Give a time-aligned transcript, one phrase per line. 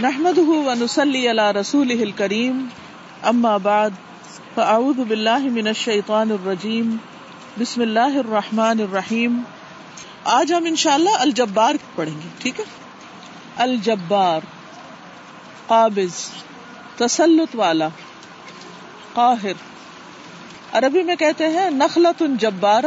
[0.00, 2.66] نحمده ونصلي على رسوله الكريم.
[3.22, 3.90] اما بعد
[4.54, 6.96] فاعوذ بالله من الشيطان الرجيم.
[7.60, 9.40] بسم الله الرحمن الرحيم.
[10.24, 12.64] آج ہم انشاءاللہ الجبار پڑھیں گے، ٹھیک ہے؟
[13.56, 14.40] الجبار،
[15.66, 16.30] قابض،
[16.96, 17.88] تسلط والا،
[19.12, 19.52] قاہر۔
[20.72, 22.86] عربی میں کہتے ہیں نخلت جبارہ،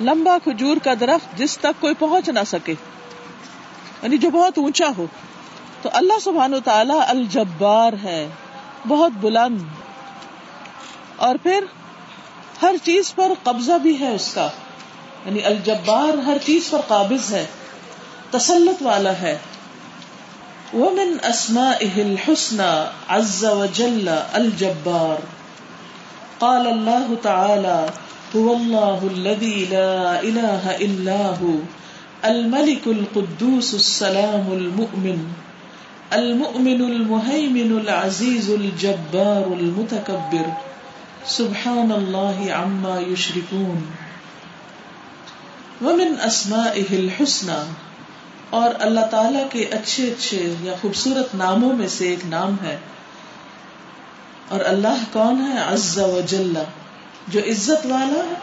[0.00, 2.74] لمبا کھجور کا درخت جس تک کوئی پہنچ نہ سکے۔
[4.02, 5.06] یعنی جو بہت اونچا ہو۔
[5.82, 8.28] تو اللہ سبحان و تعالی الجبار ہے،
[8.88, 9.62] بہت بلند۔
[11.16, 11.64] اور پھر
[12.62, 14.48] ہر چیز پر قبضہ بھی ہے اس کا۔
[15.26, 17.46] یعنی الجبار ہر چیز پر قابض ہے،
[18.30, 19.38] تسلط والا ہے۔
[20.74, 25.26] ومن اسمائه الحسنى عز وجل الجبار۔
[26.38, 27.86] قال الله تعالى،
[28.38, 31.60] هو الله الذي لا اله الا هو،
[32.22, 35.47] الملك القدوس السلام المؤمن۔
[36.12, 40.48] المؤمن المهيمن العزيز الجبار المتكبر.
[41.26, 43.80] سبحان الله عما يشركون.
[45.82, 47.72] ومن اسمائه الحسنى.
[48.50, 52.76] اور اللہ تعالی کے اچھے اچھے یا خوبصورت ناموں میں سے ایک نام ہے.
[54.48, 56.52] اور اللہ کون ہے؟ عز و جل.
[57.28, 58.34] جو عزت والا ہے،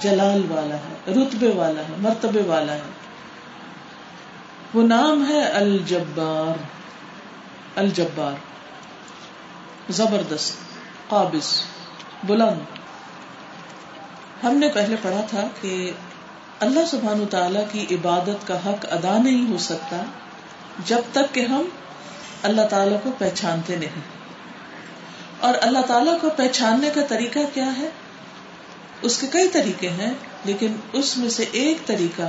[0.00, 2.80] جلال والا ہے، رتبے والا ہے، مرتبے والا ہے.
[4.74, 6.81] وہ نام ہے الجبار.
[7.76, 8.32] الجبار،
[9.92, 10.52] زبردست،
[11.08, 11.60] قابض،
[12.24, 12.60] بلند۔
[14.44, 15.92] ہم نے پہلے پڑھا تھا کہ
[16.60, 20.04] اللہ سبحان تعالی کی عبادت کا حق ادا نہیں ہو سکتا
[20.86, 21.62] جب تک کہ ہم
[22.42, 24.00] اللہ تعالی کو پہچانتے نہیں۔
[25.40, 27.88] اور اللہ تعالیٰ کو پہچاننے کا طریقہ کیا ہے؟
[29.02, 30.12] اس کے کئی طریقے ہیں،
[30.44, 32.22] لیکن اس میں سے ایک طریقہ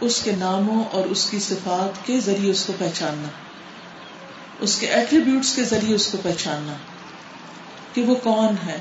[0.00, 3.28] اس کے ناموں اور اس کی صفات کے ذریعے اس کو پہچاننا۔
[4.62, 6.72] اس کے ایٹریبیوٹس کے ذریعے اس کو پہچاننا
[7.92, 8.78] کہ وہ کون ہے،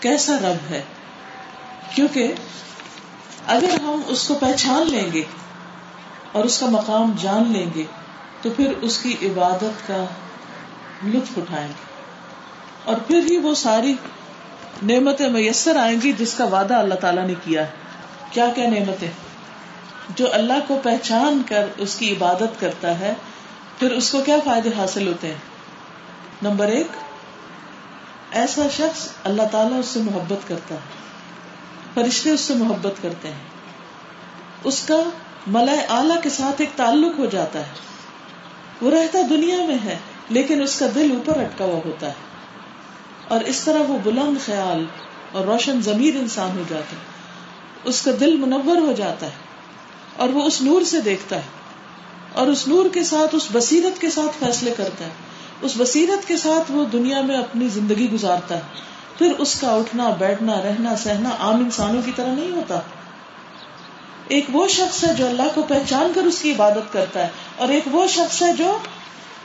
[0.00, 0.82] کیسا رب ہے.
[1.94, 2.32] کیونکہ
[3.46, 5.22] اگر ہم اس کو پہچان لیں گے
[6.32, 7.84] اور اس کا مقام جان لیں گے،
[8.42, 10.04] تو پھر اس کی عبادت کا
[11.04, 11.84] لطف اٹھائیں گے.
[12.84, 13.94] اور پھر ہی وہ ساری
[14.82, 17.70] نعمتیں میسر آئیں گی جس کا وعدہ اللہ تعالیٰ نے کیا ہے.
[18.30, 19.10] کیا کیا نعمتیں؟
[20.16, 23.14] جو اللہ کو پہچان کر اس کی عبادت کرتا ہے
[23.78, 25.38] پھر اس کو کیا فائدے حاصل ہوتے ہیں؟
[26.42, 26.86] نمبر ایک،
[28.30, 30.80] ایسا شخص اللہ تعالیٰ اس سے محبت کرتا ہے،
[31.94, 33.44] فرشتے اس سے محبت کرتے ہیں۔
[34.64, 34.96] اس کا
[35.46, 37.72] ملائے اعلی کے ساتھ ایک تعلق ہو جاتا ہے۔
[38.82, 39.98] وہ رہتا دنیا میں ہے،
[40.28, 42.12] لیکن اس کا دل اوپر اٹکا ہوا ہوتا ہے۔
[43.28, 44.84] اور اس طرح وہ بلند خیال
[45.32, 47.02] اور روشن ضمیر انسان ہو جاتا ہے۔
[47.84, 49.32] اس کا دل منور ہو جاتا ہے
[50.16, 51.63] اور وہ اس نور سے دیکھتا ہے۔
[52.34, 55.10] اور اس نور کے ساتھ، اس بصیرت کے ساتھ فیصلے کرتا ہے۔
[55.62, 58.60] اس بصیرت کے ساتھ وہ دنیا میں اپنی زندگی گزارتا ہے۔
[59.18, 62.80] پھر اس کا اٹھنا، بیٹھنا، رہنا، سہنا عام انسانوں کی طرح نہیں ہوتا۔
[64.28, 67.68] ایک وہ شخص ہے جو اللہ کو پہچان کر اس کی عبادت کرتا ہے، اور
[67.68, 68.78] ایک وہ شخص ہے جو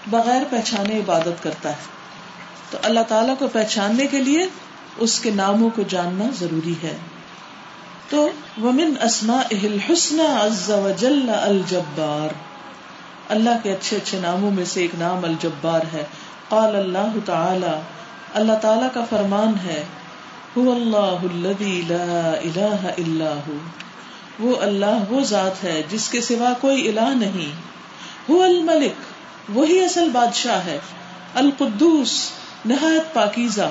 [0.07, 1.97] بغیر پہچانے عبادت کرتا ہے۔
[2.71, 4.47] تو اللہ تعالیٰ کو پہچاننے کے لیے
[4.97, 6.97] اس کے ناموں کو جاننا ضروری ہے۔
[8.09, 8.29] تو
[8.63, 10.19] ومن اسما الحسن
[11.43, 12.48] الجبار
[13.29, 16.03] اللہ کے اچھے اچھے ناموں میں سے ایک نام الجبار ہے۔
[16.49, 17.79] قال اللہ تعالی
[18.33, 19.83] اللہ تعالی کا فرمان ہے،
[20.59, 23.57] هو اللہ الذي لا الہ الا هو
[24.39, 27.69] وہ اللہ، وہ ذات ہے جس کے سوا کوئی الہ نہیں۔
[28.31, 28.91] هو الملک
[29.49, 30.79] وہی اصل بادشاہ ہے۔
[31.35, 32.31] القدوس،
[32.65, 33.69] نہایت پاکیزہ۔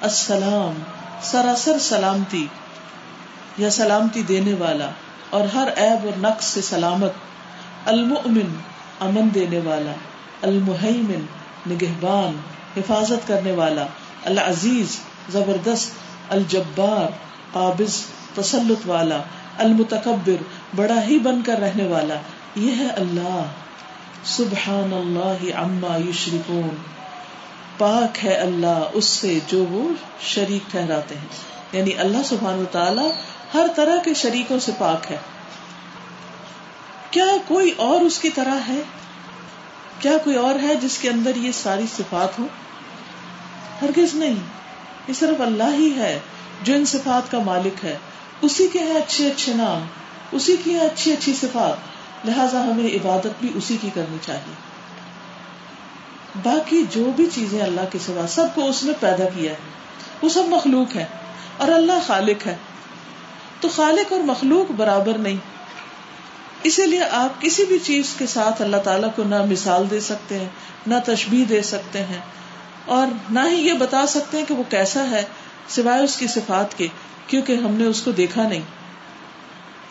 [0.00, 0.82] السلام،
[1.22, 2.46] سراسر سلامتی
[3.58, 4.90] یا سلامتی دینے والا۔
[5.30, 7.12] اور ہر عیب اور نقص سے سلامت۔
[7.86, 9.92] المؤمن امن دینے والا،
[10.42, 11.24] المحیمن،
[11.72, 12.36] نگہبان،
[12.76, 13.86] حفاظت کرنے والا،
[14.24, 14.98] العزیز،
[15.28, 15.92] زبردست،
[16.28, 17.06] الجبار،
[17.52, 18.02] قابض،
[18.34, 19.20] تسلط والا،
[19.58, 20.42] المتکبر،
[20.76, 22.14] بڑا ہی بن کر رہنے والا،
[22.56, 23.42] یہ ہے اللہ۔
[24.24, 26.68] سبحان اللہ عما یشرکون۔
[27.78, 29.88] پاک ہے اللہ اس سے جو وہ
[30.20, 31.26] شریک ٹھہراتے ہیں۔
[31.72, 33.10] یعنی اللہ سبحان و تعالی
[33.54, 35.16] ہر طرح کے شریکوں سے پاک ہے۔
[37.16, 38.82] کیا کوئی اور اس کی طرح ہے؟
[39.98, 42.46] کیا کوئی اور ہے جس کے اندر یہ ساری صفات ہو
[43.82, 44.34] ہرگز نہیں۔
[45.08, 46.18] یہ صرف اللہ ہی ہے
[46.62, 47.98] جو ان صفات کا مالک ہے۔
[48.42, 49.86] اسی کے ہیں اچھے اچھے نام،
[50.32, 51.76] اسی کی ہے اچھی اچھی صفات۔
[52.26, 54.54] لہذا ہمیں عبادت بھی اسی کی کرنی چاہیے۔
[56.42, 59.56] باقی جو بھی چیزیں اللہ کے سوا سب کو اس میں پیدا کیا ہے،
[60.22, 61.04] وہ سب مخلوق ہے
[61.56, 62.56] اور اللہ خالق ہے۔
[63.60, 65.55] تو خالق اور مخلوق برابر نہیں۔
[66.66, 70.38] اسی لیے آپ کسی بھی چیز کے ساتھ اللہ تعالیٰ کو نہ مثال دے سکتے
[70.38, 70.48] ہیں،
[70.86, 72.18] نہ تشبیح دے سکتے ہیں۔
[72.84, 75.24] اور نہ ہی یہ بتا سکتے ہیں کہ وہ کیسا ہے،
[75.68, 76.86] سوائے اس کی صفات کے،
[77.26, 78.60] کیونکہ ہم نے اس کو دیکھا نہیں۔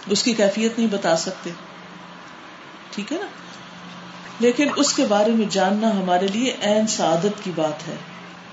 [0.10, 1.50] اس کی کیفیت نہیں بتا سکتے۔
[2.92, 3.27] ٹھیک ہے نا؟
[4.39, 7.95] لیکن اس کے بارے میں جاننا ہمارے لیے عین سعادت کی بات ہے۔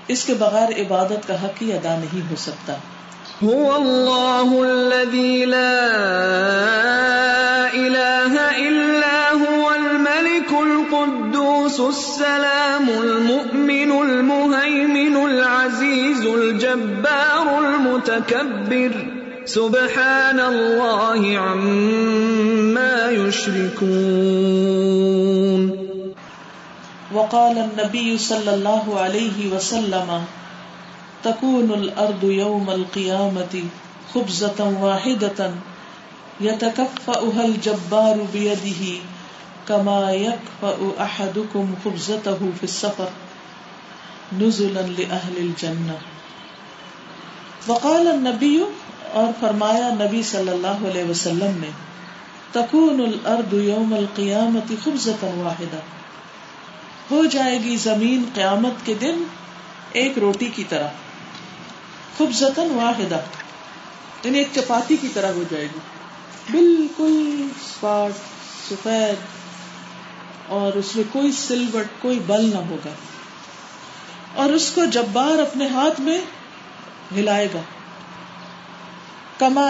[0.07, 2.73] اس کے بغیر عبادت کا حق ہی ادا نہیں ہو سکتا۔
[3.45, 4.49] هو اللہ
[11.93, 18.91] السلام المؤمن المهيمن العزيز الجبار المتكبر.
[19.45, 23.93] سبحان الله عما يشركون.
[27.13, 30.09] وقال النبي صلى الله عليه وسلم،
[31.23, 33.63] تكون الارض يوم القيامه
[34.13, 35.51] خبزه واحده
[36.41, 38.83] يتكفأها الجبار بيده
[39.67, 43.09] كما يكفأ احدكم خبزته في السفر
[44.39, 45.97] نزلا لاهل الجنه
[47.67, 48.57] وقال النبي
[49.13, 51.69] اور فرمایا نبی صلی اللہ علیہ وسلم نے،
[52.51, 55.81] تکون الارض یوم القیامت خبزتا واحدہ
[57.11, 59.23] ہو جائے گی زمین قیامت کے دن
[59.93, 60.87] ایک روٹی کی طرح
[62.17, 63.19] خوبزتن واحدہ
[64.23, 65.79] یعنی ایک چپاتی کی طرح ہو جائے گی.
[66.51, 67.47] بالکل
[68.69, 69.42] سفید
[70.53, 72.89] اور اس میں کوئی سلوٹ، کوئی بل نہ ہوگا۔
[74.35, 76.21] اور اس کو جب بار اپنے ہاتھ میں
[77.15, 77.61] ہلائے گا۔
[79.37, 79.69] کما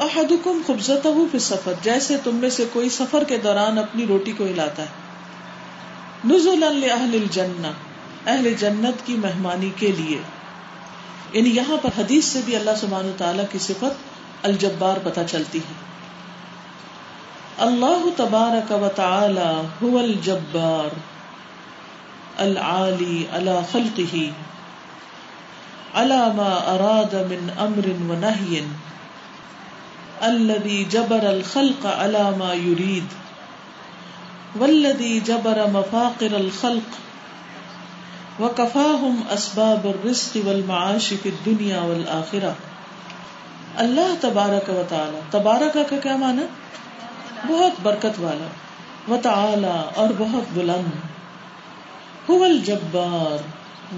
[0.00, 4.44] احدکم خوبزت ہو سفر جیسے تم میں سے کوئی سفر کے دوران اپنی روٹی کو
[4.46, 4.88] ہلاتا ہے۔
[6.24, 7.66] نزول اہل الجنہ،
[8.26, 10.18] اہل جنت کی مہمانی کے لیے۔
[11.32, 14.12] یعنی یہاں پر حدیث سے بھی اللہ سبحانہ تعالیٰ کی صفت
[14.42, 15.92] الجبار پتہ چلتی ہے۔
[17.58, 19.50] اللہ تبارک و تعالی
[19.82, 20.94] هو الجبار
[22.36, 24.22] العالی علی خلقه
[25.94, 28.62] على ما اراد من امر ونهي
[30.22, 33.18] الذي جبر الخلق على ما يريد
[34.58, 36.98] والذي جبر مفاقر الخلق
[38.40, 42.52] وکفاہم اسباب الرزق والمعاش فی الدنیا والآخرہ
[43.76, 46.46] اللہ تبارک و تعالی تبارک کا کیا معنی؟
[47.48, 48.46] بہت برکت والا
[49.12, 50.88] و تعالی اور بہت بلند۔
[52.32, 53.42] هو الجبار،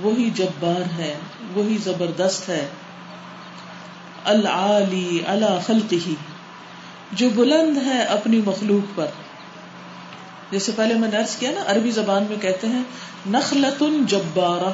[0.02, 1.14] وہی جبار ہے،
[1.54, 2.68] وہی زبردست ہے۔
[4.24, 6.10] العالی علی خلقہ،
[7.12, 9.06] جو بلند ہے اپنی مخلوق پر۔
[10.50, 12.82] جیسے پہلے میں نرس کیا نا، عربی زبان میں کہتے ہیں
[13.26, 14.70] نخلت جبارہ۔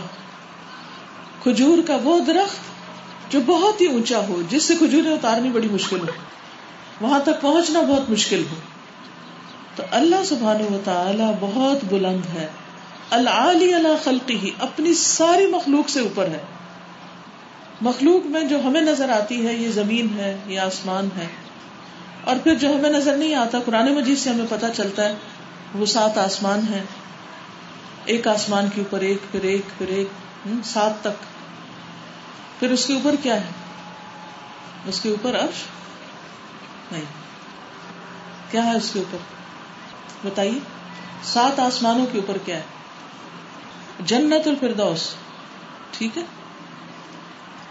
[1.43, 2.56] کھجور کا وہ درخت
[3.32, 6.39] جو بہت ہی اونچا ہو، جس سے کھجوریں اتارنی بڑی مشکل ہو۔
[7.00, 8.56] وہاں تک پہنچنا بہت مشکل ہو۔
[9.76, 12.49] تو اللہ سبحان و تعالی بہت بلند ہے۔
[13.11, 16.43] العلی اللہ خلقی ہی اپنی ساری مخلوق سے اوپر ہے۔
[17.81, 21.26] مخلوق میں جو ہمیں نظر آتی ہے، یہ زمین ہے، یہ آسمان ہے۔
[22.25, 25.14] اور پھر جو ہمیں نظر نہیں آتا، قرآن مجید سے ہمیں پتا چلتا ہے،
[25.75, 26.82] وہ سات آسمان ہے
[28.05, 30.08] ایک آسمان کے اوپر ایک، پھر ایک پھر ایک
[30.64, 31.23] سات تک۔
[32.61, 33.47] پھر اس کے اوپر کیا ہے؟
[34.87, 35.80] اس کے اوپر عرش۔
[36.92, 37.04] نہیں۔
[38.50, 39.19] کیا ہے اس کے اوپر؟
[40.25, 40.58] بتائیے۔
[41.22, 42.62] سات آسمانوں کے اوپر کیا ہے؟
[44.00, 45.14] جنت الفردوس۔
[45.90, 46.23] ٹھیک ہے۔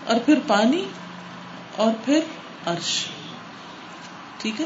[0.05, 0.85] اور پھر پانی
[1.75, 2.19] اور پھر
[2.65, 3.05] عرش۔
[4.37, 4.65] ٹھیک ہے۔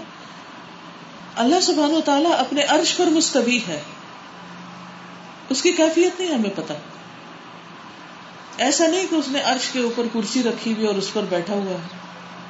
[1.35, 3.81] اللہ سبحان و تعالیٰ اپنے عرش پر مستوی ہے۔
[5.49, 6.73] اس کی کیفیت نہیں ہمیں پتا
[8.57, 11.53] ایسا نہیں کہ اس نے عرش کے اوپر کرسی رکھی ہوئی اور اس پر بیٹھا
[11.53, 11.87] ہوا ہے۔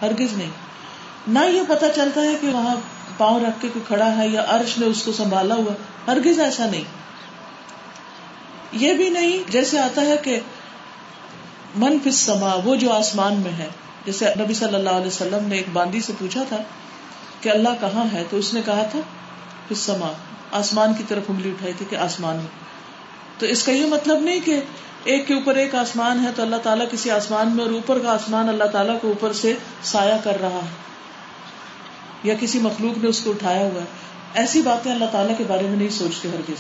[0.01, 0.51] ہرگز نہیں۔
[1.27, 2.75] نہ یہ پتا چلتا ہے کہ وہاں
[3.18, 5.74] پاؤں رکھ کے کوئی کھڑا ہے یا عرش نے اس کو سنبھالا ہوا،
[6.12, 6.84] ہرگز ایسا نہیں۔
[8.72, 10.39] یہ بھی نہیں، جیسے آتا ہے کہ
[11.75, 13.68] من فس سما وہ جو آسمان میں ہے۔
[14.06, 16.58] جیسے نبی صلی اللہ علیہ وسلم نے ایک باندی سے پوچھا تھا
[17.42, 19.00] کہ اللہ کہاں ہے، تو اس نے کہا تھا
[19.68, 20.12] پس سما
[20.51, 22.63] آسمان کی طرف انگلی اٹھائی تھی کہ آسمان میں۔
[23.38, 24.60] تو اس کا یہ مطلب نہیں کہ
[25.03, 28.13] ایک کے اوپر ایک آسمان ہے تو اللہ تعالیٰ کسی آسمان میں اور اوپر کا
[28.13, 29.53] آسمان اللہ تعالیٰ کو اوپر سے
[29.84, 30.92] سایہ کر رہا ہے۔
[32.24, 33.86] یا کسی مخلوق نے اس کو اٹھایا ہوا ہے۔
[34.34, 36.51] ایسی باتیں اللہ تعالیٰ کے بارے میں نہیں سوچتے ہر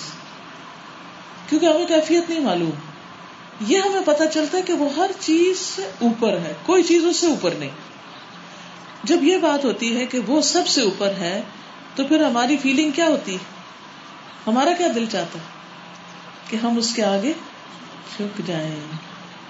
[1.49, 2.69] کیونکہ ہمیں کیفیت نہیں معلوم۔
[3.59, 7.17] یہ ہمیں پتا چلتا ہے کہ وہ ہر چیز سے اوپر ہے۔ کوئی چیز اس
[7.17, 7.69] سے اوپر نہیں۔
[9.03, 11.41] جب یہ بات ہوتی ہے کہ وہ سب سے اوپر ہے،
[11.95, 13.37] تو پھر ہماری فیلنگ کیا ہوتی؟
[14.47, 15.43] ہمارا کیا دل چاہتا؟ ہے
[16.49, 17.33] کہ ہم اس کے آگے
[18.17, 18.75] جھک جائیں۔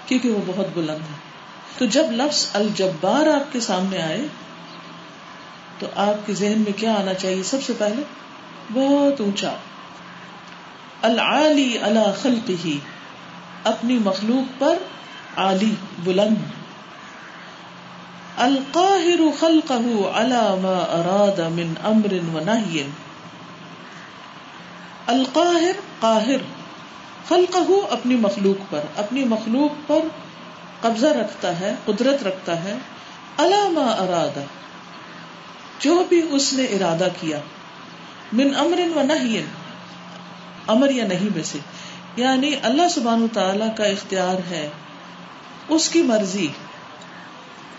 [0.06, 1.34] کیونکہ وہ بہت بلند ہے۔
[1.78, 4.20] تو جب لفظ الجبار آپ کے سامنے آئے
[5.78, 8.02] تو آپ کے ذہن میں کیا آنا چاہیے سب سے پہلے؟
[8.72, 9.50] بہت اونچا۔
[11.02, 12.78] العلی اللہ خلق ہی
[13.64, 14.76] اپنی مخلوق پر
[15.36, 16.36] عالی بلند۔
[18.36, 22.82] القاہر خلقه على ما اراد من امر و نهی
[25.06, 26.36] القاہر قاہر
[27.28, 29.98] خلقه اپنی مخلوق پر، اپنی مخلوق پر
[30.80, 32.76] قبضہ رکھتا ہے، قدرت رکھتا ہے۔
[33.38, 34.40] علامہ ارادہ
[35.80, 37.38] جو بھی اس نے ارادہ کیا،
[38.32, 39.42] من امر و نہیں
[40.66, 41.58] امر یا نہیں میں سے
[42.16, 44.68] یعنی اللہ سبحان تعالی کا اختیار ہے
[45.68, 46.48] اس کی مرضی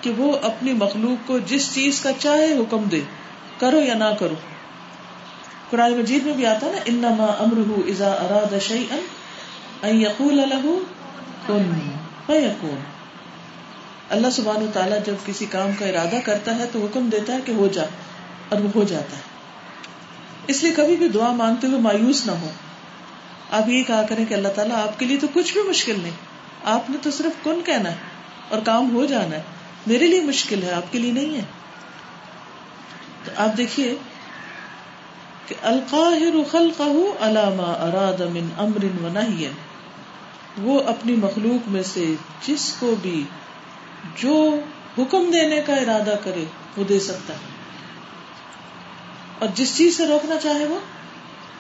[0.02, 3.02] کہ وہ اپنی مخلوق کو جس چیز کا چاہے حکم دے،
[3.58, 4.36] کرو یا نہ کرو۔
[5.70, 8.98] قرآن مجید میں بھی آتا نا، انما امرہ اذا اراد شیئا
[9.88, 10.72] ان یقول له
[11.48, 11.80] کن
[12.26, 12.95] فیکون۔
[14.10, 17.38] اللہ سبحان و تعالیٰ جب کسی کام کا ارادہ کرتا ہے تو حکم دیتا ہے
[17.46, 17.84] کہ ہو جا
[18.50, 19.22] اور وہ ہو جاتا ہے۔
[20.48, 22.50] اس لیے کبھی بھی دعا مانگتے ہوئے مایوس نہ ہو۔
[23.52, 26.12] آپ یہ کہا کریں کہ اللہ تعالیٰ آپ کے لیے تو کچھ بھی مشکل نہیں۔
[26.64, 27.96] آپ نے تو صرف کن کہنا ہے
[28.50, 29.42] اور کام ہو جانا ہے۔
[29.88, 31.42] میرے لیے مشکل ہے، آپ کے لیے نہیں ہے۔
[33.24, 33.96] تو آپ دیکھیے
[35.48, 36.84] کہ القاہر خلقہ
[37.20, 39.48] علامہ اراد من امر و نہی۔
[40.58, 42.14] وہ اپنی مخلوق میں سے
[42.48, 43.24] جس کو بھی
[44.18, 44.60] جو
[44.98, 46.46] حکم دینے کا ارادہ کرے
[46.78, 47.56] وہ دے سکتا ہے۔
[49.40, 50.80] اور جس چیز سے روکنا چاہے وہ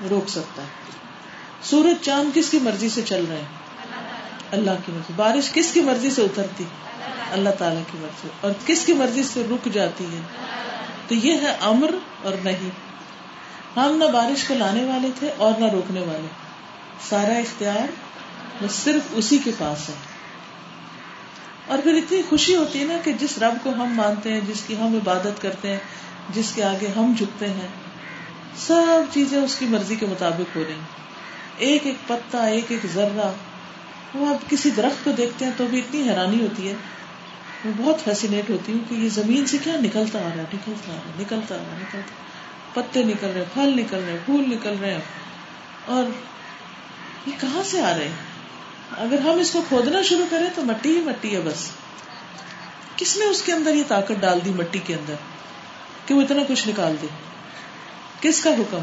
[0.10, 0.68] روک سکتا ہے۔
[1.62, 3.66] سورج چاند کس کی مرضی سے چل رہے ہیں؟
[4.52, 6.64] اللہ کی مرضی۔ بارش کس کی مرضی سے اترتی؟
[7.32, 10.22] اللہ تعالی کی مرضی۔ اور کس کی مرضی سے رک جاتی ہے؟
[11.08, 11.90] تو یہ ہے امر
[12.24, 12.70] اور نہیں۔
[13.80, 16.28] ہم نہ بارش کو لانے والے تھے اور نہ روکنے والے۔
[17.10, 17.92] سارا اختیار
[18.62, 20.15] وہ صرف اسی کے پاس ہے۔
[21.68, 24.64] اور پھر اتنی خوشی ہوتی ہے نا کہ جس رب کو ہم مانتے ہیں، جس
[24.68, 25.80] کی ہم عبادت کرتے ہیں،
[26.30, 27.68] جس کے آگے ہم جھکتے ہیں،
[28.58, 30.76] سب چیزیں اس کی مرضی کے مطابق ہو رہی
[31.58, 33.32] ایک ایک پتا، ایک ایک ذرہ،
[34.14, 36.74] وہ آپ کسی درخت کو دیکھتے ہیں تو بھی اتنی حیرانی ہوتی ہے۔
[37.66, 40.94] میں بہت فیسینیٹ ہوتی ہوں کہ یہ زمین سے کیا نکلتا آ رہا ہے، نکلتا
[40.94, 42.26] آ رہا ہے، نکلتا آ رہا ہے، نکلتا
[42.74, 45.02] پتے نکل رہے پھل نکل رہے پھول نکل رہے ہیں۔
[45.86, 46.04] اور
[47.26, 48.25] یہ کہاں سے آ رہے ہیں؟
[48.98, 51.72] اگر ہم اس کو کھودنا شروع کریں تو مٹی ہی مٹی ہے بس۔
[52.96, 55.14] کس نے اس کے اندر یہ طاقت ڈال دی مٹی کے اندر
[56.06, 57.08] کہ وہ اتنا کچھ نکال دے؟
[58.22, 58.78] کس کا حکم؟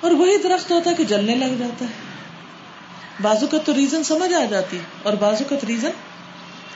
[0.00, 1.90] اور وہی درخت ہوتا ہے کہ جلنے لگ جاتا ہے۔
[3.22, 5.90] بازو کا تو ریزن سمجھ آ جاتی، اور بازو کا تو ریزن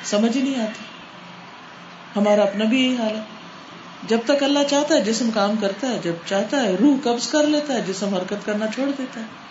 [0.04, 0.84] سمجھ ہی نہیں آتی۔
[2.16, 3.22] ہمارا اپنا بھی یہی حال ہے۔
[4.02, 7.46] جب تک اللہ چاہتا ہے، جسم کام کرتا ہے، جب چاہتا ہے، روح قبض کر
[7.46, 9.47] لیتا ہے، جسم حرکت کرنا چھوڑ دیتا ہے۔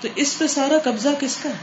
[0.00, 1.54] تو اس پہ سارا قبضہ کس کا ہے؟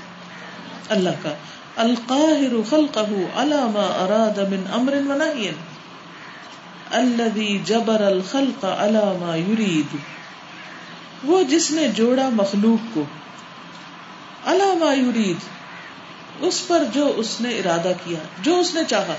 [0.89, 1.33] اللہ کا۔
[1.75, 2.99] القاہر خلقہ
[3.35, 5.51] على ما اراد من امر و نهی
[6.91, 9.95] الذي جبر الخلق على ما يريد
[11.23, 13.03] وہ جس نے جوڑا مخلوق کو۔
[14.45, 15.35] على ما يريد
[16.39, 19.15] اس پر جو اس نے ارادہ کیا، جو اس نے چاہا۔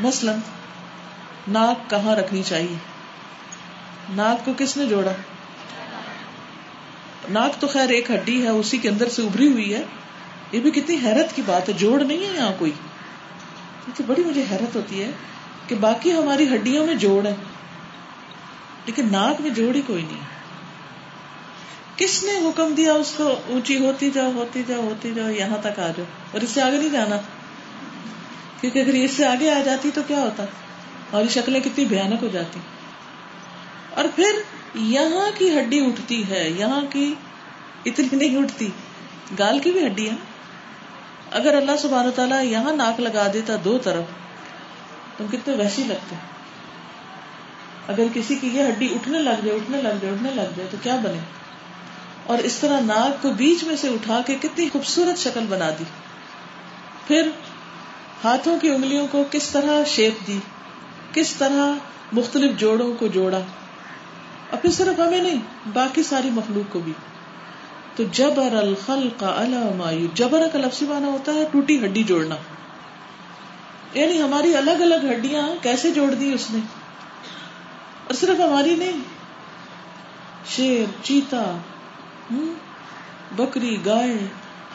[0.00, 0.32] مثلا
[1.48, 2.76] ناک کہاں رکھنی چاہیے؟
[4.10, 5.12] ناک کو کس نے جوڑا؟
[7.28, 9.82] ناک تو خیر ایک ہڈی ہے، اسی کے اندر سے ابری ہوئی ہے۔
[10.52, 12.70] یہ بھی کتنی حیرت کی بات ہے، جوڑ نہیں ہے یہاں کوئی۔
[13.96, 15.10] تو بڑی مجھے حیرت ہوتی ہے
[15.68, 17.34] کہ باقی ہماری ہڈیوں میں جوڑ ہے،
[18.86, 20.20] لیکن ناک میں جوڑ ہی کوئی نہیں۔
[21.96, 25.78] کس نے حکم دیا اس کو؟ اونچی ہوتی جاؤ ہوتی جاؤ ہوتی جاؤ، یہاں تک
[25.78, 27.16] آ جاؤ۔ اور اس سے آگے نہیں جانا۔
[28.60, 30.44] کیونکہ اگر اس سے آگے آ جاتی تو کیا ہوتا؟
[31.10, 32.60] اور شکلیں کتنی بھیانک ہو جاتی۔
[33.90, 34.30] اور پھر
[34.74, 37.14] یہاں کی ہڈی اٹھتی ہے، یہاں کی
[37.86, 38.68] اتنی نہیں اٹھتی۔
[39.38, 40.14] گال کی بھی ہڈی ہے
[41.30, 44.04] اگر اللہ سبحانہ تعالیٰ یہاں ناک لگا دیتا دو طرف،
[45.18, 46.16] تو کتنے ویسی لگتے
[47.88, 50.76] اگر کسی کی یہ ہڈی اٹھنے لگ جائے، اٹھنے لگ جائے، اٹھنے لگ جائے، تو
[50.82, 51.18] کیا بنے؟
[52.26, 55.84] اور اس طرح ناک کو بیچ میں سے اٹھا کے کتنی خوبصورت شکل بنا دی۔
[57.06, 57.30] پھر
[58.24, 60.38] ہاتھوں کی انگلیوں کو کس طرح شیپ دی،
[61.12, 61.72] کس طرح
[62.12, 63.40] مختلف جوڑوں کو جوڑا۔
[64.54, 65.38] اور پھر صرف ہمیں نہیں،
[65.72, 66.92] باقی ساری مخلوق کو بھی۔
[67.96, 72.34] تو جبر الخل کا المایو جبر کا لفظی مانا ہوتا ہے ٹوٹی ہڈی جوڑنا۔
[73.94, 76.58] یعنی ہماری الگ الگ ہڈیاں کیسے جوڑ دی اس نے؟
[78.04, 79.00] اور صرف ہماری نہیں،
[80.46, 81.58] شیر، چیتا
[83.36, 84.16] بکری، گائے،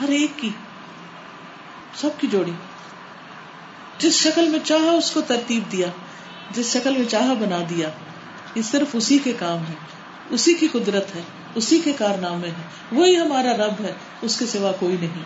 [0.01, 0.49] ہر ایک کی
[1.95, 2.51] سب کی جوڑی۔
[3.97, 5.87] جس شکل میں چاہا اس کو ترتیب دیا،
[6.51, 7.89] جس شکل میں چاہا بنا دیا۔
[8.55, 9.73] یہ صرف اسی کے کام ہے،
[10.29, 11.21] اسی کی قدرت ہے،
[11.55, 15.23] اسی کے کارنامے ہے وہی ہمارا رب ہے، اس کے سوا کوئی نہیں۔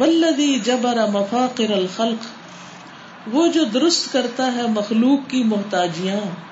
[0.00, 2.26] ولدی جبر مفاقر الخلق،
[3.32, 6.50] وہ جو درست کرتا ہے مخلوق کی محتاجیاں۔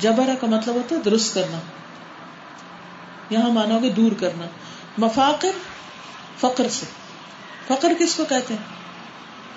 [0.00, 1.58] جبرا کا مطلب ہوتا ہے درست کرنا۔
[3.30, 4.46] یہاں مانو گے دور کرنا۔
[4.98, 5.50] مفاقر،
[6.40, 6.86] فقر سے۔
[7.66, 8.62] فقر کس کو کہتے ہیں؟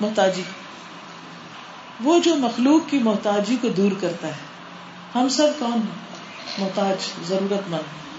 [0.02, 0.44] محتاجی۔
[2.04, 4.51] وہ جو مخلوق کی محتاجی کو دور کرتا ہے۔
[5.16, 6.12] ہم سب کون ہیں
[6.58, 6.96] محتاج
[7.28, 8.12] ضرورت مند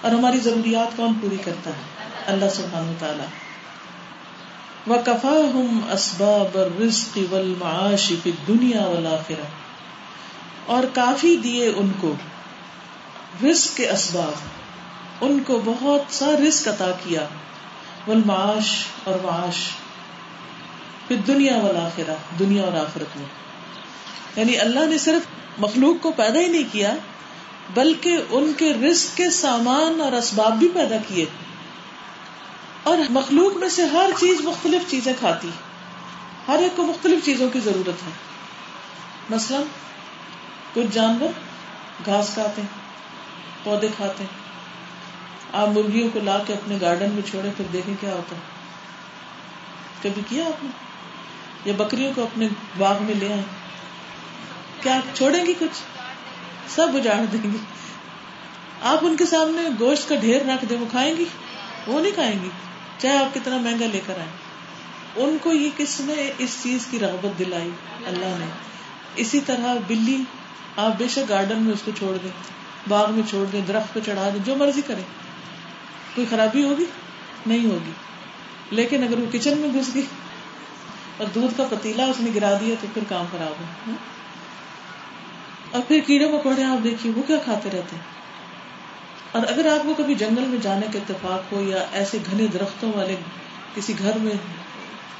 [0.00, 3.22] اور ہماری ضروریات کون پوری کرتا ہے؟ اللہ سبحانہ تعالی
[4.86, 9.46] و کفا ہم اسباب رزق والمعاش فی دنیا والآخرہ
[10.66, 12.14] اور کافی دیے ان کو
[13.44, 14.32] رزق کے اسباب۔
[15.20, 17.20] ان کو بہت سا رزق عطا کیا۔
[18.08, 19.56] والمعاش اور معاش
[21.08, 23.26] پھر دنیا والآخرہ دنیا اور آخرت میں۔
[24.36, 26.94] یعنی اللہ نے صرف مخلوق کو پیدا ہی نہیں کیا،
[27.74, 31.24] بلکہ ان کے رزق کے سامان اور اسباب بھی پیدا کیے۔
[32.82, 35.50] اور مخلوق میں سے ہر چیز مختلف چیزیں کھاتی۔
[36.48, 38.10] ہر ایک کو مختلف چیزوں کی ضرورت ہے۔
[39.30, 39.58] مثلا،
[40.74, 41.28] کچھ جانور
[42.06, 42.68] گھاس کھاتے ہیں،
[43.64, 44.44] پودے کھاتے ہیں۔
[45.52, 48.40] آپ مرغیوں کو لا کے اپنے گارڈن میں چھوڑے پھر دیکھیں کیا ہوتا ہے۔
[50.02, 50.70] کبھی کیا آپ نے؟
[51.64, 53.42] یا بکریوں کو اپنے باغ میں لے آئے
[54.84, 55.82] کیا چھوڑیں گی کچھ؟
[56.68, 57.56] سب اجاڑ دیں گی۔
[58.82, 61.24] آپ ان کے سامنے گوشت کا ڈھیر رکھ دیں، وہ کھائیں گی؟
[61.86, 62.48] وہ نہیں کھائیں گی۔
[62.98, 64.28] چاہے آپ کتنا مہنگا لے کر آئے
[65.16, 67.70] ان کو یہ کس نے اس چیز کی رغبت دلائی؟
[68.06, 68.46] اللہ نے۔
[69.16, 70.22] اسی طرح بلی،
[70.76, 72.30] آپ بے شک گارڈن میں اس کو چھوڑ دیں،
[72.88, 75.02] باغ میں چھوڑ دیں، درخت پہ چڑھا دیں، جو مرضی کریں۔
[76.14, 76.84] کوئی خرابی ہوگی؟
[77.46, 77.92] نہیں ہوگی۔
[78.70, 80.06] لیکن اگر وہ کچن میں گھس گئی
[81.16, 83.92] اور دودھ کا پتیلا اس نے گرا دیا تو پھر کام خراب ہو
[85.74, 88.02] اور پھر کیڑے مکوڑے آپ دیکھیے، وہ کیا کھاتے رہتے ہیں؟
[89.32, 92.92] اور اگر آپ کو کبھی جنگل میں جانے کا اتفاق ہو یا ایسے گھنے درختوں
[92.92, 93.16] والے
[93.74, 94.32] کسی گھر میں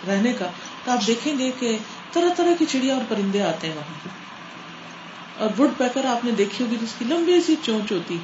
[0.07, 0.47] رہنے کا،
[0.85, 1.79] تو آپ دیکھیں گے کہ
[2.13, 4.09] طرح طرح کی چڑیا اور پرندے آتے ہیں وہاں
[5.39, 8.19] اور وڈ پیکر آپ نے دیکھی ہوگی جس کی لمبی سی چونچ ہوتی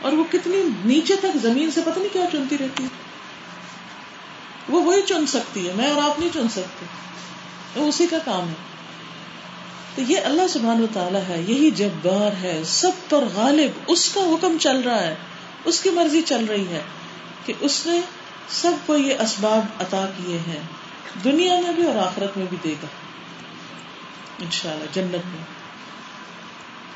[0.00, 2.86] اور وہ کتنی نیچے تک زمین سے پتہ نہیں کیا چنتی رہتی
[4.68, 6.86] وہ وہی چن سکتی ہے، میں اور آپ نہیں چن سکتے۔
[7.80, 8.75] وہ اسی کا کام ہے۔
[9.96, 14.20] تو یہ اللہ سبحان و تعالیٰ ہے، یہی جبار ہے، سب پر غالب، اس کا
[14.20, 15.14] حکم چل رہا ہے،
[15.64, 16.80] اس کی مرضی چل رہی ہے
[17.46, 18.00] کہ اس نے
[18.48, 20.60] سب کو یہ اسباب عطا کیے ہیں،
[21.24, 22.86] دنیا میں بھی اور آخرت میں بھی دے گا
[24.42, 25.44] انشاءاللہ، جنت میں۔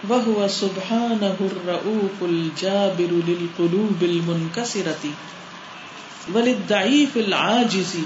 [0.09, 5.09] وہ سبحان الرؤوف الجابر للقلوب المنكسرة
[6.35, 7.97] وللضعيف العاجز،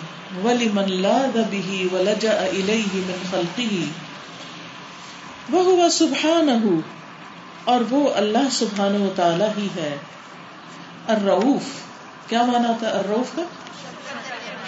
[0.42, 3.86] ولمن لاذ به ولجأ إليه من خلقه
[5.52, 6.74] وهو سبحانه
[7.64, 9.96] اور وہ اللہ سبحانہ و تعالی ہی ہے۔
[11.08, 11.62] الرؤوف،
[12.28, 13.02] کیا مانا ہوتا ہے
[13.34, 13.42] کا؟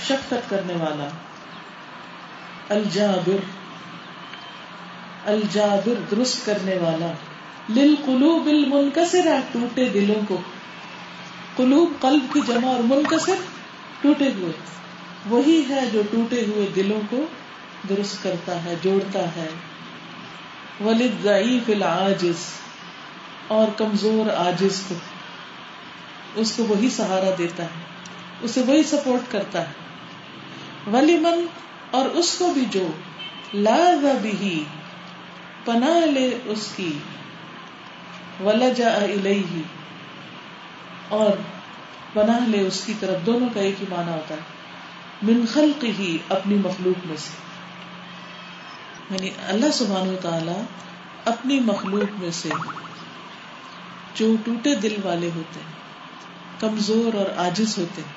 [0.03, 1.09] شفقت کرنے والا۔
[2.69, 3.37] الجابر
[5.27, 7.13] الجابر، درست کرنے والا۔
[7.71, 10.41] لل قلوب المنکسر ٹوٹے دلوں کو۔
[11.57, 13.35] قلوب قلب کی جمع اور منکسر،
[14.01, 14.53] ٹوٹے ہوئے۔
[15.29, 17.25] وہی ہے جو ٹوٹے ہوئے دلوں کو
[17.89, 19.49] درست کرتا ہے، جوڑتا ہے۔
[20.85, 22.45] ولد ضعیف العاجز،
[23.49, 24.95] اور کمزور عاجز کو
[26.35, 27.85] اس کو وہی سہارا دیتا ہے،
[28.43, 29.73] اسے وہی سپورٹ کرتا ہے۔
[30.93, 31.47] ولی من
[31.91, 32.87] اور اس کو بھی جو
[33.55, 33.79] لا
[34.23, 34.65] بھی
[35.65, 36.93] پناہ لے اس کی۔
[38.45, 39.63] ولجا الیہ
[41.09, 41.31] اور
[42.13, 44.41] پناہ لے اس کی طرف۔ دونوں کا ایک ہی معنی ہوتا ہے۔
[45.23, 47.47] من خلق ہی اپنی مخلوق میں سے۔
[49.11, 50.53] یعنی اللہ سبحانہ و تعالی
[51.25, 52.49] اپنی مخلوق میں سے
[54.15, 55.73] جو ٹوٹے دل والے ہوتے ہیں،
[56.61, 58.15] کمزور اور آجز ہوتے ہیں،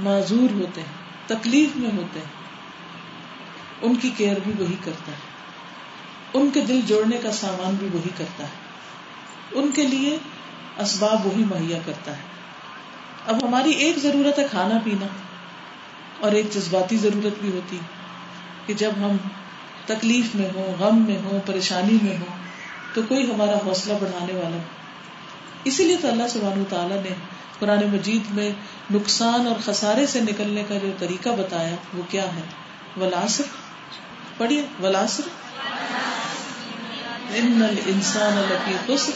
[0.00, 2.32] معذور ہوتے ہیں، تکلیف میں ہوتے ہیں،
[3.82, 5.16] ان کی کیئر بھی وہی کرتا ہے۔
[6.34, 8.58] ان کے دل جوڑنے کا سامان بھی وہی کرتا ہے۔
[9.52, 10.18] ان کے لیے
[10.78, 12.22] اسباب وہی مہیا کرتا ہے۔
[13.26, 15.06] اب ہماری ایک ضرورت ہے کھانا پینا،
[16.20, 17.97] اور ایک جذباتی ضرورت بھی ہوتی۔ ہے
[18.68, 19.16] کہ جب ہم
[19.86, 22.36] تکلیف میں ہوں، غم میں ہوں، پریشانی میں ہوں،
[22.94, 24.56] تو کوئی ہمارا حوصلہ بڑھانے والا
[25.64, 27.14] اسی لیے تو اللہ سبحانہ تعالیٰ نے
[27.58, 28.50] قرآن مجید میں
[28.90, 32.40] نقصان اور خسارے سے نکلنے کا جو طریقہ بتایا، وہ کیا ہے؟
[33.00, 33.42] ولاسر
[34.36, 35.22] پڑھیے ولاسر
[37.34, 39.12] ان الانسان لفی خسر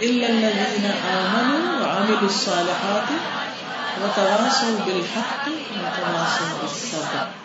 [0.00, 3.12] الا الذين امنوا وعملوا الصالحات
[4.02, 7.41] وتواصوا بالحق وتواصوا بالصبر۔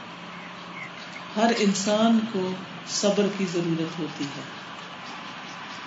[1.38, 2.52] ہر انسان کو
[2.90, 4.42] صبر کی ضرورت ہوتی ہے۔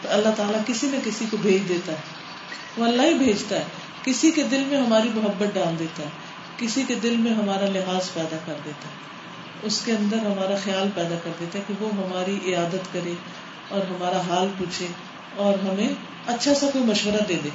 [0.02, 1.98] تو اللہ تعالیٰ کسی نہ کسی کو بھیج دیتا ہے۔
[2.76, 3.64] وہ اللہ ہی بھیجتا ہے۔
[4.02, 6.08] کسی کے دل میں ہماری محبت ڈال دیتا ہے۔
[6.56, 9.10] کسی کے دل میں ہمارا لحاظ پیدا کر دیتا ہے۔
[9.62, 13.12] اس کے اندر ہمارا خیال پیدا کر دیتا ہے کہ وہ ہماری عیادت کرے
[13.68, 14.86] اور ہمارا حال پوچھے
[15.36, 15.88] اور ہمیں
[16.26, 17.48] اچھا سا کوئی مشورہ دے دے۔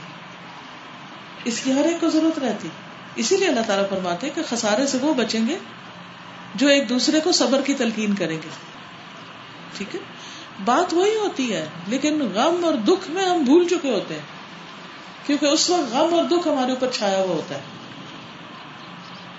[1.44, 2.68] اس کی ہر ایک کو ضرورت رہتی۔
[3.16, 5.58] اسی لیے اللہ تعالیٰ فرماتے کہ خسارے سے وہ بچیں گے
[6.56, 8.50] جو ایک دوسرے کو صبر کی تلقین کریں گے۔
[9.78, 10.00] ٹھیک ہے؟
[10.66, 14.22] بات وہی ہوتی ہے، لیکن غم اور دکھ میں ہم بھول چکے ہوتے ہیں،
[15.26, 17.62] کیونکہ اس وقت غم اور دکھ ہمارے اوپر چھایا ہوا ہوتا ہے۔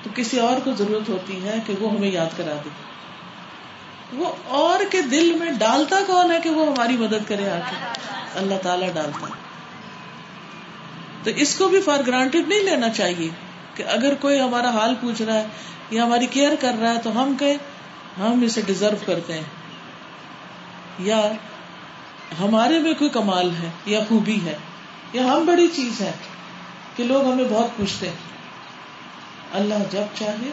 [0.03, 2.69] تو کسی اور کو ضرورت ہوتی ہے کہ وہ ہمیں یاد کرا دے۔
[4.13, 7.77] وہ اور کے دل میں ڈالتا کون ہے کہ وہ ہماری مدد کرے آ کے
[8.39, 9.27] اللہ تعالیٰ ڈالتا
[11.23, 13.46] تو اس کو بھی فار گرانٹیڈ نہیں لینا چاہیے۔
[13.77, 15.47] کہ اگر کوئی ہمارا حال پوچھ رہا ہے
[15.91, 17.57] یا ہماری کیئر کر رہا ہے تو ہم کہ
[18.19, 19.45] ہم اسے ڈیزرو کرتے ہیں۔
[20.99, 21.33] یا
[22.41, 24.57] ہمارے میں کوئی کمال ہے یا خوبی ہے،
[25.13, 26.13] یا ہم بڑی چیز ہے
[26.97, 28.17] کہ لوگ ہمیں بہت پوچھتے ہیں۔
[29.53, 30.51] اللہ جب چاہے،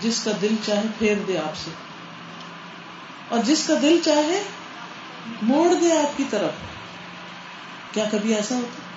[0.00, 1.70] جس کا دل چاہے پھیر دے آپ سے۔
[3.28, 4.42] اور جس کا دل چاہے،
[5.42, 6.50] موڑ دے آپ کی طرف۔
[7.94, 8.87] کیا کبھی ایسا ہوتا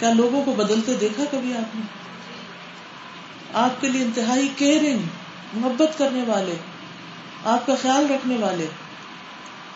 [0.00, 1.82] کیا لوگوں کو بدلتے دیکھا کبھی آپ نے؟
[3.54, 4.98] آپ کے لیے انتہائی کیئرنگ
[5.54, 6.54] محبت کرنے والے،
[7.44, 8.66] آپ کا خیال رکھنے والے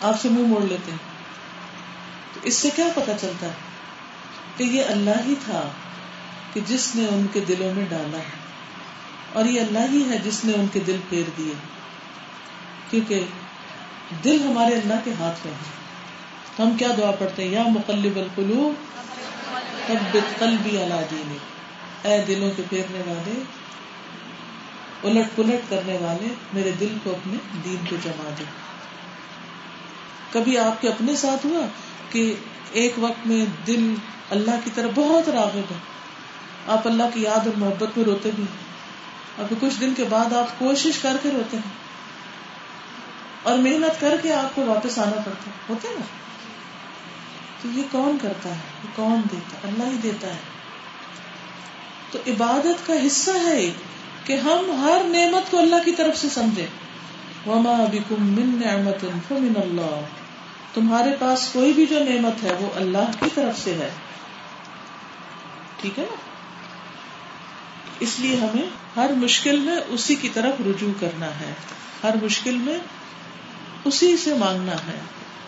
[0.02, 0.98] آپ سے منہ موڑ لیتے ہیں۔
[2.34, 3.52] تو اس سے کیا پتا چلتا ہے
[4.56, 5.68] کہ یہ اللہ ہی تھا
[6.52, 8.44] کہ جس نے ان کے دلوں میں ڈالا ہے۔
[9.32, 11.52] اور یہ اللہ ہی ہے جس نے ان کے دل پھیر دیے۔
[12.90, 13.24] کیونکہ
[14.24, 15.70] دل ہمارے اللہ کے ہاتھ میں ہے۔
[16.56, 18.74] تو ہم کیا دعا پڑھتے ہیں؟ یا مقلب القلوب
[19.88, 21.38] ثبت قلبی علی دینک۔
[22.06, 23.42] اے دلوں کے پھیرنے والے
[25.04, 28.44] الٹ پلٹ کرنے والے، میرے دل کو اپنے دین کو جما دے
[30.32, 31.66] کبھی آپ کے اپنے ساتھ ہوا
[32.10, 32.34] کہ
[32.72, 33.94] ایک وقت میں دل
[34.30, 35.78] اللہ کی طرف بہت راغب ہے؟
[36.66, 38.44] آپ اللہ کی یاد اور محبت میں روتے بھی
[39.38, 41.72] اب کچھ دن کے بعد آپ کوشش کر کے روتے ہیں۔
[43.42, 46.00] اور محنت کر کے آپ کو واپس آنا پڑتا ہے۔ ہوتے نا؟
[47.64, 50.38] تو یہ کون کرتا ہے؟ یہ کون دیتا ہے؟ اللہ ہی دیتا ہے۔
[52.10, 53.70] تو عبادت کا حصہ ہے
[54.24, 56.66] کہ ہم ہر نعمت کو اللہ کی طرف سے سمجھے
[57.46, 60.00] وما بکم من نعمت فمن اللہ
[60.74, 63.90] تمہارے پاس کوئی بھی جو نعمت ہے وہ اللہ کی طرف سے ہے۔
[65.80, 66.16] ٹھیک ہے نا؟
[68.00, 71.54] اس لیے ہمیں ہر مشکل میں اسی کی طرف رجوع کرنا ہے۔
[72.02, 72.78] ہر مشکل میں
[73.84, 75.00] اسی سے مانگنا ہے۔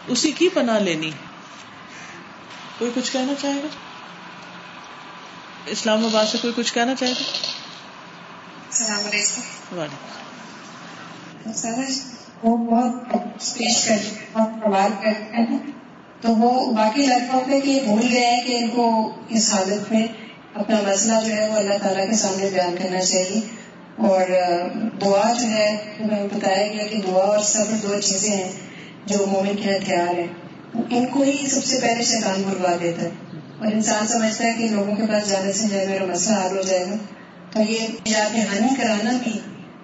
[0.07, 1.11] اسی کی پناہ لینی
[2.79, 3.67] کوئی کچھ کہنا چاہے گا؟
[5.67, 7.23] اسلام آباد سے کوئی کچھ کہنا چاہے گا؟
[8.71, 10.11] السلام علیکم۔ وعلیکم
[12.43, 12.93] وہ بہت
[13.55, 13.97] پیش کر
[14.33, 15.59] سوال کرتے ہیں
[16.21, 20.07] تو وہ باقی ہوتا ہے کہ بھول گئے ہیں کہ ان کو اس حالت میں
[20.55, 23.41] اپنا مسئلہ جو ہے وہ اللہ تعالیٰ کے سامنے بیان کرنا چاہیے۔
[23.97, 24.21] اور
[25.01, 28.53] دعا جو ہے بتایا گیا کہ دعا اور صبر دو چیزیں ہیں
[29.07, 30.46] جو مومن کے ہتھیار ہیں۔
[30.91, 33.11] ان کو ہی سب سے پہلے شیطان بروا دیتا ہے۔
[33.59, 36.63] اور انسان سمجھتا ہے کہ لوگوں کے پاس جانے سے ہے میرا مسئلہ حل ہو
[36.63, 36.95] جائے گا۔
[37.51, 39.39] تو یہ جا کے ہانی کرانا بھی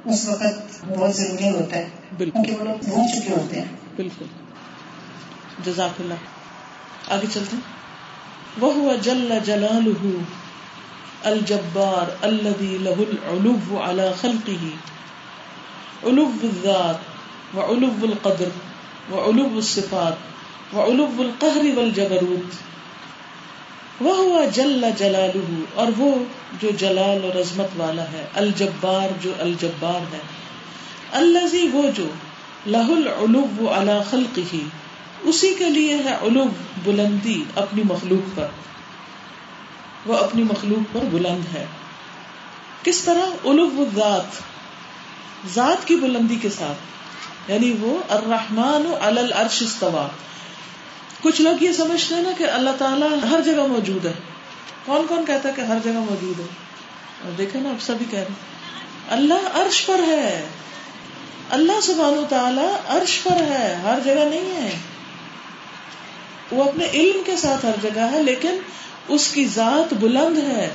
[0.04, 4.24] اس وقت بہت ضروری ہوتا ہے۔ کیونکہ وہ لوگ بھول چکے ہوتے ہیں۔ بالکل۔
[5.64, 6.14] جزاک اللہ۔
[7.08, 7.56] آگے چلتے
[8.60, 9.92] وہ جل جلال
[11.24, 14.68] الجبار الذي له العلو على خلقه
[16.02, 16.96] علو الذات
[17.56, 18.48] وعلو القدر
[19.12, 20.31] وعلو الصفات۔
[20.76, 22.54] وعلو القهر والجبروت
[24.00, 26.24] وہ جل جلالہ اور وہ
[26.60, 30.20] جو جلال اور عظمت والا ہے، الجبار جو الجبار ہے۔
[31.12, 32.04] الزی وہ جو
[32.66, 34.56] لہ العلو علی خلقہ
[35.22, 36.44] اسی کے لیے ہے علو
[36.84, 38.46] بلندی اپنی مخلوق پر۔
[40.06, 41.66] وہ اپنی مخلوق پر بلند ہے۔
[42.82, 44.42] کس طرح؟ الب ذات
[45.54, 46.92] ذات کی بلندی کے ساتھ۔
[47.50, 50.08] یعنی وہ الرحمن علی العرش استوا
[51.22, 54.12] کچھ لوگ یہ سمجھتے ہیں نا کہ اللہ تعالیٰ ہر جگہ موجود ہے۔
[54.84, 56.44] کون کون کہتا ہے کہ ہر جگہ موجود ہے؟
[57.24, 58.34] اور دیکھے نا، اب سبھی کہہ رہے
[59.08, 60.46] اللہ عرش پر ہے۔
[61.50, 64.76] اللہ سبحان و تعالیٰ عرش پر ہے، ہر جگہ نہیں ہے۔
[66.52, 68.58] وہ اپنے علم کے ساتھ ہر جگہ ہے، لیکن
[69.08, 70.68] اس کی ذات بلند ہے۔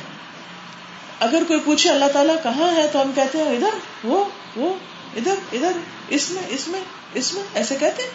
[1.19, 4.73] اگر کوئی پوچھے اللہ تعالیٰ کہاں ہے، تو ہم کہتے ہیں ادھر، وہ وہ،
[5.15, 5.71] ادھر ادھر،
[6.09, 6.79] اس میں اس میں
[7.13, 8.09] اس میں، ایسے کہتے ہیں۔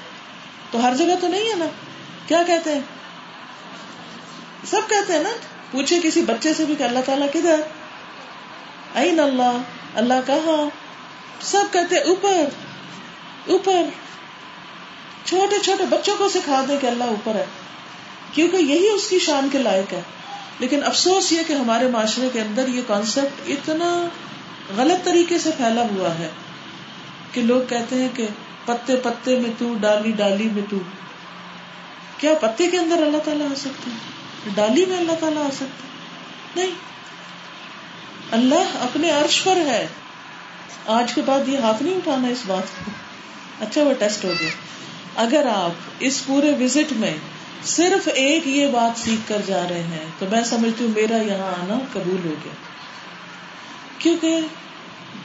[0.71, 1.67] تو ہر جگہ تو نہیں ہے نا۔
[2.27, 2.81] کیا کہتے ہیں؟
[4.65, 5.31] سب کہتے ہیں نا،
[5.71, 7.61] پوچھے کسی بچے سے بھی کہ اللہ تعالیٰ کدھر؟
[8.95, 9.59] این اللہ؟
[9.95, 10.71] اللہ کہاں؟
[11.41, 12.45] سب کہتے اوپر
[13.47, 13.83] اوپر۔
[15.25, 17.45] چھوٹے چھوٹے بچوں کو سکھا دیں کہ اللہ اوپر ہے،
[18.33, 20.01] کیونکہ یہی اس کی شان کے لائق ہے۔
[20.59, 24.07] لیکن افسوس یہ کہ ہمارے معاشرے کے اندر یہ کانسیپٹ اتنا
[24.77, 26.29] غلط طریقے سے پھیلا ہوا ہے
[27.33, 28.27] کہ لوگ کہتے ہیں کہ
[28.65, 30.77] پتے پتے میں تو، ڈالی ڈالی میں تو۔
[32.23, 35.89] کیا پتے کے اندر اللہ تعالیٰ آ سکتے ہیں؟ ڈالی میں اللہ تعالیٰ آ سکتے
[36.57, 36.71] نہیں.
[38.33, 39.87] اللہ اپنے عرش پر ہے.
[40.87, 42.91] آج کے بعد یہ ہاتھ نہیں اٹھانا اس بات کو.
[43.61, 44.49] اچھا وہ ٹیسٹ ہو گیا.
[45.17, 47.15] اگر آپ اس پورے وزٹ میں
[47.65, 51.53] صرف ایک یہ بات سیکھ کر جا رہے ہیں، تو میں سمجھتی ہوں میرا یہاں
[51.63, 52.53] آنا قبول ہو گیا.
[53.99, 54.41] کیونکہ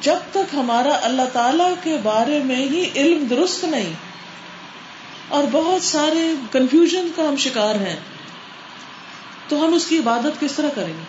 [0.02, 3.94] جب تک ہمارا اللہ تعالی کے بارے میں ہی علم درست نہیں
[5.30, 7.96] اور بہت سارے کنفیوژن کا ہم شکار ہیں۔
[9.48, 11.04] تو ہم اس کی عبادت کس طرح کریں گے؟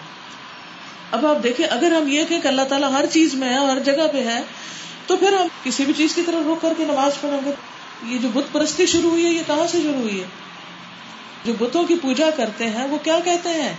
[1.12, 4.08] اب آپ دیکھیں، اگر ہم یہ کہ اللہ تعالیٰ ہر چیز میں ہے، ہر جگہ
[4.12, 4.42] پہ ہے،
[5.06, 7.50] تو پھر ہم کسی بھی چیز کی طرف روک کر کے نماز پڑھیں گے۔
[8.04, 10.26] یہ جو بت پرستی شروع ہوئی ہے، یہ کہاں سے شروع ہوئی ہے؟
[11.44, 13.72] جو بتوں کی پوجا کرتے ہیں، وہ کیا کہتے ہیں؟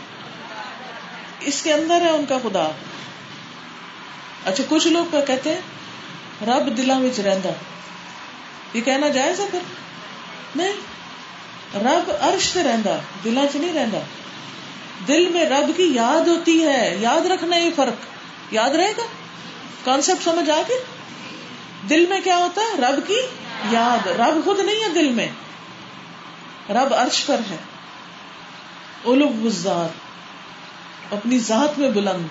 [1.39, 2.71] اس کے اندر ہے ان کا خدا۔
[4.45, 5.61] اچھا کچھ لوگ کہتے ہیں،
[6.47, 7.49] رب دلا رہندا
[8.73, 9.59] یہ کہنا جائز ہے پھر؟
[10.55, 10.73] نہیں
[11.75, 13.99] رب ارش سے رہندا دلا چ نہیں رہندا۔
[15.07, 17.93] دل میں رب کی یاد ہوتی ہے، یاد رکھنا یہ فرق۔
[18.53, 19.03] یاد رہے گا؟
[19.83, 20.73] کانسیپٹ سمجھ آ کے
[21.89, 23.21] دل میں کیا ہوتا ہے؟ رب کی
[23.71, 25.27] یاد۔ رب خود نہیں ہے دل میں۔
[26.69, 27.57] رب عرش پر ہے۔
[29.05, 29.89] الب الذات،
[31.13, 32.27] اپنی ذات میں بلند۔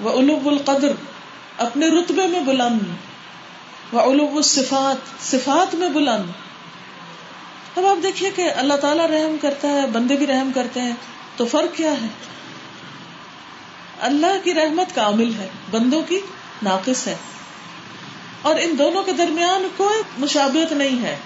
[0.00, 0.92] وہ الب القدر،
[1.58, 2.80] اپنے رتبے میں بلند۔
[3.94, 6.24] وہ الب الصفات، صفات میں بلند۔
[7.76, 10.92] اب آپ دیکھیے کہ اللہ تعالیٰ رحم کرتا ہے، بندے بھی رحم کرتے ہیں،
[11.36, 12.06] تو فرق کیا ہے؟
[14.00, 16.20] اللہ کی رحمت کامل ہے، بندوں کی
[16.62, 17.16] ناقص ہے۔
[18.42, 21.16] اور ان دونوں کے درمیان کوئی مشابت نہیں ہے۔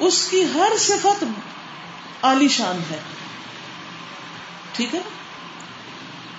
[0.00, 1.24] اس کی ہر صفت
[2.22, 2.98] عالی شان ہے۔
[4.72, 5.00] ٹھیک ہے؟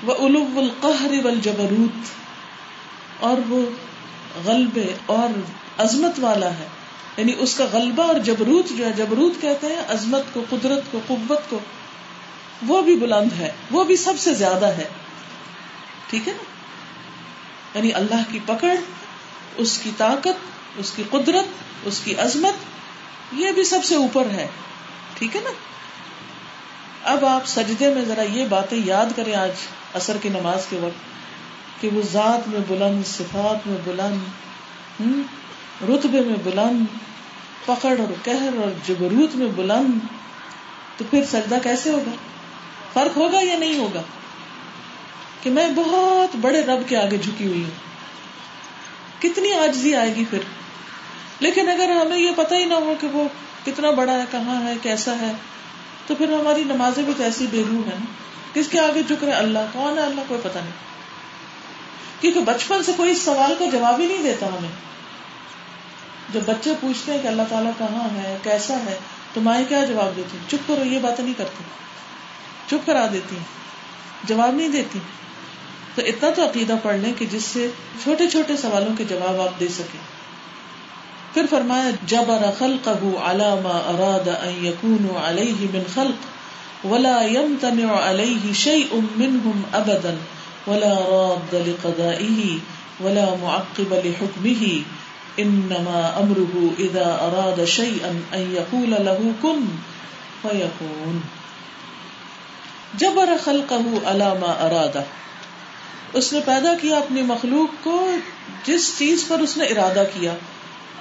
[0.03, 2.05] وہ الب القہر والجبروت
[3.19, 3.65] اور وہ
[4.45, 5.39] غلبے اور
[5.77, 6.67] عظمت والا ہے۔
[7.17, 10.99] یعنی اس کا غلبہ اور جبروت جو ہے، جبروت کہتے ہیں، عظمت کو، قدرت کو،
[11.07, 11.59] قوت کو،
[12.67, 14.87] وہ بھی بلند ہے، وہ بھی سب سے زیادہ ہے۔
[16.09, 16.43] ٹھیک ہے نا؟
[17.77, 18.75] یعنی اللہ کی پکڑ،
[19.57, 21.45] اس کی طاقت، اس کی قدرت،
[21.83, 22.53] اس کی عظمت،
[23.33, 24.47] یہ بھی سب سے اوپر ہے۔
[25.13, 25.49] ٹھیک ہے نا؟
[27.03, 29.51] اب آپ سجدے میں ذرا یہ باتیں یاد کریں آج
[29.93, 31.13] اثر کی نماز کے وقت
[31.81, 34.23] کہ وہ ذات میں بلند، صفات میں بلند
[35.81, 36.85] رتبے میں بلند،
[37.65, 39.99] پکڑ اور کہر اور جبروت میں بلند،
[40.97, 42.11] تو پھر سجدہ کیسے ہوگا؟
[42.93, 44.01] فرق ہوگا یا نہیں ہوگا؟
[45.41, 47.71] کہ میں بہت بڑے رب کے آگے جھکی ہوئی ہوں۔
[49.21, 50.39] کتنی آجزی آئے گی پھر؟
[51.39, 53.23] لیکن اگر ہمیں یہ پتا ہی نہ ہو کہ وہ
[53.65, 55.31] کتنا بڑا ہے، کہاں ہے، کیسا ہے،
[56.07, 57.97] تو پھر ہماری نمازیں بھی تو ایسی بے روح ہے
[58.53, 60.93] کس کے آگے جھک رہے اللہ، کون ہے اللہ؟ کوئی پتا نہیں۔
[62.21, 64.92] کیونکہ بچپن سے کوئی اس سوال کا جواب ہی نہیں دیتا ہمیں۔
[66.29, 68.97] جب بچے پوچھتے ہیں کہ اللہ تعالیٰ کہاں ہے، کیسا ہے،
[69.33, 71.63] تو مائیں کیا جواب دیتی چپ کرو، یہ باتیں نہیں کرتی۔
[72.67, 73.35] چپ کرا دیتی
[74.23, 74.99] جواب نہیں دیتی۔
[75.95, 77.67] تو اتنا تو عقیدہ پڑھ لیں کہ جس سے
[78.03, 80.23] چھوٹے چھوٹے سوالوں کے جواب آپ دے سکیں۔
[81.33, 86.33] پھر فرمایا، جبر خلقه على ما اراد ان يكون عليه من خلق
[86.85, 90.15] ولا يمتنع عليه شيء منهم ابدا
[90.67, 92.57] ولا راد لقضائه
[92.99, 94.69] ولا معقب لحكمه
[95.37, 99.65] انما امره اذا اراد شيئا ان يقول له كن
[100.41, 101.19] فيكون.
[102.97, 104.97] جبر خلقه على ما اراد
[106.13, 108.17] اس نے پیدا کیا اپنی مخلوق کو
[108.65, 110.33] جس چیز پر اس نے ارادہ کیا.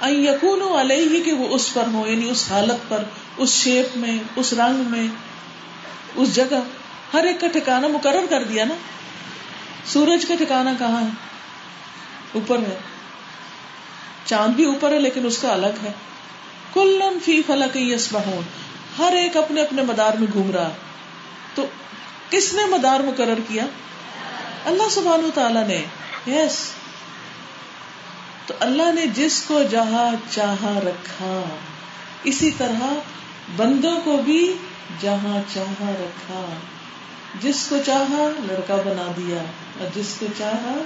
[0.08, 3.02] یقون علیہ ہی کہ وہ اس پر ہو یعنی اس حالت پر،
[3.36, 5.06] اس شیپ میں، اس رنگ میں،
[6.14, 6.60] اس جگہ.
[7.12, 8.74] ہر ایک کا ٹھکانا مقرر کر دیا نا.
[9.86, 11.08] سورج کا ٹھکانا کہاں ہے؟
[12.34, 12.91] اوپر ہے.
[14.24, 15.92] چاند بھی اوپر ہے لیکن اس کا الگ ہے۔
[16.74, 18.14] کلن فی فلک یس
[18.98, 20.70] ہر ایک اپنے اپنے مدار میں گھوم رہا۔
[21.54, 21.66] تو
[22.30, 23.64] کس نے مدار مقرر کیا؟
[24.64, 25.84] اللہ سبحانہ تعالیٰ نے۔
[26.26, 26.70] یس
[28.46, 31.42] تو اللہ نے جس کو جہاں چاہا رکھا،
[32.22, 32.94] اسی طرح
[33.56, 34.56] بندوں کو بھی
[35.00, 36.46] جہاں چاہا رکھا۔
[37.40, 39.38] جس کو چاہا لڑکا بنا دیا
[39.80, 40.82] اور جس کو چاہا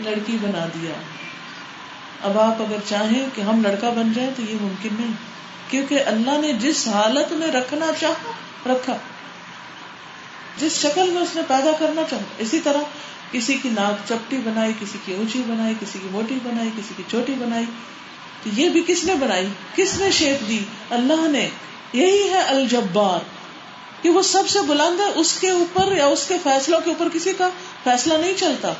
[0.00, 0.92] لڑکی بنا دیا۔
[2.24, 5.12] اب آپ اگر چاہیں کہ ہم لڑکا بن جائیں تو یہ ممکن نہیں،
[5.70, 8.32] کیونکہ اللہ نے جس حالت میں رکھنا چاہا،
[8.66, 8.96] رکھا۔
[10.58, 12.78] جس شکل میں اس نے پیدا کرنا چاہا، اسی طرح
[13.32, 17.02] کسی کی ناک چپٹی بنائی، کسی کی اونچی بنائی، کسی کی موٹی بنائی، کسی کی
[17.10, 17.64] چھوٹی بنائی۔
[18.42, 21.48] تو یہ بھی کس نے بنائی؟ کس نے شیپ دی؟ اللہ نے۔
[21.92, 23.18] یہی ہے الجبار۔
[24.02, 27.08] کہ وہ سب سے بلند ہے، اس کے اوپر یا اس کے فیصلوں کے اوپر
[27.12, 27.48] کسی کا
[27.84, 28.72] فیصلہ نہیں چلتا۔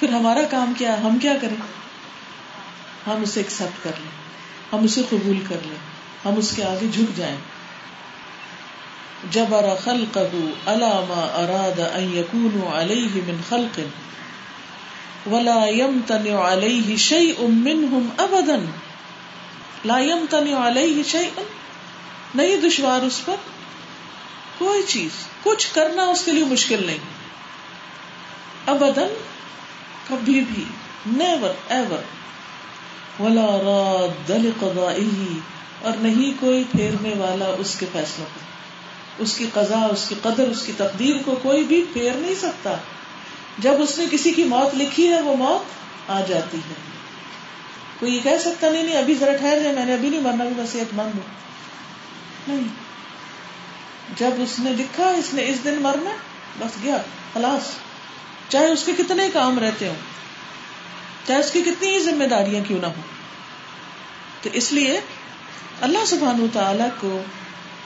[0.00, 1.56] پھر ہمارا کام کیا ہے؟ ہم کیا کریں؟
[3.06, 4.10] ہم اسے ایکسپٹ کر لیں۔
[4.72, 5.76] ہم اسے قبول کر لیں۔
[6.24, 7.36] ہم اس کے آگے جھک جائیں۔
[9.30, 13.80] جبر خلقه على ما اراد ان يكون عليه من خلق،
[15.28, 18.56] ولا يمتنع عليه شيء منهم ابدا،
[19.84, 21.42] لا يمتنع عليه شيء،
[22.34, 23.36] نہیں دشوار اس پر
[24.58, 25.10] کوئی چیز،
[25.42, 26.98] کچھ کرنا اس کے لیے مشکل نہیں۔
[28.66, 29.14] ابدن
[30.08, 30.64] کبھی بھی
[31.06, 32.17] نیور ایور
[33.20, 35.38] ولا راد لقضائه،
[35.82, 38.40] اور نہیں کوئی پھیرنے والا اس کے فیصلوں کو۔
[39.18, 42.74] اس کی قضا اس کی قدر، اس کی تقدیر کو کوئی بھی پھیر نہیں سکتا۔
[43.58, 45.62] جب اس نے کسی کی موت لکھی ہے، وہ موت
[46.10, 46.74] آ جاتی ہے۔
[48.00, 50.44] کوئی یہ کہہ سکتا نہیں نہیں، ابھی ذرا ٹھہر جائے، میں نے ابھی نہیں مرنا
[50.44, 51.38] بھی میں صحت مند ہوں
[52.48, 52.68] نہیں۔
[54.16, 56.10] جب اس نے لکھا، اس نے اس دن مرنا،
[56.58, 56.96] بس گیا،
[57.34, 57.70] خلاص۔
[58.48, 59.94] چاہے اس کے کتنے کام رہتے ہوں۔
[61.28, 63.00] چاہے اس کی کتنی ہی ذمہ داریاں کیوں نہ ہو
[64.42, 65.00] تو اس لیے
[65.80, 67.22] اللہ سبحان تعالی کو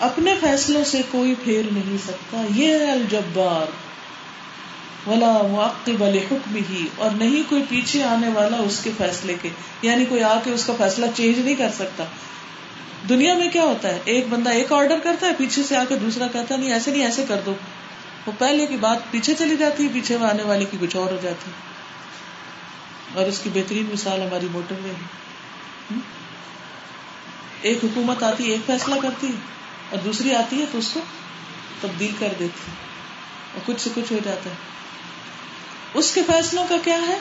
[0.01, 3.93] اپنے فیصلوں سے کوئی پھیر نہیں سکتا۔ یہ ہے الجبار۔
[5.09, 9.49] ولا معقب لحکم ہی اور نہیں کوئی پیچھے آنے والا اس کے فیصلے کے۔
[9.83, 12.05] یعنی کوئی آ کے اس کا فیصلہ چینج نہیں کر سکتا۔
[13.09, 15.97] دنیا میں کیا ہوتا ہے؟ ایک بندہ ایک آرڈر کرتا ہے، پیچھے سے آ کے
[15.97, 17.55] دوسرا کہتا ہے، نہیں، ایسے نہیں، ایسے کر دو۔
[18.27, 21.19] وہ پہلے کی بات پیچھے چلی جاتی ہے، پیچھے آنے والے کی کچھ اور ہو
[21.23, 21.51] جاتی
[23.15, 25.23] اور اس کی بہترین مثال ہماری موٹر وے ہے۔
[27.63, 29.31] ایک حکومت آتی ایک فیصلہ کرتی
[29.91, 31.01] اور دوسری آتی ہے تو اس کو
[31.81, 32.73] تبدیل کر دیتی
[33.55, 34.55] اور کچھ سے کچھ ہو جاتا ہے۔
[35.95, 37.19] اس کے فیصلوں کا کیا ہے؟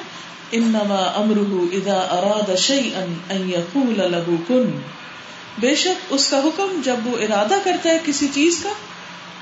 [0.51, 2.99] انما امرہ اذا اراد شیئا
[3.29, 4.81] ان یقول له کن۔
[5.59, 8.69] بے شک اس کا حکم جب وہ ارادہ کرتا ہے کسی چیز کا،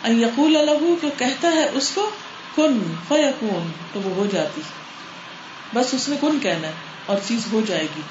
[0.03, 2.09] ان یقول له کہ کہتا ہے اس کو
[2.55, 4.61] کن، فیکون، تو وہ ہو جاتی
[5.73, 6.73] بس اس نے کن کہنا ہے
[7.05, 8.01] اور چیز ہو جائے گی۔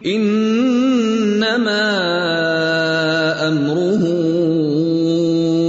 [0.00, 1.84] انما
[3.46, 4.08] امره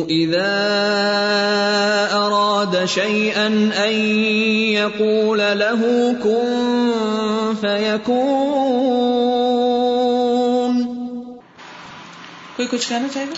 [0.09, 0.55] اذا
[2.11, 3.91] اراد شيئا ان
[4.71, 5.81] يقول له
[6.23, 6.47] كن
[7.61, 8.17] فيكون
[12.55, 13.35] کوئی کچھ کہنا چاہے گا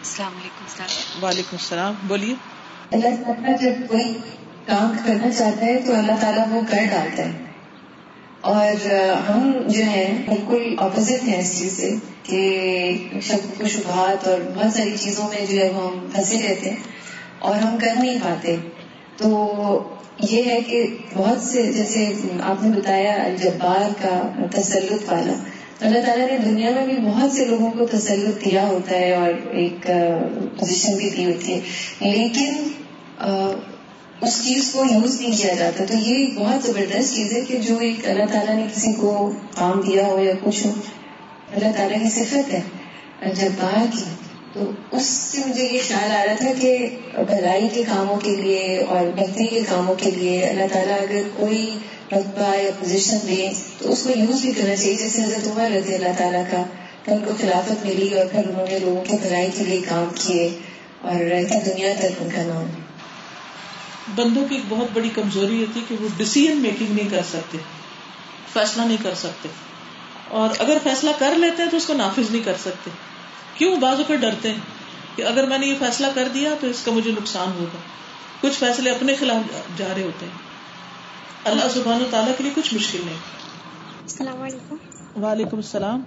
[0.00, 2.34] السلام علیکم وعلیکم السلام بولیے۔
[2.92, 4.18] اللہ تعالیٰ جب کوئی
[4.68, 7.30] کام کرنا چاہتا ہے تو اللہ تعالیٰ وہ کر ڈالتا ہے
[8.40, 8.94] اور
[9.28, 12.40] ہم جو ہیں، بالکل اپوزٹ ہیں اس چیز سے کہ
[13.22, 16.76] شک و شبہات اور بہت ساری چیزوں میں جو ہے وہ ہم پھنسے رہتے ہیں
[17.38, 18.56] اور ہم کر نہیں پاتے۔
[19.16, 19.28] تو
[20.28, 24.16] یہ ہے کہ بہت سے، جیسے آپ نے بتایا الجبار کا
[24.50, 25.32] تسلط والا
[25.80, 29.32] اللہ تعالیٰ نے دنیا میں بھی بہت سے لوگوں کو تسلط دیا ہوتا ہے اور
[29.50, 29.90] ایک
[30.58, 31.60] پوزیشن بھی دی ہوتی ہے۔
[32.00, 32.52] لیکن
[34.22, 37.58] اس چیز کو یوز نہیں کیا جاتا۔ تو یہ ایک بہت زبردست چیز ہے کہ
[37.58, 40.72] جو ایک اللہ تعالیٰ نے کسی کو کام دیا ہو یا کچھ ہو،
[41.54, 42.60] اللہ تعالیٰ کی صفت ہے۔
[43.34, 44.04] جب کی،
[44.52, 48.84] تو اس سے مجھے یہ خیال آ رہا تھا کہ بھلائی کے کاموں کے لیے
[48.88, 51.78] اور بہتری کے کاموں کے لیے اللہ تعالیٰ اگر کوئی
[52.12, 55.94] رقبہ یا پوزیشن دے، تو اس کو یوز بھی کرنا چاہیے۔ جیسے حضرت عمر رضی
[55.94, 56.62] اللہ تعالیٰ کا
[57.06, 60.48] ان کو خلافت ملی اور پھر انہوں نے لوگوں کے بھلائی کے لیے کام کیے
[61.02, 62.87] اور رہتی دنیا تک ان کا نام۔
[64.14, 67.58] بندوں کی ایک بہت بڑی کمزوری ہوتی ہے کہ وہ ڈسیزن میکنگ نہیں کر سکتے
[68.52, 69.48] فیصلہ نہیں کر سکتے۔
[70.28, 72.90] اور اگر فیصلہ کر لیتے ہیں تو اس کو نافذ نہیں کر سکتے۔
[73.54, 74.58] کیوں؟ بازو کر ڈرتے ہیں
[75.16, 77.78] کہ اگر میں نے یہ فیصلہ کر دیا تو اس کا مجھے نقصان ہوگا۔
[78.40, 80.32] کچھ فیصلے اپنے خلاف جا رہے ہوتے ہیں۔
[81.44, 83.16] اللہ سبحانہ و تعالیٰ کے لیے کچھ مشکل نہیں۔
[84.02, 86.02] السلام علیکم۔ وعلیکم السلام۔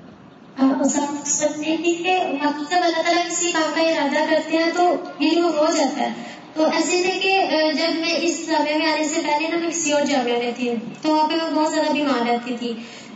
[0.57, 7.03] اللہ تعالیٰ کسی کام کا ارادہ کرتے ہیں تو یہ ہو جاتا ہے۔ تو ایسے
[7.03, 7.41] تھے کہ
[7.73, 10.71] جب میں اس جامعہ میں آنے سے پہلے نا، میں کسی اور جامعہ میں تھی،
[11.01, 12.73] تو وہاں پہ میں بہت زیادہ بیمار رہتی تھی۔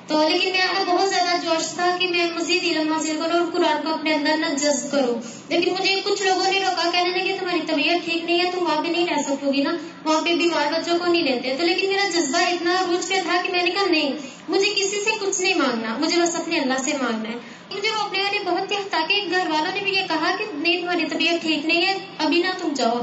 [0.08, 3.84] تو لیکن میں بہت زیادہ جوش تھا کہ میں مزید علم حاصل کروں اور قرآن
[3.84, 5.16] کو اپنے اندر نہ جذب کروں۔
[5.50, 8.82] لیکن مجھے کچھ لوگوں نے روکا، کہنے لگے، تمہاری طبیعت ٹھیک نہیں ہے، تم وہاں
[8.84, 11.88] پہ نہیں رہ سکو گی نا، وہاں پہ بیمار بچوں کو نہیں لیتے۔ تو لیکن
[11.88, 14.12] میرا جذبہ اتنا روز پہ تھا کہ میں نے کہا، نہیں،
[14.50, 17.36] مجھے کسی سے کچھ نہیں مانگنا، مجھے بس اپنے اللہ سے مانگنا ہے۔
[17.76, 20.82] مجھے وہ اپنے والے بہت ہی تاکہ، گھر والوں نے بھی یہ کہا کہ، نہیں،
[20.82, 23.00] تمہاری طبیعت ٹھیک نہیں ہے، ابھی نہ تم جاؤ۔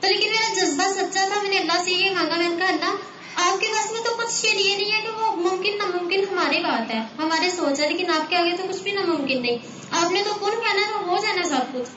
[0.00, 2.68] تو لیکن میرا جذبہ سچا تھا، میں نے اللہ سے یہ مانگا، میں نے کہا،
[2.68, 2.96] اللہ،
[3.34, 6.90] آپ کے پاس میں تو کچھ یہ نہیں ہے کہ وہ ممکن، ناممکن ہماری بات
[6.90, 9.56] ہے۔ ہمارے سوچ ہے، لیکن آپ کے آگے تو کچھ بھی ناممکن نہیں۔
[9.90, 11.90] آپ نے تو کون کہنا ہے، ہو جانا سب کچھ۔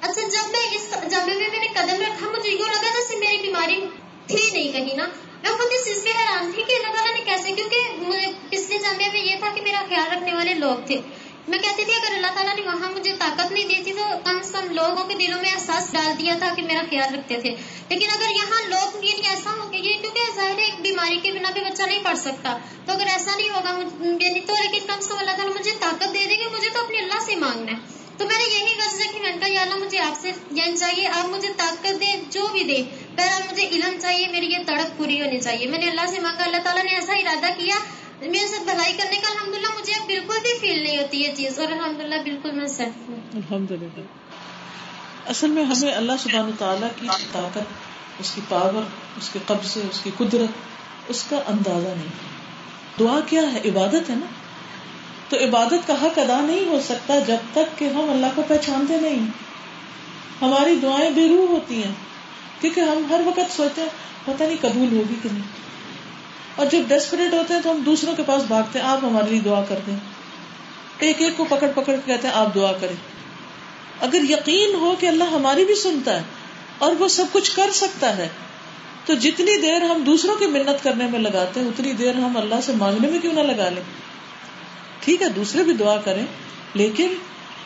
[0.00, 3.36] اچھا جب میں اس جامع میں میں نے قدم رکھا، مجھے یوں لگا جیسے میری
[3.36, 3.86] بیماری
[4.26, 5.06] تھی نہیں کہیں نا۔
[5.42, 8.78] میں خود اس چیز پہ حیران تھی کہ اللہ تعالیٰ نے کیسے، کیونکہ مجھے پچھلے
[8.78, 11.00] جامعے میں یہ تھا کہ میرا خیال رکھنے والے لوگ تھے۔
[11.48, 14.38] میں کہتی تھی، اگر اللہ تعالیٰ نے وہاں مجھے طاقت نہیں دی تھی تو کم
[14.38, 17.54] از کم لوگوں کے دلوں میں احساس ڈال دیا تھا کہ میرا خیال رکھتے تھے۔
[17.88, 21.50] لیکن اگر یہاں لوگ یعنی ایسا ہو گیا کیونکہ ظاہر ہے، ایک بیماری کے بنا
[21.54, 23.78] پہ بچہ نہیں پڑھ سکتا۔ تو اگر ایسا نہیں ہوگا
[24.24, 26.84] یعنی تو لیکن کم سے کم اللہ تعالیٰ مجھے طاقت دے دیں گے مجھے تو
[26.84, 27.76] اپنے اللہ سے مانگنا ہے۔
[28.18, 30.76] تو میں نے یہی غرض رکھی، میں نے کہا، یا اللہ، مجھے آپ سے یعنی
[30.76, 32.82] چاہیے، آپ مجھے طاقت دیں، جو بھی دے
[33.16, 36.44] پہلے مجھے علم چاہیے، میری یہ تڑپ پوری ہونی چاہیے۔ میں نے اللہ سے مانگا،
[36.44, 37.74] اللہ تعالیٰ نے ایسا ارادہ کیا
[38.30, 41.34] میرے ساتھ بھلائی کرنے کا الحمد للہ مجھے اب بالکل بھی فیل نہیں ہوتی یہ
[41.36, 44.00] چیز، اور الحمد للہ بالکل میں سیٹ ہوں۔ الحمد للہ
[45.26, 48.82] اصل میں ہمیں اللہ سبحانہ تعالیٰ کی طاقت، اس کی پاور
[49.16, 52.12] اس کے قبضے، اس کی قدرت، اس کا اندازہ نہیں۔
[52.98, 54.26] دعا کیا ہے؟ عبادت ہے نا؟
[55.28, 59.00] تو عبادت کا حق ادا نہیں ہو سکتا جب تک کہ ہم اللہ کو پہچانتے
[59.00, 59.26] نہیں۔
[60.42, 61.92] ہماری دعائیں بے روح ہوتی ہیں،
[62.60, 63.88] کیونکہ ہم ہر وقت سوچتے ہیں،
[64.24, 65.42] پتہ نہیں قبول ہوگی کہ نہیں۔
[66.56, 69.40] اور جب ڈیسپریٹ ہوتے ہیں تو ہم دوسروں کے پاس بھاگتے ہیں، آپ ہمارے لیے
[69.40, 69.98] دعا کرتے ہیں
[70.98, 72.96] ایک ایک کو پکڑ پکڑ کے کہتے ہیں، آپ دعا کریں۔
[74.00, 76.22] اگر یقین ہو کہ اللہ ہماری بھی سنتا ہے
[76.78, 78.28] اور وہ سب کچھ کر سکتا ہے،
[79.06, 82.60] تو جتنی دیر ہم دوسروں کی منت کرنے میں لگاتے ہیں، اتنی دیر ہم اللہ
[82.62, 83.82] سے مانگنے میں کیوں نہ لگا لیں۔
[85.00, 86.26] ٹھیک ہے، دوسرے بھی دعا کریں،
[86.74, 87.14] لیکن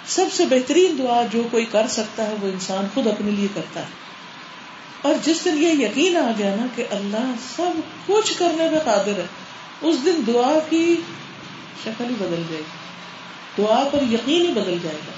[0.06, 3.80] سب سے بہترین دعا جو کوئی کر سکتا ہے، وہ انسان خود اپنے لیے کرتا
[3.80, 3.86] ہے۔
[5.08, 9.18] اور جس دن یہ یقین آ گیا نا کہ اللہ سب کچھ کرنے میں قادر
[9.18, 9.26] ہے،
[9.80, 10.96] اس دن دعا کی
[11.84, 15.12] شکل ہی بدل جائے گی۔ دعا پر یقین ہی بدل جائے گا۔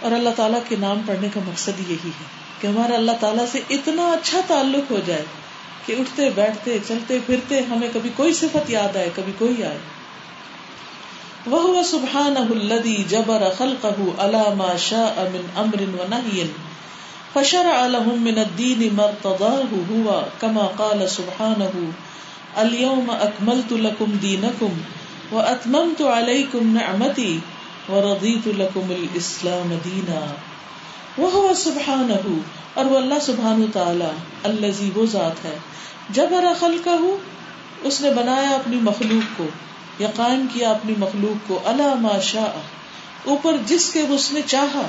[0.00, 2.24] اور اللہ تعالیٰ کے نام پڑھنے کا مقصد یہی ہے
[2.60, 5.24] کہ ہمارا اللہ تعالیٰ سے اتنا اچھا تعلق ہو جائے
[5.86, 9.78] کہ اٹھتے، بیٹھتے، چلتے، پھرتے ہمیں کبھی کوئی صفت یاد آئے، کبھی کوئی آئے۔
[11.46, 16.42] وہ سبحان الدی جبر خلقه على ما شاء من امر و نهي
[17.34, 21.74] فشرع لهم من الدين ما ارتضاه هو كما قال سبحانه،
[22.56, 24.76] اليوم اكملت لكم دينكم
[25.32, 27.40] واتممت عليكم نعمتي
[27.88, 30.20] ورضيت لكم الاسلام دينا.
[31.18, 32.36] وهو سبحانه،
[32.74, 34.10] اور وہ اللہ سبحانہ تعالی
[34.42, 35.56] الذي وہ ذات ہے،
[36.10, 37.12] جبر خلقه
[37.82, 39.46] اس نے بنایا اپنی مخلوق کو،
[39.98, 42.52] یا قائم کیا اپنی مخلوق کو اللہ ما شاء،
[43.24, 44.82] اوپر جس کے اس نے چاہا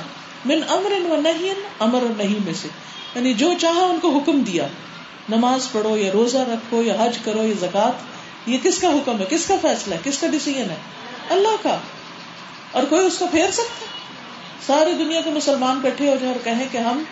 [0.44, 2.68] من امر و نہیں امر اور نہیں میں سے۔
[3.14, 4.66] یعنی جو چاہا ان کو حکم دیا۔
[5.28, 7.92] نماز پڑھو یا روزہ رکھو یا حج کرو یا زکات
[8.48, 10.76] یہ کس کا حکم ہے؟ کس کا فیصلہ ہے؟ کس کا ڈسیزن ہے؟
[11.30, 11.78] اللہ کا۔
[12.72, 13.84] اور کوئی اس کو پھیر سکتا
[14.66, 17.02] ساری دنیا کے مسلمان کٹھے ہو جائیں اور کہیں کہ ہم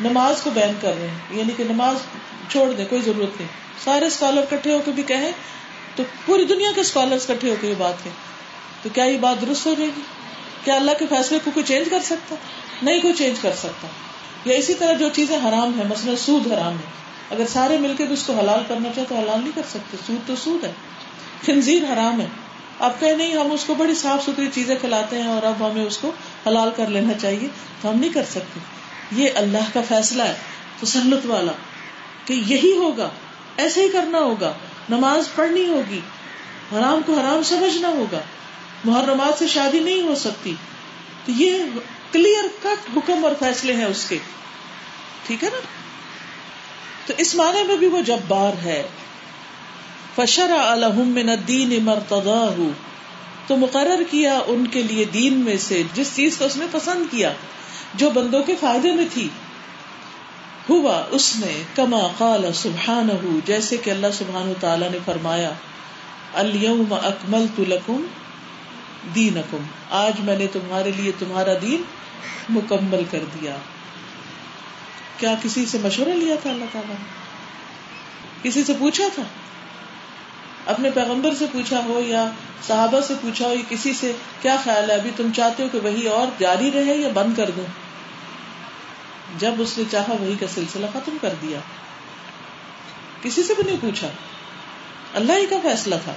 [0.00, 1.96] نماز کو بین کر رہے ہیں۔ یعنی کہ نماز
[2.50, 3.48] چھوڑ دیں، کوئی ضرورت نہیں۔
[3.84, 5.32] سارے اسکالر کٹھے ہو کے بھی کہیں
[5.96, 8.10] تو پوری دنیا کے اسکالر کٹھے ہو کے یہ بات ہے
[8.82, 10.00] تو کیا یہ بات درست ہو جائے گی؟
[10.64, 12.34] کیا اللہ کے فیصلے کو کوئی چینج کر سکتا؟
[12.82, 13.88] نہیں کوئی چینج کر سکتا۔
[14.44, 16.98] یا اسی طرح جو چیزیں حرام ہے مثلاً سود حرام ہے۔
[17.30, 19.96] اگر سارے مل کے بھی اس کو حلال کرنا چاہے تو حلال نہیں کر سکتے۔
[20.06, 20.72] سود تو سود ہے۔
[21.46, 22.26] خنزیر حرام ہے۔
[22.78, 25.84] آپ کہ نہیں، ہم اس کو بڑی صاف ستھری چیزیں کھلاتے ہیں اور اب ہمیں
[25.84, 26.12] اس کو
[26.46, 27.48] حلال کر لینا چاہیے۔
[27.80, 28.60] تو ہم نہیں کر سکتے۔
[29.12, 30.34] یہ اللہ کا فیصلہ ہے،
[30.80, 31.52] تسلط والا۔
[32.24, 33.08] کہ یہی ہوگا،
[33.56, 34.52] ایسے ہی کرنا ہوگا۔
[34.88, 36.00] نماز پڑھنی ہوگی۔
[36.72, 38.20] حرام کو حرام سمجھنا ہوگا۔
[38.84, 40.54] محرمات سے شادی نہیں ہو سکتی۔
[41.26, 41.58] تو یہ
[42.12, 44.18] کلیئر کٹ حکم اور فیصلے ہیں اس کے۔
[45.26, 45.60] ٹھیک ہے نا؟
[47.06, 48.82] تو اس معنی میں بھی وہ جبار ہے۔
[50.16, 52.70] فشرا الحم من الدین مرتضا
[53.46, 57.04] تو مقرر کیا ان کے لیے دین میں سے، جس چیز کو اس نے پسند
[57.10, 57.32] کیا،
[57.94, 59.28] جو بندوں کے فائدے میں تھی۔
[60.70, 65.52] ہوا اس نے کما قال سبحان جیسے کہ اللہ سبحان تعالیٰ نے فرمایا،
[66.34, 68.06] اليوم اکملت لکم
[69.14, 69.56] دین
[69.90, 71.82] آج میں نے تمہارے لیے تمہارا دین
[72.48, 73.56] مکمل کر دیا۔
[75.18, 76.96] کیا کسی سے مشورہ لیا تھا اللہ تعالیٰ؟
[78.42, 79.22] کسی سے پوچھا تھا؟
[80.66, 82.30] اپنے پیغمبر سے پوچھا ہو یا
[82.66, 85.78] صحابہ سے پوچھا ہو یا کسی سے، کیا خیال ہے ابھی تم چاہتے ہو کہ
[85.78, 87.64] وہی اور جاری رہے یا بند کر دوں؟
[89.38, 91.58] جب اس نے چاہا وہی کا سلسلہ ختم کر دیا۔
[93.22, 94.08] کسی سے بھی نہیں پوچھا۔
[95.14, 96.14] اللہ ہی کا فیصلہ تھا۔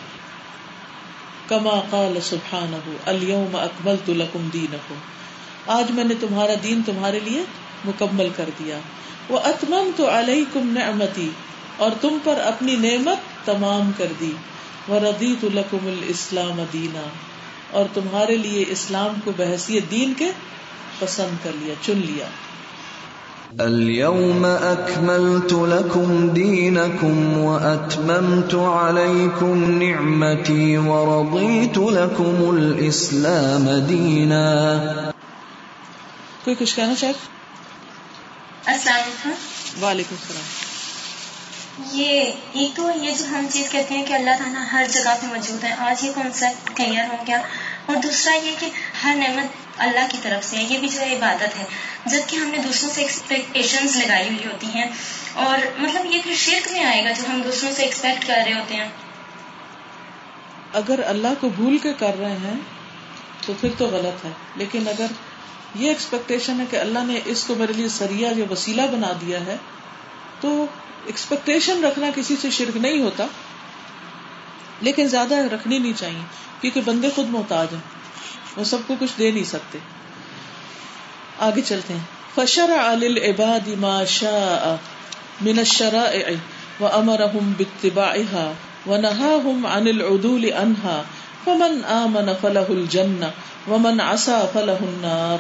[1.52, 5.00] کما قال سبحانہ اليوم اکملت لکم دینکم۔
[5.68, 7.42] آج میں نے تمہارا دین تمہارے لیے
[7.86, 8.78] مکمل کر دیا۔
[9.30, 11.30] وہ اتممت علیکم نعمتی،
[11.78, 14.32] اور تم پر اپنی نعمت تمام کر دی۔
[14.88, 17.02] وہ وردیت لکم الاسلام دینا،
[17.72, 20.32] اور تمہارے لیے اسلام کو بحثیت دین کے
[21.00, 22.26] پسند کر لیا، چن لیا۔
[23.60, 34.42] اليوم اکملت لکم دینکم واتممت علیکم نعمتی ورضیت لکم الاسلام دینا
[36.44, 37.14] کوئی کچھ کہنا چاہے
[38.66, 39.30] السلام علیکم.
[39.84, 40.46] وعلیکم السلام.
[41.92, 42.22] یہ
[42.54, 45.64] ایک تو یہ جو ہم چیز کہتے ہیں کہ اللہ تعالیٰ ہر جگہ پہ موجود
[45.64, 47.42] ہے آج یہ کانسیپٹ کلیئر ہو گیا؟
[47.86, 48.70] اور دوسرا یہ کہ
[49.04, 51.66] ہر نعمت اللہ کی طرف سے ہے، یہ بھی جو ہے عبادت ہے۔
[52.06, 54.86] جبکہ ہم نے دوسروں سے ایکسپیکٹیشنز لگائی ہوئی ہوتی ہیں۔
[55.34, 58.54] اور مطلب یہ پھر شرک میں آئے گا جو ہم دوسروں سے ایکسپیکٹ کر رہے
[58.54, 58.88] ہوتے ہیں۔
[60.74, 62.54] اگر اللہ کو بھول کے کر رہے ہیں،
[63.46, 65.06] تو پھر تو غلط ہے۔ لیکن اگر
[65.76, 69.46] یہ ایکسپیکٹیشن ہے کہ اللہ نے اس کو میرے لیے سریا یا وسیلہ بنا دیا
[69.46, 69.58] ہے،
[70.40, 70.66] تو
[71.06, 73.28] ایکسپیکٹیشن رکھنا کسی سے شرک نہیں ہوتا۔
[74.82, 76.22] لیکن زیادہ رکھنی نہیں چاہیے،
[76.62, 77.82] کیونکہ بندے خود محتاج ہیں۔
[78.58, 79.80] وہ سب کو کچھ دے نہیں سکتے۔
[81.40, 84.76] آگے چلتے ہیں۔ فشر العباد ما شاء
[85.42, 86.30] من الشرائع
[86.80, 88.52] وامرهم باتباعها
[88.88, 91.02] ونهاهم عن العدول عنها
[91.46, 93.28] فمن آمن فله الجنة
[93.68, 95.38] ومن عصى فله النار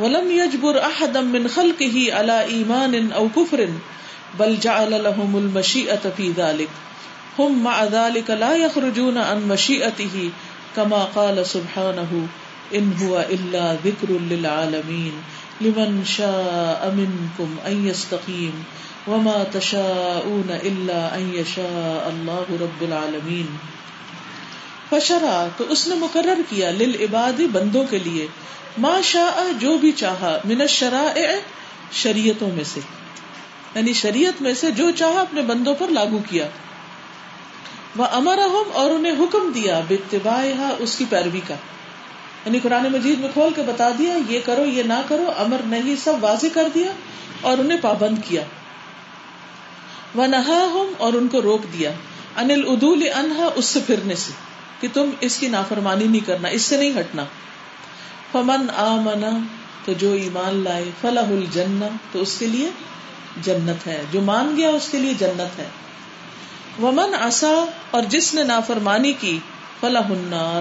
[0.00, 3.64] ولم يجبر احدا من خلقه على ايمان او كفر
[4.36, 6.89] بل جعل لهم المشيئة في ذلك
[7.40, 10.30] هم مع ذلك لا يخرجون عن مشيئته
[10.76, 12.26] كما قال سبحانه
[12.74, 15.12] ان هو الا ذكر للعالمين
[15.60, 18.64] لمن شاء منكم ان يستقيم
[19.08, 23.56] وما تشاءون الا ان يشاء الله رب العالمين
[24.90, 28.26] فشرع تو اس نے مقرر کیا للعباد بندوں کے لیے
[28.78, 31.28] ما شاء جو بھی چاہا من الشرائع
[31.92, 32.80] شریعتوں میں سے
[33.74, 36.48] یعنی شریعت میں سے جو چاہا اپنے بندوں پر لاگو کیا۔
[37.96, 38.38] وہ امر
[38.72, 40.44] اور انہیں حکم دیا بتبا
[40.78, 41.54] اس کی پیروی کا۔
[42.44, 45.96] یعنی قرآن مجید میں کھول کے بتا دیا، یہ کرو، یہ نہ کرو، امر نہیں،
[46.04, 46.92] سب واضح کر دیا
[47.40, 48.42] اور انہیں پابند کیا۔
[50.14, 51.92] وہ نہا اور ان کو روک دیا۔
[52.36, 54.32] انل ادول انہا اس سے پھرنے سے
[54.80, 57.24] کہ تم اس کی نافرمانی نہیں کرنا، اس سے نہیں ہٹنا۔
[58.32, 59.38] فمن آ منا
[59.84, 62.70] تو جو ایمان لائے فلاح الجن تو اس کے لیے
[63.42, 65.68] جنت ہے۔ جو مان گیا، اس کے لیے جنت ہے۔
[66.78, 69.38] ومن آسا اور جس نے نافرمانی کی
[69.80, 70.60] فلاح النار۔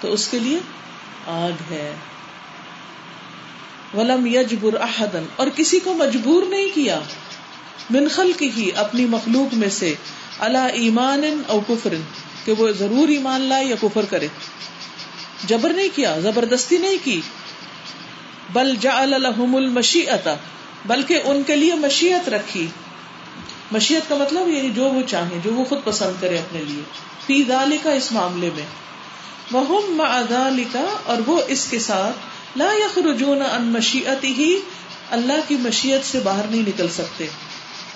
[0.00, 0.58] تو اس کے لیے
[1.26, 1.94] آگ ہے۔
[3.94, 7.00] ولم یجبر احدن اور کسی کو مجبور نہیں کیا۔
[7.90, 9.94] من خلق ہی اپنی مخلوق میں سے۔
[10.38, 11.94] اللہ ایمان او کفر،
[12.44, 14.28] کہ وہ ضرور ایمان لائے یا کفر کرے۔
[15.44, 17.20] جبر نہیں کیا، زبردستی نہیں کی۔
[18.52, 20.28] بل جعل لهم المشیئت
[20.86, 22.66] بلکہ ان کے لیے مشیت رکھی۔
[23.72, 26.82] مشیت کا مطلب یعنی جو وہ چاہے، جو وہ خود پسند کرے اپنے لیے۔
[27.26, 27.44] فی
[27.82, 28.66] کا اس معاملے میں۔
[29.52, 29.80] وہ
[31.04, 32.16] اور وہ اس کے ساتھ
[32.58, 34.56] لا یخرجون ان مشیت ہی
[35.10, 37.26] اللہ کی مشیت سے باہر نہیں نکل سکتے۔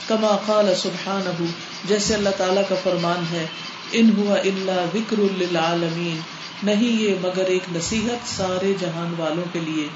[0.09, 1.45] کما قال سبحانہ
[1.85, 3.47] جیسے اللہ تعالی کا فرمان ہے،
[3.93, 6.21] ان ہوا اللہ وکر للعالمین۔
[6.63, 9.89] نہیں یہ مگر ایک نصیحت سارے جہان والوں کے لیے۔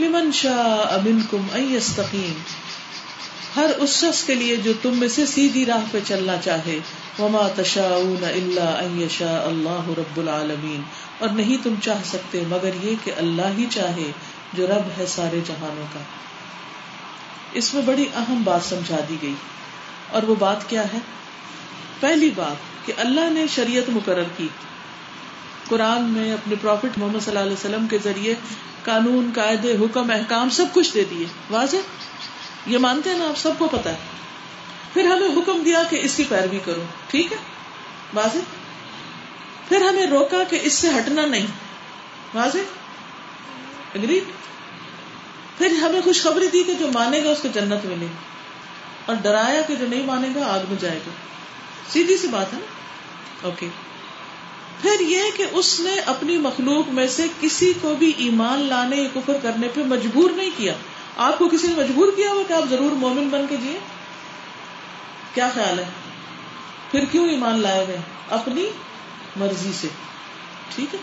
[0.00, 2.34] لمن شاء منکم ان یستقیم۔
[3.56, 6.78] ہر اس شخص کے لیے جو تم میں سے سیدھی راہ پہ چلنا چاہے۔
[7.18, 10.82] وما تشاؤون الا ان یشاء اللہ رب العالمین۔
[11.18, 14.12] اور نہیں تم چاہ سکتے مگر یہ کہ اللہ ہی چاہے
[14.52, 16.00] جو رب ہے سارے جہانوں کا۔
[17.52, 19.34] اس میں بڑی اہم بات سمجھا دی گئی۔
[20.10, 20.98] اور وہ بات کیا ہے؟
[22.00, 24.48] پہلی بات کہ اللہ نے شریعت مقرر کی۔
[25.68, 28.34] قرآن میں اپنے پروفٹ محمد صلی اللہ علیہ وسلم کے ذریعے
[28.84, 31.76] قانون، قاعدے، حکم، احکام سب کچھ دے دیے۔ واضح؟
[32.66, 33.96] یہ مانتے ہیں نا، آپ سب کو پتا ہے۔
[34.92, 37.36] پھر ہمیں حکم دیا کہ اس کی پیروی کرو، ٹھیک ہے؟
[38.14, 38.38] واضح؟
[39.68, 41.46] پھر ہمیں روکا کہ اس سے ہٹنا نہیں۔
[42.34, 42.58] واضح؟
[43.94, 44.24] اگریڈ
[45.58, 48.06] پھر ہمیں خوشخبری دی کہ جو مانے گا اس کو جنت ملے۔ گی
[49.06, 51.10] اور ڈرایا کہ جو نہیں مانے گا، آگ میں جائے گا۔
[51.92, 52.66] سیدھی سی بات ہے نا؟
[53.42, 53.68] اوکے۔
[54.82, 59.08] پھر یہ کہ اس نے اپنی مخلوق میں سے کسی کو بھی ایمان لانے یا
[59.14, 60.74] کفر کرنے پہ مجبور نہیں کیا۔
[61.16, 63.78] آپ کو کسی نے مجبور کیا ہوا کہ آپ ضرور مومن بن کے جیے
[65.34, 65.84] کیا خیال ہے؟
[66.90, 67.98] پھر کیوں ایمان لائے گئے
[68.30, 68.66] اپنی
[69.36, 69.88] مرضی سے،
[70.74, 70.98] ٹھیک ہے؟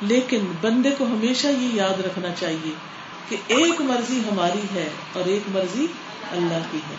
[0.00, 2.72] لیکن بندے کو ہمیشہ یہ یاد رکھنا چاہیے
[3.28, 5.86] کہ ایک مرضی ہماری ہے اور ایک مرضی
[6.30, 6.96] اللہ کی ہے۔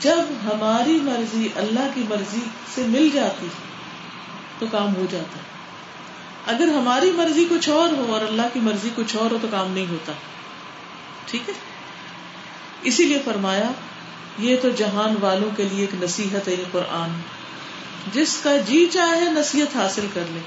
[0.00, 2.40] جب ہماری مرضی اللہ کی مرضی
[2.74, 3.46] سے مل جاتی
[4.58, 5.54] تو کام ہو جاتا ہے۔
[6.46, 9.70] اگر ہماری مرضی کچھ اور ہو اور اللہ کی مرضی کچھ اور ہو، تو کام
[9.70, 10.12] نہیں ہوتا۔
[11.26, 11.54] ٹھیک ہے؟
[12.82, 13.70] اسی لیے فرمایا،
[14.38, 17.10] یہ تو جہان والوں کے لیے ایک نصیحت ہے یہ قرآن۔
[18.12, 20.40] جس کا جی چاہے نصیحت حاصل کر لے۔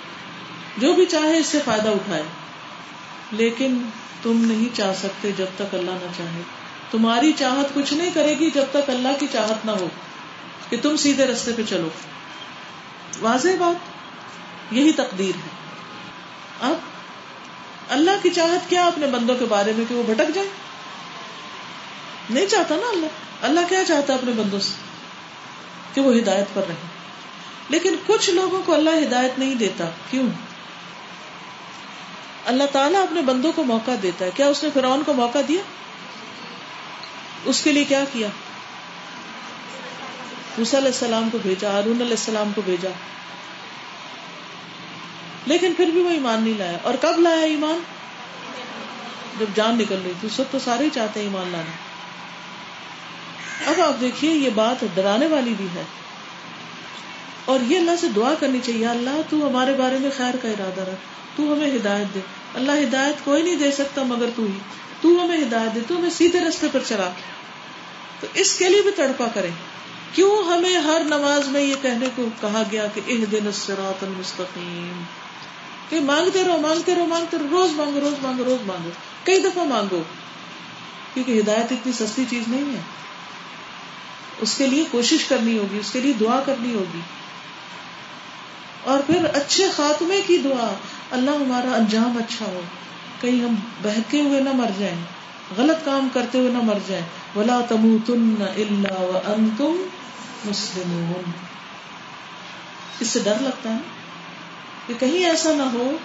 [0.78, 2.24] جو بھی چاہے اس سے فائدہ اٹھائے۔
[3.32, 3.90] لیکن
[4.22, 6.42] تم نہیں چاہ سکتے جب تک اللہ نہ چاہے۔
[6.92, 9.88] تمہاری چاہت کچھ نہیں کرے گی جب تک اللہ کی چاہت نہ ہو۔
[10.70, 11.90] کہ تم سیدھے رستے پہ چلو۔
[13.22, 13.76] واضح بات؟
[14.74, 15.50] یہی تقدیر ہے۔
[16.62, 16.74] اب
[17.90, 20.48] اللہ کی چاہت کیا اپنے بندوں کے بارے میں کہ وہ بھٹک جائے
[22.30, 23.08] نہیں چاہتا نا اللہ۔
[23.42, 24.74] اللہ کیا چاہتا اپنے بندوں سے؟
[25.94, 26.76] کہ وہ ہدایت پر رہے
[27.70, 30.30] لیکن کچھ لوگوں کو اللہ ہدایت نہیں دیتا۔ کیوں؟
[32.46, 35.62] اللہ تعالیٰ اپنے بندوں کو موقع دیتا ہے۔ کیا اس نے فرعون کو موقع دیا؟
[37.46, 38.28] اس کے لیے کیا کیا؟
[40.58, 42.90] علیہ السلام کو بھیجا، ہارون علیہ السلام کو بھیجا۔
[45.46, 47.80] لیکن پھر بھی وہ ایمان نہیں لایا۔ اور کب لایا ایمان؟
[49.40, 51.87] جب جان نکل رہی تھی۔ سب تو سارے ہی چاہتے ہیں ایمان لانا۔
[53.66, 55.84] اب آپ دیکھیے یہ بات ڈرانے والی بھی ہے۔
[57.46, 60.82] اور یہ اللہ سے دعا کرنی چاہیے اللہ، تو ہمارے بارے میں خیر کا ارادہ
[60.82, 62.20] رکھ۔ تو ہمیں ہدایت دے۔
[62.54, 64.60] اللہ ہدایت کوئی نہیں دے سکتا مگر تو ہی۔
[65.02, 67.10] تو ہمیں ہدایت دے، تو ہمیں سیدھے رستے پر چلا۔
[68.20, 69.50] تو اس کے لیے بھی تڑپا کرے
[70.14, 75.04] کیوں ہمیں ہر نماز میں یہ کہنے کو کہا گیا کہ اہ دن المستقیم؟
[75.90, 78.90] کہ مانگتے رہو مانگتے رہو مانگتے رہو، روز مانگو روز مانگو روز مانگو۔
[79.24, 80.02] کئی دفعہ مانگو۔
[81.14, 82.80] کیونکہ ہدایت اتنی سستی چیز نہیں ہے۔
[84.40, 87.00] اس کے لیے کوشش کرنی ہوگی، اس کے لیے دعا کرنی ہوگی۔
[88.84, 90.74] اور پھر اچھے خاتمے کی دعا،
[91.12, 92.62] اللہ ہمارا انجام اچھا ہو۔
[93.22, 94.96] کہیں ہم بہتے ہوئے نہ مر جائیں،
[95.58, 99.88] غلط کام کرتے ہوئے نہ مر جائیں۔ ولا تم تم اللہ تم
[100.46, 101.14] مسلم
[103.00, 103.78] اس سے ڈر لگتا ہے
[104.88, 105.98] کہ کہیں ایسا نہ ہو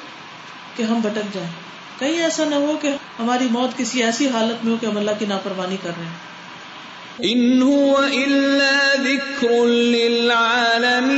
[0.76, 1.50] کہ ہم بھٹک جائیں۔
[1.98, 5.10] کہیں ایسا نہ ہو کہ ہماری موت کسی ایسی حالت میں ہو کہ ہم اللہ
[5.18, 6.31] کی نافرمانی کر رہے ہیں۔
[7.24, 11.12] ان هو الا ذکر للعالمین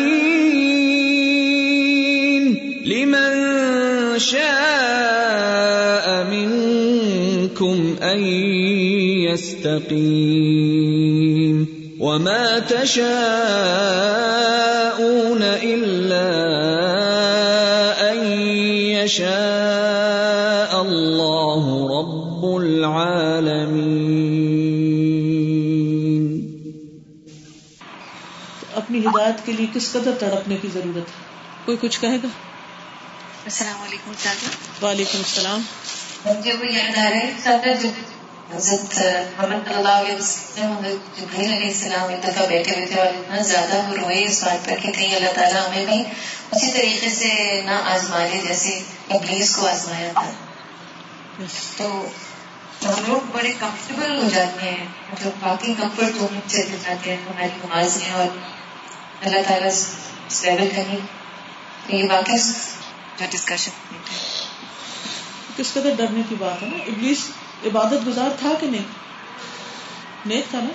[2.87, 3.35] لمن
[4.19, 4.47] شاء
[6.31, 8.25] منكم ان
[9.31, 10.65] يستقيم.
[12.01, 13.05] وما تشاءون
[15.43, 16.45] الا
[19.05, 19.64] اللہ
[29.07, 31.25] ہدایت کے لیے کس قدر تڑپنے کی ضرورت ہے؟
[31.65, 32.29] کوئی کچھ کہے گا؟
[33.45, 34.13] السلام علیکم
[34.83, 35.63] وعلیکم السلام۔
[36.25, 37.55] مجھے وہ یاد آ
[38.57, 38.99] حضرت
[39.39, 40.79] محمد اللہ علیہ وسلم
[41.17, 44.65] جبریل علیہ السلام ایک دفعہ بیٹھے ہوئے تھے اور اتنا زیادہ وہ روئے اس بات
[44.65, 46.05] پر کہ کہیں اللہ تعالیٰ ہمیں بھی
[46.51, 50.31] اسی طریقے سے نہ آزمائے جیسے ابلیس کو آزمایا تھا۔
[51.77, 52.09] تو
[52.85, 56.13] ہم لوگ بڑے کمفرٹیبل ہو جاتے ہیں۔ مطلب باقی کمفرٹ
[56.51, 58.27] چلے جاتے ہیں۔ ہماری نماز میں اور
[59.21, 59.71] اللہ تعالیٰ
[60.43, 60.97] لیول کریں
[61.89, 62.39] یہ واقعی
[63.19, 63.97] جو ڈسکشن
[65.57, 67.31] کس قدر ڈرنے کی بات ہے نا۔ ابلیس
[67.67, 68.85] عبادت گزار تھا کہ نہیں؟
[70.27, 70.73] نیک تھا نا؟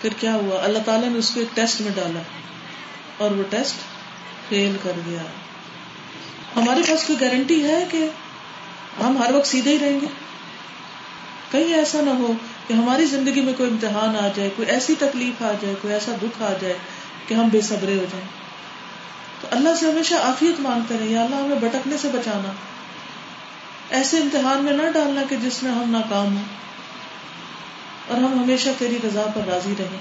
[0.00, 2.20] پھر کیا ہوا؟ اللہ تعالیٰ نے اس کو ایک ٹیسٹ میں ڈالا
[3.16, 3.76] اور وہ ٹیسٹ
[4.48, 5.22] فیل کر گیا۔
[6.56, 8.08] ہمارے پاس کوئی گارنٹی ہے کہ
[9.00, 10.06] ہم ہر وقت سیدھے ہی رہیں گے؟
[11.50, 12.32] کہیں ایسا نہ ہو۔
[12.70, 16.12] کہ ہماری زندگی میں کوئی امتحان آ جائے کوئی ایسی تکلیف آ جائے کوئی ایسا
[16.22, 16.74] دکھ آ جائے
[17.28, 18.26] کہ ہم بے صبرے ہو جائیں۔
[19.40, 22.52] تو اللہ سے ہمیشہ آفیت مانگتے رہے اللہ ہمیں بھٹکنے سے بچانا۔
[23.90, 26.44] ایسے امتحان میں نہ ڈالنا کہ جس میں ہم ناکام ہوں۔
[28.08, 29.98] اور ہم ہمیشہ تیری رضا پر راضی رہیں۔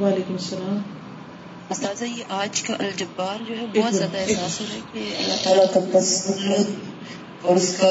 [0.00, 0.78] وعلیکم السلام۔
[1.70, 5.44] استاذہ یہ آج کا الجبار جو ہے بہت زیادہ احساس ہو رہا ہے کہ اللہ
[5.44, 6.62] تعالیٰ کا
[7.42, 7.86] اور اس کا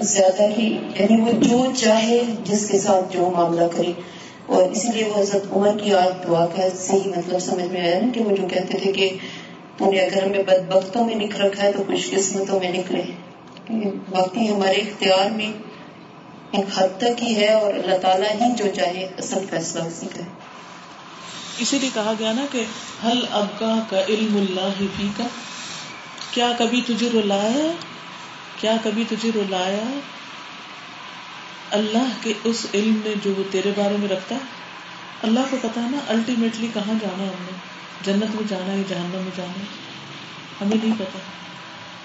[0.00, 3.92] زیادہ ہی یعنی وہ جو چاہے، جس کے ساتھ جو معاملہ کرے۔
[4.46, 8.00] اور اسی لیے وہ حضرت عمر کی آج دعا کا صحیح مطلب سمجھ میں آیا
[8.02, 9.16] نا کہ وہ جو کہتے تھے کہ
[9.76, 13.02] تو نے اگر ہمیں بد بختوں میں لکھ رکھا ہے تو خوش قسمتوں میں نکلے۔
[14.10, 15.52] باقی ہمارے اختیار میں
[16.50, 20.24] ایک حد تک ہی ہے اور اللہ تعالیٰ ہی جو چاہے اصل فیصلہ اسی کا
[20.24, 20.30] ہے۔
[21.58, 22.64] اسی لیے کہا گیا نا کہ
[23.04, 25.24] حل ابکا کا علم اللہ فی کا
[26.30, 27.70] کیا کبھی تجھے رلایا
[28.60, 29.98] کیا کبھی تجھے رلایا
[31.70, 34.40] اللہ کے اس علم میں جو وہ تیرے بارے میں رکھتا ہے؟
[35.22, 37.58] اللہ کو پتا نا الٹیمیٹلی کہاں جانا ہم نے؟
[38.04, 39.64] جنت میں جانا ہے جہنم میں جانا ہے؟
[40.60, 41.18] ہمیں نہیں پتا۔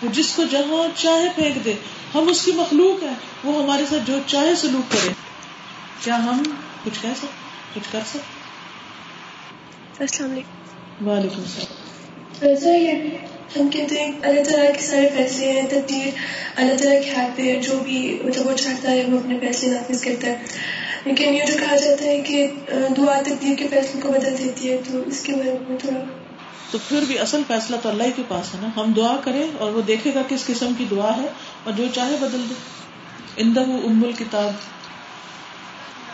[0.04, 1.74] وہ جس کو جہاں چاہے پھینک دے۔
[2.16, 5.14] ہم اس کی مخلوق ہے وہ ہمارے ساتھ جو چاہے سلوک کرے۔
[6.04, 6.44] کیا ہم
[6.84, 7.28] کچھ کہہ سکتے؟
[7.74, 8.20] کچھ کر سکتے؟
[10.00, 16.08] السلام علیکم۔ وعلیکم السلام۔ ہم کہتے ہیں اللہ تعالیٰ کے سارے فیصلے ہیں، تقدیر،
[16.56, 20.04] اللہ تعالیٰ کے ہاتھ پہ جو بھی مطلب وہ چاہتا ہے، وہ اپنے فیصلے نافذ
[20.04, 20.44] کرتا ہے۔
[21.06, 22.48] لیکن یہ جو کہا جاتا ہے کہ
[22.98, 26.00] دعا تقدیر کے فیصلے کو بدل دیتی ہے، تو اس کے بارے میں تھوڑا۔
[26.72, 29.44] تو پھر بھی اصل فیصلہ تو اللہ ہی کے پاس ہے نا۔ ہم دعا کریں
[29.58, 31.28] اور وہ دیکھے گا کس قسم کی دعا ہے
[31.64, 32.54] اور جو چاہے بدل دے۔
[33.38, 34.52] اندہ ام الکتاب۔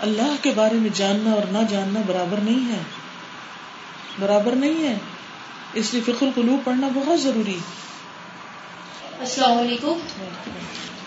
[0.01, 2.79] اللہ کے بارے میں جاننا اور نہ جاننا برابر نہیں ہے۔
[4.19, 4.95] برابر نہیں ہے۔
[5.77, 7.57] اس لیے فکر القلوب پڑھنا بہت ضروری
[9.19, 9.99] السلام علیکم۔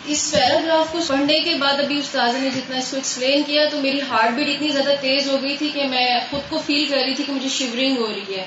[0.06, 3.80] اس پیراگراف کو پڑھنے کے بعد ابھی استاد نے جتنا اس کو ایکسپلین کیا تو
[3.80, 6.96] میری ہارٹ بیٹ اتنی زیادہ تیز ہو گئی تھی کہ میں خود کو فیل کر
[6.96, 8.44] رہی تھی کہ مجھے شیورنگ ہو رہی ہے۔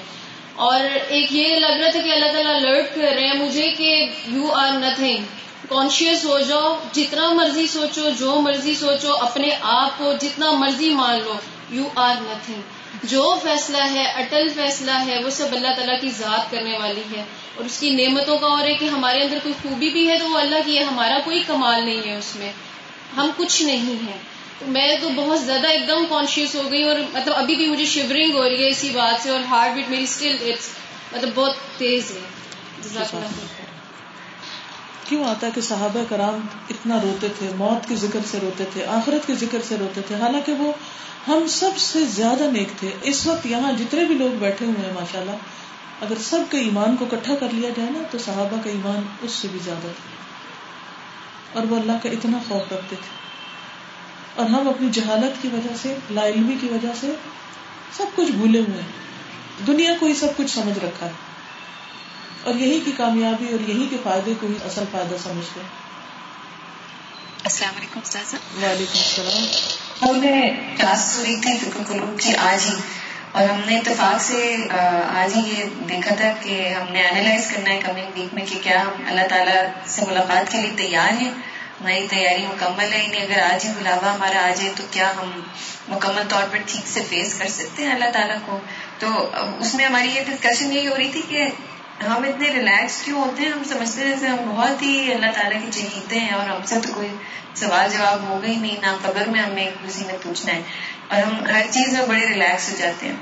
[0.56, 4.10] اور ایک یہ لگ رہا تھا کہ اللہ تعالیٰ الرٹ کر رہے ہیں مجھے کہ
[4.28, 5.24] یو آر نتھنگ
[5.70, 11.20] کانشیس ہو جاؤ، جتنا مرضی سوچو، جو مرضی سوچو، اپنے آپ کو جتنا مرضی مان
[11.26, 11.34] لو
[11.70, 12.62] یو آر نتھنگ
[13.04, 17.24] جو فیصلہ ہے، اٹل فیصلہ ہے، وہ سب اللہ تعالیٰ کی ذات کرنے والی ہے۔
[17.56, 20.30] اور اس کی نعمتوں کا اور ہے کہ ہمارے اندر کوئی خوبی بھی ہے تو
[20.30, 22.52] وہ اللہ کی ہے ہمارا کوئی کمال نہیں ہے اس میں۔
[23.18, 24.18] ہم کچھ نہیں ہیں۔
[24.68, 28.36] میں تو بہت زیادہ ایک دم کانشیس ہو گئی اور مطلب ابھی بھی مجھے شیورنگ
[28.36, 30.70] ہو رہی ہے اسی بات سے اور ہارٹ بیٹ میری اسٹل اٹس
[31.12, 32.20] مطلب بہت تیز ہے۔
[32.84, 33.73] جزاک اللہ
[35.06, 36.40] کیوں آتا ہے کہ صحابہ کرام
[36.70, 40.16] اتنا روتے تھے؟ موت کے ذکر سے روتے تھے، آخرت کے ذکر سے روتے تھے۔
[40.16, 40.72] حالانکہ وہ
[41.28, 44.94] ہم سب سے زیادہ نیک تھے۔ اس وقت یہاں جتنے بھی لوگ بیٹھے ہوئے ہیں
[44.94, 45.32] ماشاء اللہ
[46.02, 49.32] اگر سب کے ایمان کو کٹھا کر لیا جائے نا، تو صحابہ کا ایمان اس
[49.32, 50.24] سے بھی زیادہ تھا۔
[51.54, 53.24] اور وہ اللہ کا اتنا خوف رکھتے تھے۔
[54.36, 57.14] اور ہم اپنی جہالت کی وجہ سے، لا علمی کی وجہ سے
[57.92, 59.04] سب کچھ بھولے ہوئے ہیں۔
[59.68, 61.33] دنیا کو ہی سب کچھ سمجھ رکھا ہے۔
[62.44, 65.68] اور یہی کی کامیابی اور یہی کے فائدے کو ہی اصل فائدہ سمجھتے ہیں۔
[67.44, 72.76] السلام علیکم استاذہ۔ وعلیکم السلام۔ ہم نے کلاس تھی فکر قلوب کی آج ہی۔
[73.32, 74.56] اور ہم نے اتفاق سے
[75.14, 78.60] آج ہی یہ دیکھا تھا کہ ہم نے اینالائز کرنا ہے کمنگ ویک میں کہ
[78.64, 81.32] کیا ہم اللہ تعالیٰ سے ملاقات کے لیے تیار ہیں۔
[81.82, 85.42] ہماری تیاری مکمل ہے یعنی اگر آج ہی بلاوا ہمارا آ جائے تو کیا ہم
[85.88, 88.60] مکمل طور پر ٹھیک سے فیس کر سکتے ہیں اللہ تعالیٰ کو؟
[89.00, 89.30] تو
[89.60, 91.46] اس میں ہماری یہ ڈسکشن یہی ہو رہی تھی کہ
[92.08, 95.62] ہم اتنے ریلیکس کیوں ہوتے ہیں؟ ہم سمجھتے ہیں جیسے ہم بہت ہی اللہ تعالیٰ
[95.62, 97.08] کے چہیتے ہیں اور ہم سے تو کوئی
[97.56, 100.62] سوال جواب ہوگا ہی نہیں، نہ قبر میں ہمیں ایک دوسرے نے پوچھنا ہے
[101.08, 103.16] اور ہم ہر چیز میں بڑے ریلیکس ہو جاتے ہیں۔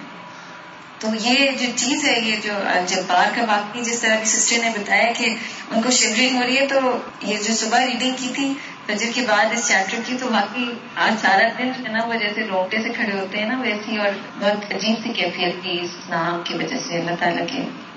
[0.99, 2.53] تو یہ جو چیز ہے، یہ جو
[2.87, 5.35] جبار کا واقعی جس طرح کی سسٹر نے بتایا کہ
[5.71, 8.53] ان کو شیورنگ ہو رہی ہے، تو یہ جو صبح ریڈنگ کی تھی،
[8.85, 10.65] فجر کے بعد اس چیپٹر کی، تو واقعی
[10.95, 13.97] آج سارا دن جو ہے نا، وہ جیسے روٹے سے کھڑے ہوتے ہیں نا، ویسی
[13.97, 14.09] اور
[14.39, 17.90] بہت عجیب سی کیفیت کی اس نام کی وجہ سے، اللہ تعالیٰ کے۔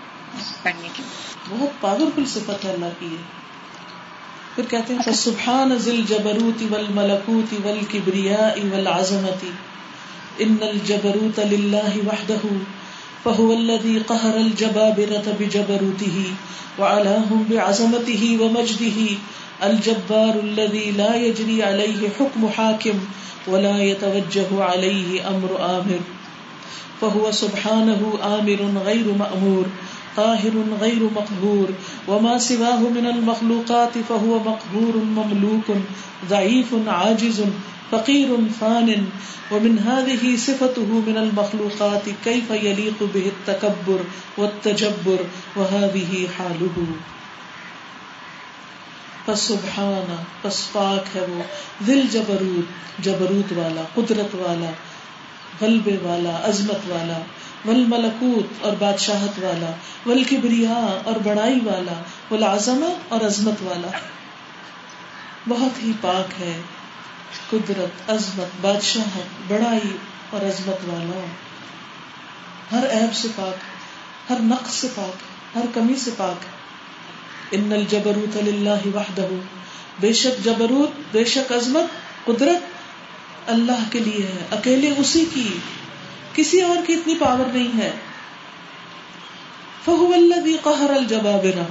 [0.63, 1.03] پڑھنے کی
[1.51, 3.27] بہت پاورفل صفت ہے اللہ کی یہ۔
[4.55, 9.45] پھر کہتے ہیں سبحان ذل جبروت والملکوت والکبریاء والعظمت
[10.39, 12.47] ان الجبروت للہ وحدہ
[13.25, 16.25] فهو الذي قهر الجبابرة بجبروته
[16.79, 19.07] وعلاهم بعظمته ومجده
[19.63, 23.01] الجبار الذي لا يجري عليه حكم حاكم
[23.49, 26.05] ولا يتوجه عليه امر امر
[27.01, 29.73] فهو سبحانه امر غير مامور
[30.17, 31.69] قاهر غير مقهور
[32.09, 35.77] وما سواه من المخلوقات فهو مقهور مملوك
[36.29, 37.45] ضعيف عاجز
[37.91, 39.07] فقير فان
[39.53, 44.01] ومن هذه صفته من المخلوقات كيف يليق به التكبر
[44.39, 45.19] والتجبر
[45.57, 46.87] وهذه حاله
[49.27, 51.43] فسبحان پس پاک ہے وہ
[51.87, 54.71] دل جبروت جبروت والا، قدرت والا،
[55.61, 57.19] غلبے والا، عظمت والا
[57.69, 59.71] ول ملکوت اور بادشاہت والا
[60.07, 62.45] ول کبریا اور بڑائی والا ول
[63.09, 63.89] اور عظمت والا۔
[65.49, 66.61] بہت ہی پاک ہے،
[67.51, 69.97] قدرت، عظمت، بادشاہت، بڑائی
[70.31, 71.27] اور عظمت والا۔
[72.73, 73.55] ہر عیب سے پاک
[74.31, 75.15] ہر نقص سے پاک
[75.57, 76.45] ہر کمی سے پاک
[77.51, 79.27] ان الجبروت للہ وحدہ۔
[80.01, 81.87] بے شک جبروت، بے شک عظمت،
[82.25, 82.63] قدرت
[83.47, 85.59] اللہ کے لیے ہے، اکیلے اسی کی۔
[86.35, 87.91] کسی اور کی اتنی پاور نہیں ہے۔
[89.85, 91.63] فہو الذی قہر الجبابرہ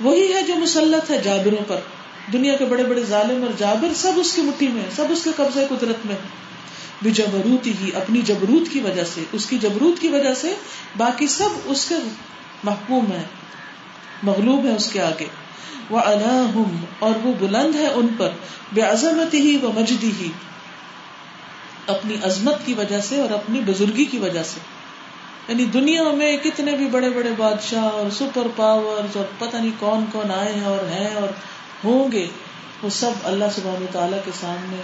[0.00, 1.80] وہی ہے جو مسلط ہے جابروں پر۔
[2.32, 5.30] دنیا کے بڑے بڑے ظالم اور جابر سب اس کی مٹھی میں، سب اس کے
[5.36, 6.16] قبضے قدرت میں۔
[7.02, 10.54] بجبروت ہی اپنی جبروت کی وجہ سے۔ اس کی جبروت کی وجہ سے
[10.96, 11.94] باقی سب اس کے
[12.64, 13.22] محکوم ہے
[14.22, 15.26] مغلوب ہے اس کے آگے۔
[15.90, 16.00] وہ
[16.98, 18.30] اور وہ بلند ہے ان پر۔
[18.72, 20.28] بے عظمت ہی و مجدی ہی
[21.86, 24.60] اپنی عظمت کی وجہ سے اور اپنی بزرگی کی وجہ سے۔
[25.48, 30.04] یعنی دنیا میں کتنے بھی بڑے بڑے بادشاہ اور سپر پاور اور پتہ نہیں کون
[30.12, 31.28] کون آئے ہیں اور ہیں اور
[31.84, 32.26] ہوں گے،
[32.82, 34.76] وہ سب اللہ سبحانہ تعالیٰ کے سامنے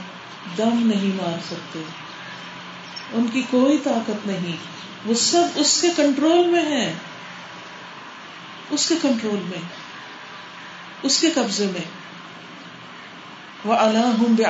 [0.59, 1.82] دم نہیں مار سکتے۔
[3.12, 4.57] ان کی کوئی طاقت نہیں۔
[5.07, 6.92] وہ سب اس کے کنٹرول میں ہے
[8.70, 9.59] اس کے کنٹرول میں۔
[11.03, 12.01] اس کے قبضے میں۔
[13.64, 14.44] وہ اللہ بے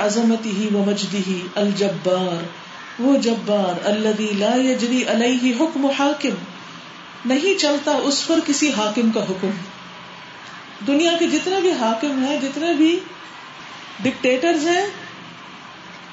[0.46, 2.44] ہی و مجدی ہی الجبار
[2.98, 6.34] وہ جبار اللہ لا یجری علیہ حکم حاکم۔
[7.24, 9.50] نہیں چلتا اس پر کسی حاکم کا حکم۔
[10.86, 13.00] دنیا کے جتنے بھی حاکم ہیں، جتنے بھی
[14.02, 14.86] ڈکٹیٹرز ہیں،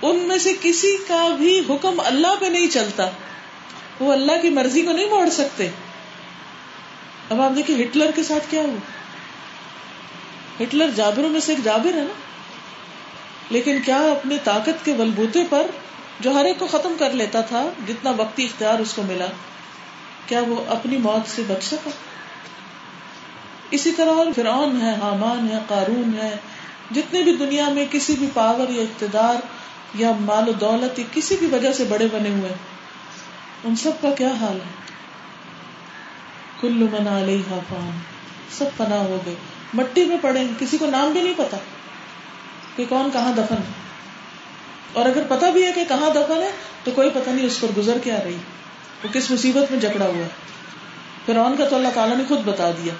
[0.02, 3.10] ان میں سے کسی کا بھی حکم اللہ پہ نہیں چلتا۔
[4.00, 5.70] وہ اللہ کی مرضی کو نہیں موڑ سکتے۔
[7.30, 8.78] اب آپ دیکھیں، ہٹلر کے ساتھ کیا ہوا؟
[10.64, 12.29] ہٹلر جابروں میں سے ایک جابر ہے نا؟
[13.50, 15.68] لیکن کیا اپنی طاقت کے بلبوتے پر
[16.20, 19.26] جو ہر ایک کو ختم کر لیتا تھا، جتنا وقتی اختیار اس کو ملا،
[20.26, 21.89] کیا وہ اپنی موت سے بچ سکا؟
[23.72, 26.36] اسی طرح اور فرعون ہے، حامان ہے، قارون ہے،
[26.91, 29.36] جتنے بھی دنیا میں کسی بھی پاور یا اقتدار
[29.93, 32.54] یا مال و دولت یا کسی بھی وجہ سے بڑے بنے ہوئے
[33.64, 34.72] ان سب کا کیا حال ہے؟
[36.62, 38.00] کلو منا علیہ فان،
[38.58, 39.36] سب پناہ ہو گئے۔
[39.74, 41.58] مٹی میں پڑے کسی کو نام بھی نہیں پتا۔
[42.76, 43.89] کہ کون کہاں دفن ہے؟
[44.93, 46.51] اور اگر پتا بھی ہے کہ کہاں دفن ہے،
[46.84, 48.38] تو کوئی پتہ نہیں اس پر گزر کے آ رہی۔
[49.03, 50.28] وہ کس مصیبت میں جکڑا ہوا ہے۔
[51.26, 52.93] پھر کا تو اللہ تعالیٰ نے خود بتا دیا۔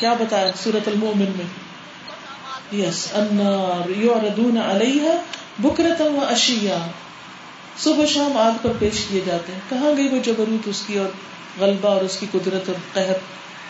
[0.00, 1.70] کیا بتایا سورت المومن میں؟
[2.74, 5.10] یس انار یوردون علیہ
[5.58, 6.78] بکرتم و اشیا
[7.78, 11.08] صبح شام آگ پر پیش کیے جاتے ہیں۔ کہاں گئی وہ جبروت اس کی اور
[11.60, 13.12] غلبہ اور اس کی قدرت اور قہر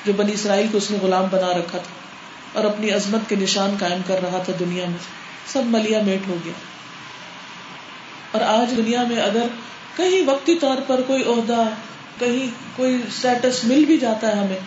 [0.06, 2.09] جو بنی اسرائیل کو اس نے غلام بنا رکھا تھا؟
[2.52, 6.36] اور اپنی عظمت کے نشان قائم کر رہا تھا دنیا میں۔ سب ملیا میٹ ہو
[6.44, 6.52] گیا۔
[8.32, 9.46] اور آج دنیا میں اگر
[9.96, 11.62] کہیں وقتی طور پر کوئی عہدہ،
[12.18, 12.46] کہیں
[12.76, 14.58] کوئی اسٹیٹس مل بھی جاتا ہے ہمیں،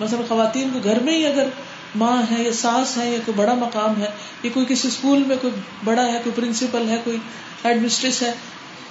[0.00, 1.48] مثلا خواتین کو گھر میں ہی اگر
[1.94, 4.06] ماں ہے یا ساس ہے یا کوئی بڑا مقام ہے،
[4.42, 5.52] یا کوئی کسی اسکول میں کوئی
[5.84, 7.16] بڑا ہے، کوئی پرنسپل ہے، کوئی
[7.64, 8.32] ایڈمنسٹریس ہے،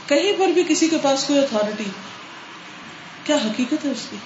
[0.08, 1.84] کہیں پر بھی کسی کے پاس کوئی اتارٹی
[3.24, 4.18] کیا حقیقت ہے اس کی؟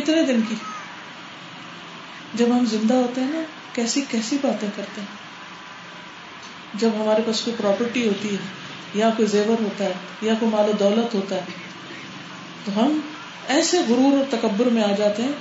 [0.00, 0.54] کتنے دن کی؟
[2.34, 5.28] جب ہم زندہ ہوتے ہیں نا کیسی کیسی باتیں کرتے ہیں۔
[6.74, 8.36] جب ہمارے پاس کوئی پراپرٹی ہوتی ہے
[8.94, 11.40] یا کوئی زیور ہوتا ہے یا کوئی مال و دولت ہوتا ہے
[12.64, 13.00] تو ہم
[13.48, 15.32] ایسے غرور اور تکبر میں آ جاتے ہیں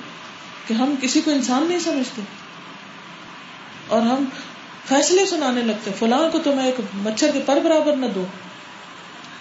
[0.68, 2.22] کہ ہم کسی کو انسان نہیں سمجھتے۔
[3.88, 4.26] اور ہم
[4.86, 8.26] فیصلے سنانے لگتے فلاں کو تو میں ایک مچھر کے پر برابر نہ دوں۔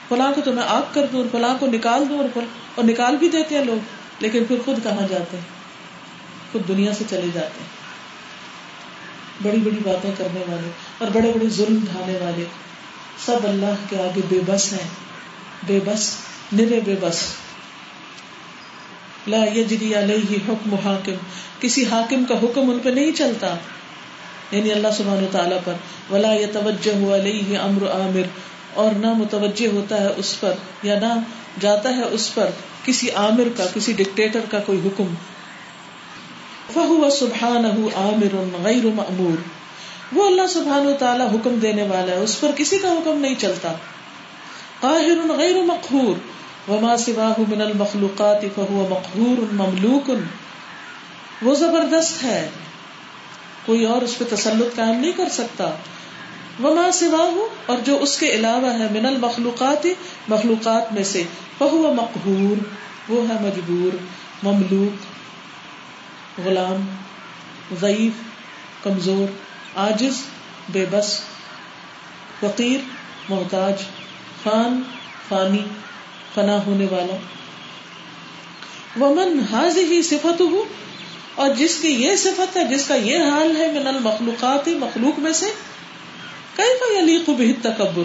[0.09, 2.41] فلاں کو تو میں آگ کر دوں اور فلاں کو نکال دوں اور,
[2.75, 3.85] اور نکال بھی دیتے ہیں لوگ
[4.19, 5.56] لیکن پھر خود کہاں جاتے ہیں؟
[6.53, 7.87] خود دنیا سے چلے جاتے ہیں۔
[9.43, 12.45] بڑی بڑی باتیں کرنے والے اور بڑے بڑے ظلم ڈھانے والے۔
[13.25, 14.89] سب اللہ کے آگے بے بس ہیں۔
[15.67, 16.15] بے بس
[16.53, 17.19] نرے بے بس۔
[19.27, 21.13] لا یجری علیہ حکم حاکم۔
[21.61, 23.57] کسی حاکم کا حکم ان پہ نہیں چلتا۔
[24.51, 25.73] یعنی اللہ سبحانہ تعالیٰ پر۔
[26.11, 28.23] ولا یتوجہ علیہ امر عامر
[28.75, 31.15] اور نہ متوجہ ہوتا ہے اس پر، یا نہ
[31.61, 32.51] جاتا ہے اس پر
[32.85, 35.15] کسی عامر کا، کسی ڈکٹیٹر کا کوئی حکم۔
[36.75, 39.43] فہو سبحانہ عامر غیر مأمور۔
[40.13, 43.73] وہ اللہ سبحانہ تعالیٰ حکم دینے والا ہے، اس پر کسی کا حکم نہیں چلتا۔
[44.81, 46.15] قاہر غیر مقہور،
[46.71, 50.11] وما سواہ من المخلوقات فهو مقہور مملوک۔
[51.43, 52.49] وہ زبردست ہے،
[53.67, 55.65] کوئی اور اس پہ تسلط قائم نہیں کر سکتا۔
[56.63, 59.87] وما سواہ، اور جو اس کے علاوہ ہے، من المخلوقات،
[60.29, 61.23] مخلوقات میں سے
[61.59, 63.97] فهو مقہور۔ وہ ہے مجبور،
[64.43, 65.06] مملوک۔
[66.45, 66.97] غلام،
[67.81, 68.13] ضعیف،
[68.85, 69.33] کمزور،
[69.77, 70.23] عاجز،
[70.69, 71.21] بے بس،
[72.41, 72.79] فقیر،
[73.29, 73.75] محتاج
[74.43, 74.83] فان
[75.29, 75.65] فانی،
[76.35, 77.17] فنا ہونے والا۔
[79.01, 80.65] ومن حاض ہی صفت ہو
[81.35, 85.33] اور جس کی یہ صفت ہے، جس کا یہ حال ہے، من المخلوقات، مخلوق میں
[85.33, 85.47] سے
[86.57, 88.03] کئی کا یلیق بھی تکبر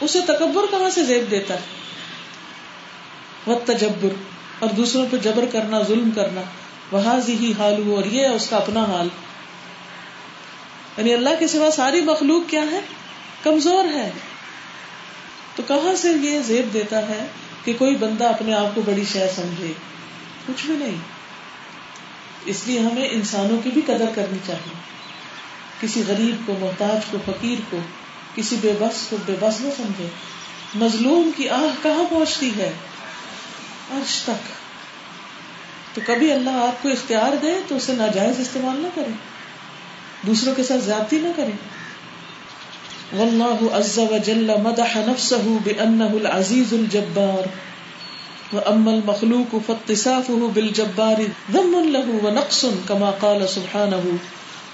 [0.00, 1.60] اسے تکبر کہاں سے زیب دیتا ہے؟
[3.46, 4.08] وہ تجبر
[4.58, 6.40] اور دوسروں پہ جبر کرنا، ظلم کرنا۔
[6.92, 9.08] وہ ہی حال ہو اور یہ ہے اس کا اپنا حال۔
[10.96, 12.80] یعنی اللہ کے سوا ساری مخلوق کیا ہے؟
[13.42, 14.10] کمزور ہے۔
[15.56, 17.26] تو کہاں سے یہ زیب دیتا ہے
[17.64, 19.72] کہ کوئی بندہ اپنے آپ کو بڑی شہ سمجھے؟
[20.46, 20.96] کچھ بھی نہیں۔
[22.44, 24.74] اس لیے ہمیں انسانوں کی بھی قدر کرنی چاہیے۔
[25.80, 27.78] کسی غریب کو، محتاج کو، فقیر کو،
[28.34, 30.08] کسی بے بس کو، بے بس نہ سمجھے۔
[30.74, 32.72] مظلوم کی آہ کہاں پہنچتی ہے؟
[33.90, 34.61] عرش تک۔
[35.94, 39.12] تو کبھی اللہ آپ کو اختیار دے تو اسے ناجائز استعمال نہ کرے،
[40.26, 41.82] دوسروں کے ساتھ زیادتی نہ کرے۔
[43.16, 47.72] واللہ عز وجل مدح نفسه بأنه العزیز الجبار،
[48.54, 51.20] واما المخلوق فاتصافه بالجبار
[51.52, 54.16] ذم له ونقص كما قال سبحانه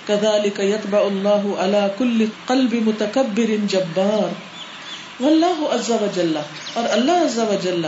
[0.06, 4.34] كذلك يتبع الله على كل قلب متكبر جبار۔
[5.22, 6.36] واللہ عز وجل
[6.74, 7.82] اور اللہ عز وجل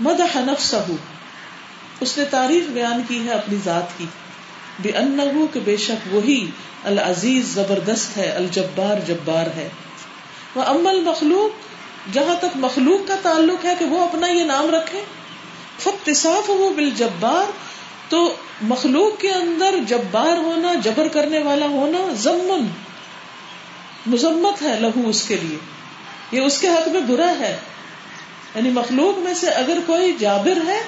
[0.00, 0.94] مدح نفسه
[2.00, 4.06] اس نے تعریف بیان کی ہے اپنی ذات کی۔
[4.78, 6.50] بے انہو کہ بے شک وہی
[6.84, 9.68] العزیز زبردست ہے، الجبار جبار ہے۔
[10.54, 11.70] وہ امل مخلوق
[12.14, 15.04] جہاں تک مخلوق کا تعلق ہے کہ وہ اپنا یہ نام رکھے
[15.78, 17.50] فتصاف ہو بال جبار
[18.08, 22.66] تو مخلوق کے اندر جبار ہونا، جبر کرنے والا ہونا ضمن
[24.06, 25.58] مذمت ہے لہو اس کے لیے۔
[26.32, 27.56] یہ اس کے حق میں برا ہے۔
[28.54, 30.80] یعنی مخلوق میں سے اگر کوئی جابر ہے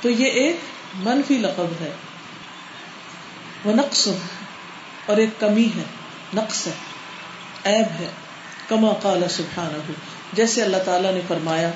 [0.00, 0.56] تو یہ ایک
[0.94, 1.90] منفی لقب ہے۔
[3.64, 4.08] وہ نقص
[5.06, 5.82] اور ایک کمی ہے۔
[6.34, 6.72] نقص ہے۔
[7.64, 8.06] ایب ہے۔
[8.68, 9.92] کما قال سبحانہ۔
[10.32, 11.70] جیسے اللہ تعالیٰ نے فرمایا،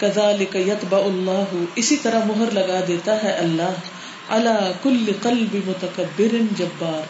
[0.00, 3.72] کذالک یتبع اللہ اسی طرح مہر لگا دیتا ہے اللہ۔
[4.28, 7.02] علی کل قلب متکبر جبار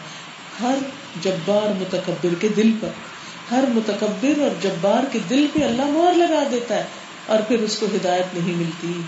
[0.61, 0.77] ہر
[1.21, 2.87] جبار متکبر کے دل پر۔
[3.51, 6.83] ہر متکبر اور جبار کے دل پہ اللہ مہر لگا دیتا ہے
[7.25, 9.01] اور پھر اس کو ہدایت نہیں ملتی۔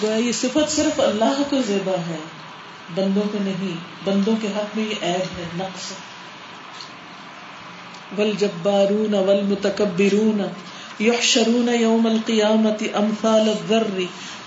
[0.03, 2.17] گویا یہ صفت صرف اللہ کو زیبا ہے،
[2.95, 5.91] بندوں کو نہیں، بندوں کے حق میں یہ عیب ہے، نقص.
[8.17, 10.41] والجبارون والمتکبرون
[10.99, 13.99] یحشرون یوم القیامت امثال الذر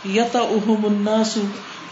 [0.04, 1.38] یطعهم الناس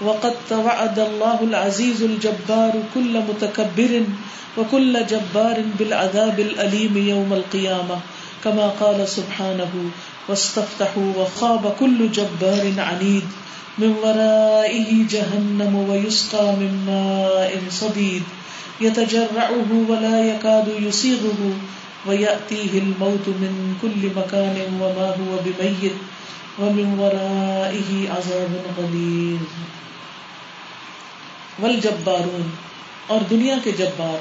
[0.00, 4.02] وقد توعد الله العزيز الجبار كل متكبر
[4.58, 7.98] وكل جبار بالعذاب الأليم يوم القيامة،
[8.44, 9.70] كما قال سبحانه
[10.28, 13.26] واستفتحوا وخاب كل جبار عنيد،
[13.78, 18.22] من ورائه جهنم ويسقى من ماء صديد،
[18.80, 21.40] يتجرعه ولا يكاد يسيغه
[22.06, 25.96] ويأتيه الموت من كل مكان وما هو بميت،
[26.58, 29.40] ومن ورائه عذاب غليظ.
[31.60, 32.48] والجبارون،
[33.06, 34.20] اور دنیا کے جبار،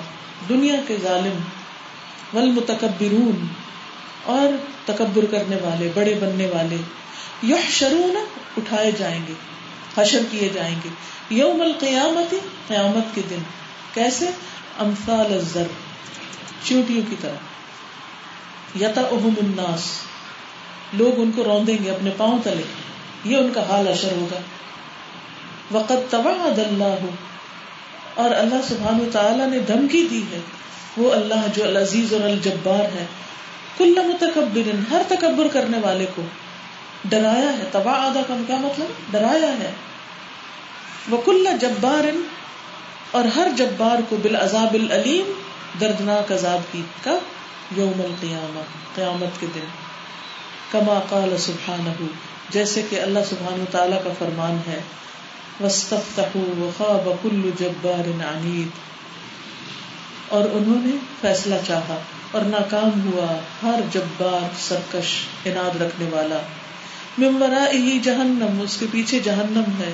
[0.50, 1.40] دنیا کے ظالم،
[2.34, 3.46] والمتکبرون،
[4.26, 4.56] اور
[4.86, 6.78] تکبر کرنے والے، بڑے بننے والے،
[7.44, 8.16] یحشرون،
[8.58, 9.34] اٹھائے جائیں گے،
[9.98, 10.90] حشر کیے جائیں گے،
[11.30, 12.36] یوم القیامت،
[12.68, 13.44] قیامت کے دن،
[13.94, 14.30] کیسے؟
[14.80, 15.68] امثال الزر
[16.64, 19.90] چیوٹیوں کی طرح یتا الناس،
[20.94, 22.64] لوگ ان کو روندیں گے، اپنے پاؤں تلے،
[23.26, 24.40] یہ ان کا حال اشر ہوگا۔
[25.72, 27.06] وقت توعد اللہ
[28.14, 30.40] اور اللہ سبحان و تعالیٰ نے دھمکی دی ہے۔
[30.98, 33.06] وہ اللہ جو العزیز اور الجبار ہے۔
[33.78, 36.22] کل متکبر، ہر تکبر کرنے والے کو۔
[37.06, 39.72] ڈرایا ہے۔ تباہ آدھا کا کیا مطلب؟ ڈرایا ہے۔
[41.10, 42.08] وہ کل جبار،
[43.12, 45.32] اور ہر جبار کو بالعذاب العلیم،
[45.80, 47.18] دردناک عذاب کی کب
[47.80, 48.60] یوم القیامہ،
[48.96, 49.66] قیامت کے دن۔
[50.72, 52.04] کما قال سبحانہ،
[52.50, 54.82] جیسے کہ اللہ سبحانہ تعالیٰ کا فرمان ہے۔
[55.60, 58.68] وَاسْتَفْتَحُوا وَخَابَ كُلُّ جَبَّارٍ عَنِيدٍ۔
[60.30, 62.00] اور انہوں نے فیصلہ چاہا
[62.32, 65.06] اور ناکام ہوا ہر جبار سرکش
[65.46, 66.40] اناد رکھنے والا۔
[67.18, 69.94] من ورائه جہنم، اس کے پیچھے جہنم ہے۔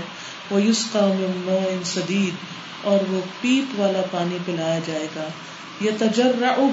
[0.51, 2.33] وہ یسقا من ماء سدید،
[2.83, 5.23] اور وہ پیپ والا پانی پلایا جائے گا۔
[5.81, 6.67] یہ تجرعه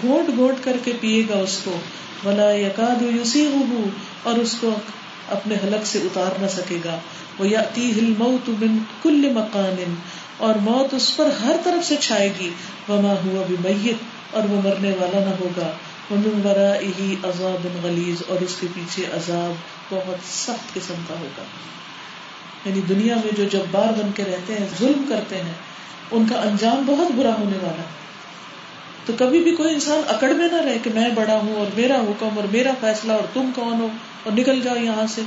[0.00, 1.76] گھونٹ گھونٹ کر کے پیے گا اس کو۔
[2.24, 3.88] ولا یکاد یسیغه،
[4.22, 4.74] اور اس کو
[5.30, 6.98] اپنے حلق سے اتار نہ سکے گا۔
[7.38, 9.94] الموت من کل مکان
[10.36, 12.50] اور موت اس پر ہر طرف سے چھائے گی۔
[12.88, 13.96] وما ہوا بمیت
[14.30, 15.70] اور وہ مرنے والا نہ ہوگا۔
[16.10, 19.52] ومن ورائه عذاب غلیظ اور اس کے پیچھے عذاب
[19.88, 21.42] بہت سخت قسم کا ہوگا۔
[22.64, 25.54] یعنی دنیا میں جو جبار بن کے رہتے ہیں، ظلم کرتے ہیں،
[26.10, 27.82] ان کا انجام بہت برا ہونے والا
[29.10, 31.94] تو کبھی بھی کوئی انسان اکڑ میں نہ رہے کہ میں بڑا ہوں اور میرا
[31.94, 33.88] حکم اور میرا فیصلہ اور تم کون ہو
[34.24, 35.22] اور نکل جاؤ یہاں سے۔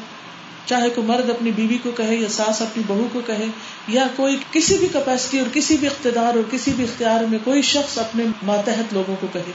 [0.65, 3.45] چاہے کوئی مرد اپنی بیوی کو کہے یا ساس اپنی بہو کو کہے
[3.87, 7.61] یا کوئی کسی بھی کیپیسٹی اور کسی بھی اقتدار اور کسی بھی اختیار میں کوئی
[7.61, 9.51] شخص اپنے ماتحت لوگوں کو کہے۔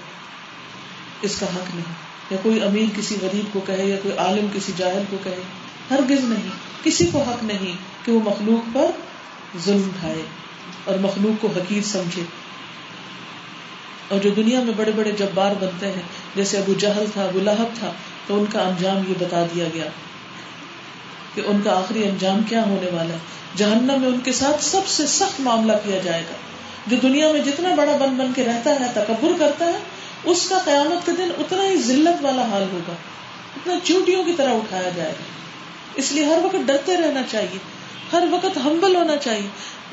[1.22, 1.94] اس کا حق نہیں۔
[2.30, 5.42] یا کوئی امیر کسی غریب کو کہے یا کوئی عالم کسی جاہل کو کہے۔
[5.90, 6.48] ہرگز نہیں۔
[6.84, 7.76] کسی کو حق نہیں
[8.06, 8.86] کہ وہ مخلوق پر
[9.64, 10.22] ظلم اٹھائے
[10.84, 12.47] اور مخلوق کو حقیر سمجھے۔
[14.08, 16.02] اور جو دنیا میں بڑے بڑے جبار بنتے ہیں،
[16.36, 17.92] جیسے ابو جہل تھا، ابو لہب تھا،
[18.26, 19.84] تو ان کا انجام یہ بتا دیا گیا
[21.34, 23.18] کہ ان کا آخری انجام کیا ہونے والا ہے۔
[23.56, 26.34] جہنم میں ان کے ساتھ سب سے سخت معاملہ کیا جائے گا۔
[26.86, 29.78] جو دنیا میں جتنا بڑا بن بن کے رہتا ہے، تکبر کرتا ہے،
[30.24, 32.92] اس کا قیامت کے دن اتنا ہی ذلت والا حال ہوگا۔
[33.56, 35.22] اتنا چوٹیوں کی طرح اٹھایا جائے گا۔
[35.94, 37.58] اس لیے ہر وقت ڈرتے رہنا چاہیے۔
[38.12, 39.48] ہر وقت ہمبل ہونا چاہیے۔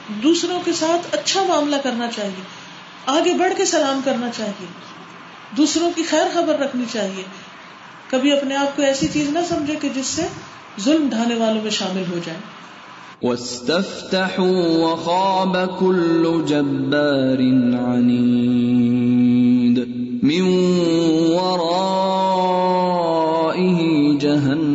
[0.10, 2.65] دوسروں کے ساتھ اچھا معاملہ کرنا چاہیے۔
[3.06, 4.66] آگے بڑھ کے سلام کرنا چاہیے۔
[5.58, 7.24] دوسروں کی خیر خبر رکھنی چاہیے۔
[8.10, 10.22] کبھی اپنے آپ کو ایسی چیز نہ سمجھے کہ جس سے
[10.80, 12.42] ظلم ڈھانے والوں میں شامل ہو جائیں
[13.24, 17.40] واستفتحوا وخاب كل جبار
[17.96, 19.78] عنيد
[20.24, 20.42] من
[21.34, 21.78] ورائه
[24.20, 24.75] جهنم۔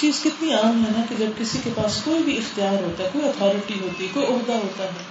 [0.00, 3.08] چیز کتنی عام ہے نا کہ جب کسی کے پاس کوئی بھی اختیار ہوتا ہے،
[3.12, 5.02] کوئی اتارٹی ہوتی ہے، کوئی عہدہ ہوتا ہے،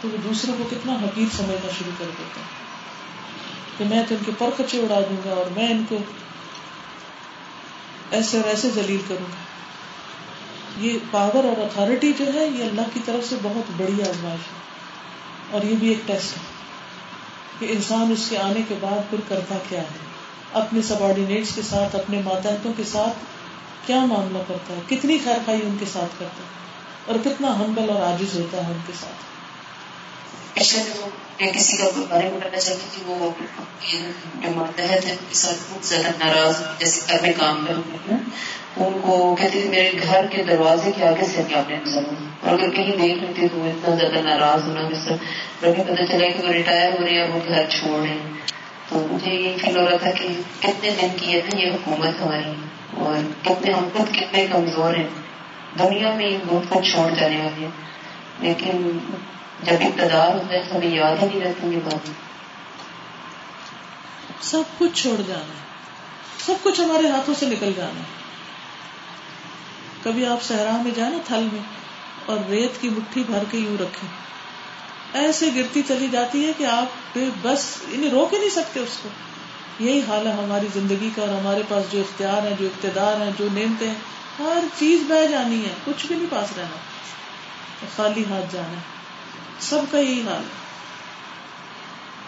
[0.00, 2.46] تو وہ دوسروں کو کتنا حقیق سمجھنا شروع کر دیتا ہے
[3.78, 5.96] کہ میں تو ان کے پر کچے اڑا دوں گا اور میں ان کو
[8.10, 9.58] ایسے اور ایسے ذلیل کروں گا۔
[10.80, 14.58] یہ پاور اور اتارٹی جو ہے، یہ اللہ کی طرف سے بہت بڑی آزمائش ہے۔
[15.50, 16.42] اور یہ بھی ایک ٹیسٹ ہے
[17.58, 20.08] کہ انسان اس کے آنے کے بعد پھر کرتا کیا ہے۔
[20.52, 23.18] اپنے سب آرڈینیٹس کے ساتھ، اپنے ماتحتوں کے ساتھ
[23.86, 26.48] کیا معاملہ کرتا ہے؟ کتنی خیر خائی ان کے ساتھ کرتا ہے؟
[27.06, 29.28] اور کتنا ہمبل اور عاجز ہوتا ہے ان کے ساتھ؟
[31.38, 33.30] کسی کا بارے میں بتانا چاہتی تھی وہ
[34.56, 37.74] ماتحت ہے ان کے ساتھ بہت زیادہ ناراض جیسے گھر میں کام میں
[38.76, 42.00] ان کو کہتی تھی میرے گھر کے دروازے کے آگے سے آپ نے نظر
[42.42, 45.14] اور اگر کہیں دیکھ لیتے تو وہ اتنا زیادہ ناراض ہونا جیسا
[45.68, 48.38] ابھی پتہ چلا کہ وہ ریٹائر ہو رہے ہیں، وہ گھر چھوڑ رہے ہیں۔
[48.88, 50.28] تو مجھے یہ فیل ہو رہا تھا کہ
[50.60, 52.52] کتنے دن کی ہے نا یہ حکومت ہماری
[52.98, 55.08] اور کتنے ہم خود کتنے کمزور ہیں
[55.78, 57.70] دنیا میں بہت کچھ چھوڑ جانے والے ہیں
[58.40, 58.98] لیکن
[59.62, 62.10] جب اقتدار ہوتا ہے ہمیں یاد ہی نہیں رہتی یہ بات
[64.40, 65.66] سب کچھ چھوڑ جانا ہے
[66.46, 68.16] سب کچھ ہمارے ہاتھوں سے نکل جانا ہے
[70.02, 71.62] کبھی آپ صحرا میں جائیں نا تھل میں
[72.26, 74.08] اور ریت کی مٹھی بھر کے یوں رکھیں
[75.12, 79.08] ایسے گرتی چلی جاتی ہے کہ آپ بس انہیں روک ہی نہیں سکتے اس کو
[79.80, 83.30] یہی حال ہے ہماری زندگی کا اور ہمارے پاس جو اختیار ہے جو اقتدار ہیں،
[83.38, 83.94] جو نعمتیں ہیں،
[84.38, 86.76] ہر چیز بہ جانی ہے، کچھ بھی نہیں پاس رہنا۔
[87.96, 88.82] خالی ہاتھ جانا ہے۔
[89.60, 90.68] سب کا یہی حال ہے۔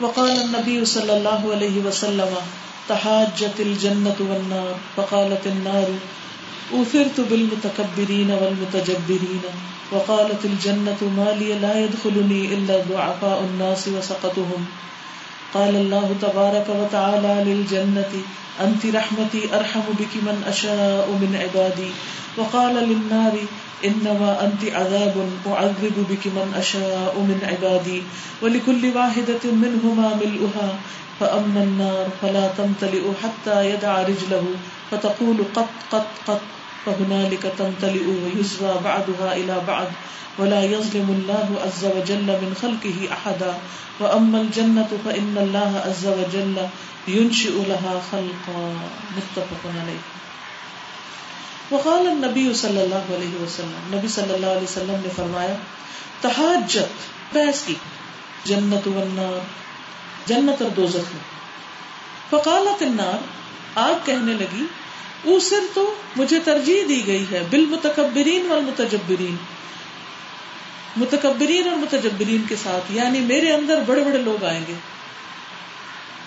[0.01, 2.39] وقال النبی صلی اللہ علیہ وسلم،
[2.87, 5.91] تحاجت الجنت والنار، فقالت النار،
[6.71, 9.47] اوفرت بالمتکبرین والمتجبرین،
[9.93, 14.65] وقالت الجنة ما لي لا يدخلني إلا ضعفاء الناس وسقطهم۔
[15.55, 18.13] قال الله تبارك وتعالى للجنة
[18.61, 21.91] أنت رحمتي أرحم بك من أشاء من عبادي
[22.37, 23.35] وقال للنار
[23.85, 28.03] إنما أنت عذاب أعذب بك من أشاء من عبادي
[28.43, 30.69] ولكل واحدة منهما ملؤها،
[31.21, 34.45] فأما النار فلا تمتلئ حتى يدع رجله،
[34.91, 36.41] فتقول قط قط قط
[36.87, 39.87] فهنالك تمتلئ ويزوى بعضها إلى بعض
[40.39, 43.53] ولا يظلم الله عز وجل من خلقه أحدا.
[44.01, 46.59] وأما الجنة فإن الله عز وجل
[47.09, 48.73] ينشئ لها خلقا.
[49.17, 50.01] متفق عليه.
[51.71, 55.55] وقال النبی صلی اللہ علیہ وسلم نبی صلی اللہ علیہ وسلم نے فرمایا،
[56.21, 57.75] تحاجت، بحث کی،
[58.45, 59.39] جنت والنار،
[60.27, 61.41] جنت اور دوزخ میں۔
[62.31, 63.19] فقالت النار،
[63.75, 64.65] آگ کہنے لگی
[65.25, 69.37] اوسر تو مجھے ترجیح دی گئی ہے، بالمتکبرین والمتجبرین۔
[70.97, 74.75] متکبرین اور متجبرین کے ساتھ یعنی میرے اندر بڑے بڑے لوگ آئیں گے۔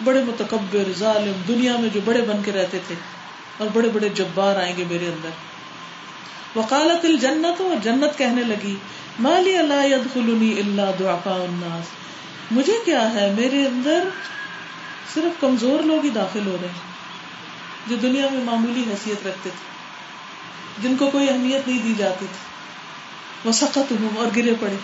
[0.03, 2.95] بڑے متکبر، ظالم، دنیا میں جو بڑے بن کے رہتے تھے،
[3.57, 5.29] اور بڑے بڑے جبار آئیں گے میرے اندر۔
[6.55, 8.75] وکالت الجنت، اور جنت کہنے لگی
[9.19, 11.85] مالی اللہ يدخلني الا ضعفاء الناس۔
[12.51, 14.03] مجھے کیا ہے، میرے اندر
[15.13, 16.92] صرف کمزور لوگ ہی داخل ہو رہے ہیں۔
[17.88, 19.73] جو دنیا میں معمولی حیثیت رکھتے تھے،
[20.84, 22.53] جن کو کوئی اہمیت نہیں دی جاتی تھی۔
[23.45, 24.75] وہ سخت ہوں اور گرے پڑے۔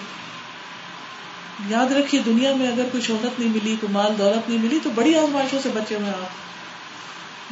[1.68, 4.90] یاد رکھیے، دنیا میں اگر کوئی شہرت نہیں ملی، کوئی مال دولت نہیں ملی، تو
[4.90, 6.50] بڑی آزمائشوں سے بچے ہوئے آپ۔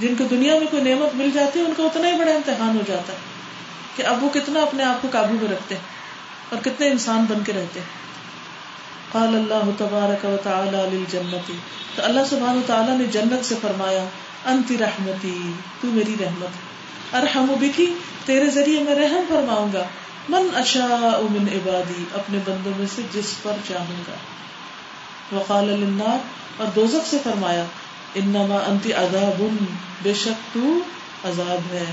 [0.01, 2.75] جن کو دنیا میں کوئی نعمت مل جاتی ہے، ان کا اتنا ہی بڑا امتحان
[2.75, 3.17] ہو جاتا ہے
[3.95, 5.81] کہ اب وہ کتنا اپنے آپ کو قابو میں رکھتے ہیں
[6.49, 7.87] اور کتنے انسان بن کے رہتے ہیں۔
[9.11, 11.53] قال اللہ تبارک و تعالی للجنتی۔
[11.95, 14.05] تو اللہ سبحانہ تعالیٰ نے جنت سے فرمایا
[14.48, 15.52] انتی رحمتی،
[15.82, 16.49] تو میری رحمت۔
[17.15, 17.94] ارحم بکی
[18.26, 19.84] تیرے ذریعے میں رحم فرماؤں گا۔
[20.30, 24.15] من اشاء من عبادی، اپنے بندوں میں سے جس پر چاہوں گا۔
[25.36, 26.18] وقال للنار
[26.57, 27.65] اور دوزخ سے فرمایا،
[28.15, 29.44] انما انتی عذاب،
[30.03, 30.80] بے شک تو
[31.24, 31.86] عذاب ہے۔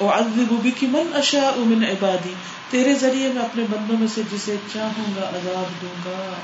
[0.00, 2.34] اعذب بکی من اشاء من عبادی،
[2.70, 6.34] تیرے ذریعے میں اپنے بندوں میں سے جسے چاہوں گا، عذاب دوں گا۔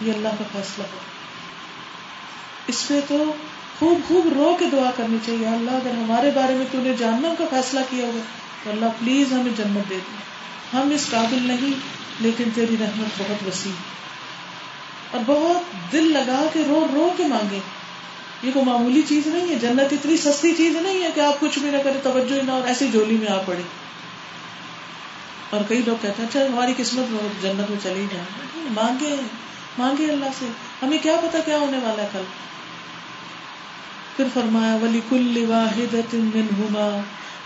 [0.00, 0.98] یہ اللہ کا فیصلہ ہے۔
[2.66, 3.32] اس پہ تو
[3.78, 7.34] خوب خوب رو کے دعا کرنی چاہیے۔ اللہ، اگر ہمارے بارے میں تو نے جاننا
[7.38, 8.20] کا فیصلہ کیا ہوگا،
[8.64, 10.26] تو اللہ پلیز ہمیں جنت دے دے۔
[10.76, 11.70] ہم اس قابل نہیں،
[12.20, 13.72] لیکن تیری رحمت بہت وسیع
[15.10, 17.58] اور بہت دل لگا کے رو رو کے مانگے۔
[18.42, 21.58] یہ کوئی معمولی چیز نہیں ہے، جنت اتنی سستی چیز نہیں ہے کہ آپ کچھ
[21.58, 23.62] بھی نہ کرے توجہ نہ اور ایسی جولی میں آ پڑے۔
[25.50, 28.24] اور کئی لوگ کہتے ہیں اچھا ہماری قسمت میں جنت میں چلی جائے۔
[28.56, 29.16] مانگے
[29.78, 30.46] مانگے اللہ سے۔
[30.82, 32.20] ہمیں کیا پتا کیا ہونے والا ہے کل؟
[34.16, 35.94] پھر فرمایا ولی کل واحد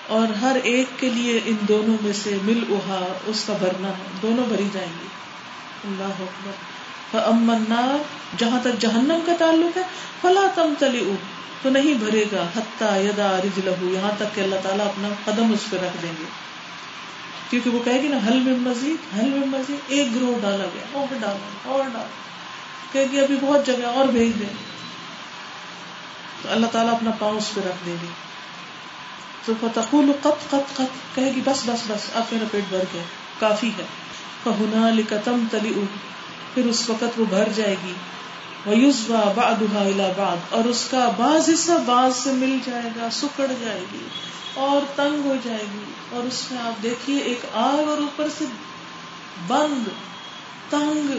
[0.06, 4.04] اور ہر ایک کے لیے ان دونوں میں سے مل اہا اس کا بھرنا ہے،
[4.22, 5.06] دونوں بھری جائیں گی۔
[5.84, 6.52] اللہ اکبر۔
[7.12, 8.02] النار،
[8.38, 9.82] جہاں تک جہنم کا تعلق ہے،
[10.20, 11.12] فلا تم تلی
[11.62, 15.52] تو نہیں بھرے گا حتیٰ یدا رج لہو یہاں تک کہ اللہ تعالیٰ اپنا قدم
[15.52, 16.24] اس پہ رکھ دیں گے۔
[17.50, 20.84] کیونکہ وہ کہے گی نا، حل میں مزید حل میں مزید ایک گروہ ڈالا گیا،
[20.92, 22.04] اور ڈالا اور ڈالا۔
[22.92, 24.79] کہ گی، ابھی بہت جگہ اور بھیج دیں۔
[26.42, 28.08] تو اللہ تعالیٰ اپنا پاؤں اس پہ رکھ دے گی۔
[29.44, 33.02] تو فتقول قط قط قط کہے گی، بس بس بس اب میرا پیٹ بھر گیا،
[33.38, 33.84] کافی ہے۔
[34.44, 35.84] فہنا لکتم تلی
[36.54, 37.92] پھر اس وقت وہ بھر جائے گی۔
[38.66, 43.46] ویوزوا بعدها الى بعد اور اس کا بعض حصہ بعض سے مل جائے گا، سکڑ
[43.60, 44.08] جائے گی،
[44.54, 48.44] اور تنگ ہو جائے گی۔ اور اس میں آپ دیکھیے، ایک آگ اور اوپر سے
[49.46, 49.88] بند،
[50.70, 51.18] تنگ۔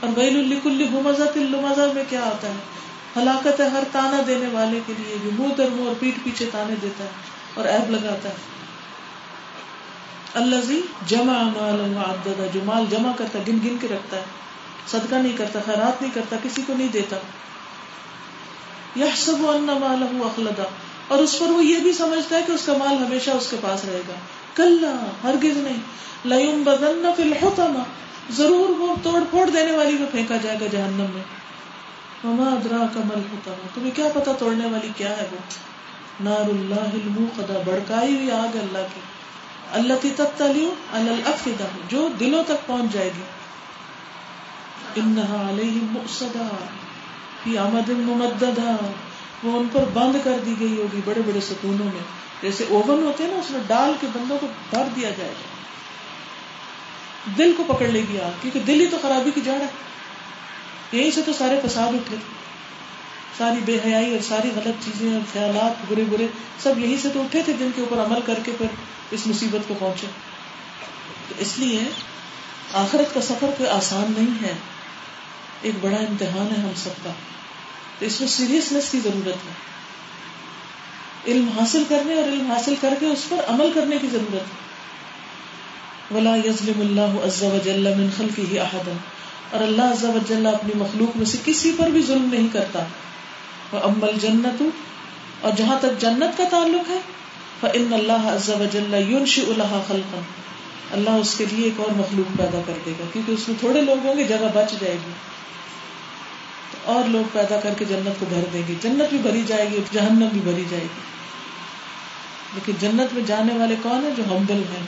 [0.00, 2.69] اور ویل الکل ہمزہ تلمزہ میں کیا آتا ہے؟
[3.16, 6.46] ہلاکت ہے، ہر تانا دینے والے کے لیے جو منہ در منہ اور پیٹ پیچھے
[6.52, 7.08] تانے دیتا ہے
[7.54, 8.34] اور ایب لگاتا ہے۔
[10.34, 14.22] اللہ زی جمع مال جو مال جمع کرتا ہے، گن گن کے رکھتا ہے۔
[14.86, 17.16] صدقہ نہیں کرتا، خیرات نہیں کرتا، کسی کو نہیں دیتا۔
[18.96, 20.62] یہ سب مال اخلدا
[21.08, 23.56] اور اس پر وہ یہ بھی سمجھتا ہے کہ اس کا مال ہمیشہ اس کے
[23.60, 24.14] پاس رہے گا۔
[24.54, 24.84] کل
[25.24, 25.76] ہرگز نہیں۔
[26.24, 27.82] لیم بدن نہ
[28.30, 31.39] ضرور وہ توڑ پھوڑ دینے والی کو پھینکا جائے گا جہنم میں۔
[32.24, 35.36] مما ادرا کا مل ہوتا تمہیں کیا پتا توڑنے والی کیا ہے وہ؟
[36.20, 39.00] نار اللہ قدا بڑکائی ہوئی آگ اللہ کی۔
[39.72, 43.22] اللہ کی تب تلیو الفدا جو دلوں تک پہنچ جائے گی۔
[44.96, 46.48] انہا علیہ مقصدہ
[47.44, 48.76] فی آمد ممددہ
[49.42, 52.02] وہ ان پر بند کر دی گئی ہوگی بڑے بڑے ستونوں میں۔
[52.42, 55.48] جیسے اوون ہوتے ہیں نا، اس میں ڈال کے بندوں کو بھر دیا جائے۔ گا
[57.38, 59.89] دل کو پکڑ لے گی آگ، کیونکہ دل ہی تو خرابی کی جڑ ہے۔
[60.92, 62.16] یہیں سے تو سارے فساد اٹھے تھے
[63.38, 66.26] ساری بے حیائی اور ساری غلط چیزیں اور خیالات برے برے
[66.62, 68.66] سب یہی سے تو اٹھے تھے جن کے اوپر عمل کر کے پھر
[69.10, 70.06] اس مصیبت کو پہنچے۔
[71.28, 71.80] تو اس لیے
[72.72, 74.52] آخرت کا سفر کوئی آسان نہیں ہے،
[75.62, 77.10] ایک بڑا امتحان ہے ہم سب کا۔
[77.98, 79.70] تو اس میں سیریسنیس کی ضرورت ہے۔
[81.26, 84.70] علم حاصل کرنے اور علم حاصل کر کے اس پر عمل کرنے کی ضرورت ہے۔
[86.16, 88.92] ولا یزلم اللہ عز و جل من خلقه احدا
[89.50, 92.84] اور اللہ عز و جل اپنی مخلوق میں سے کسی پر بھی ظلم نہیں کرتا۔
[93.72, 94.62] وہ الجنت
[95.40, 96.98] اور جہاں تک جنت کا تعلق ہے
[97.60, 99.44] فان اللہ عز و جل ينشئ
[99.88, 100.20] خلقا۔
[100.92, 103.80] اللہ اس کے لیے ایک اور مخلوق پیدا کر دے گا، کیونکہ اس میں تھوڑے
[103.80, 105.12] لوگ ہوں گے، جگہ بچ جائے گی۔
[106.84, 109.78] اور لوگ پیدا کر کے جنت کو بھر دیں گے۔ جنت بھی بھری جائے گی
[109.92, 111.00] جہنم بھی بھری جائے گی۔
[112.54, 114.86] لیکن جنت میں جانے والے کون ہیں؟ جو ہمبل ہیں۔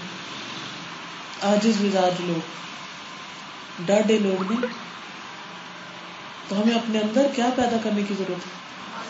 [1.42, 2.40] آجز مزاج لوگ۔
[3.86, 4.92] ڈاڈے لوگ نہیں۔
[6.48, 8.62] تو ہمیں اپنے اندر کیا پیدا کرنے کی ضرورت ہے؟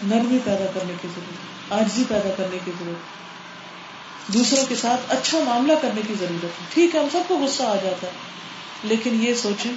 [0.02, 3.22] نرمی پیدا کرنے کی ضرورت آجزی پیدا کرنے کی ضرورت
[4.34, 7.62] دوسروں کے ساتھ اچھا معاملہ کرنے کی ضرورت ہے۔ ٹھیک ہے، ہم سب کو غصہ
[7.62, 8.12] آ جاتا ہے۔
[8.84, 9.72] لیکن یہ سوچیں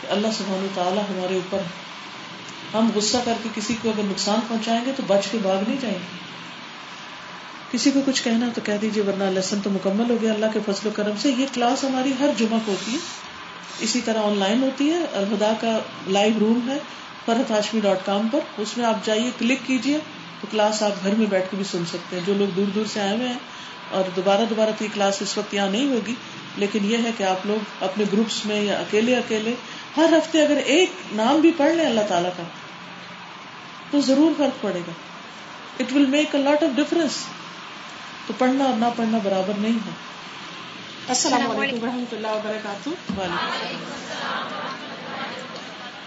[0.00, 1.84] کہ اللہ سبحانہ تعالیٰ ہمارے اوپر ہے۔
[2.74, 5.80] ہم غصہ کر کے کسی کو اگر نقصان پہنچائیں گے تو بچ کے بھاگ نہیں
[5.80, 6.18] جائیں گے۔
[7.72, 10.58] کسی کو کچھ کہنا تو کہہ دیجیے ورنہ لیسن تو مکمل ہو گیا۔ اللہ کے
[10.66, 12.98] فضل و کرم سے یہ کلاس ہماری ہر جمعہ کو ہوتی ہے۔
[13.80, 16.78] اسی طرح آن لائن ہوتی ہے الہدا کا لائیو روم ہے
[17.24, 19.98] فرحت ہاشمی ڈاٹ کام پر، اس میں آپ جائیے، کلک کیجیے،
[20.40, 22.86] تو کلاس آپ گھر میں بیٹھ کے بھی سن سکتے ہیں۔ جو لوگ دور دور
[22.92, 23.38] سے آئے ہوئے ہیں،
[23.90, 26.14] اور دوبارہ دوبارہ تو یہ کلاس اس وقت یہاں نہیں ہوگی،
[26.56, 29.54] لیکن یہ ہے کہ آپ لوگ اپنے گروپس میں یا اکیلے اکیلے،
[29.96, 32.42] ہر ہفتے اگر ایک نام بھی پڑھ لیں اللہ تعالیٰ کا،
[33.90, 34.92] تو ضرور فرق پڑے گا۔
[35.80, 37.18] It will make a lot of difference
[38.26, 39.90] تو پڑھنا اور نہ پڑھنا برابر نہیں ہے۔
[41.08, 43.20] السلام علیکم و رحمۃ اللہ وبرکاتہ۔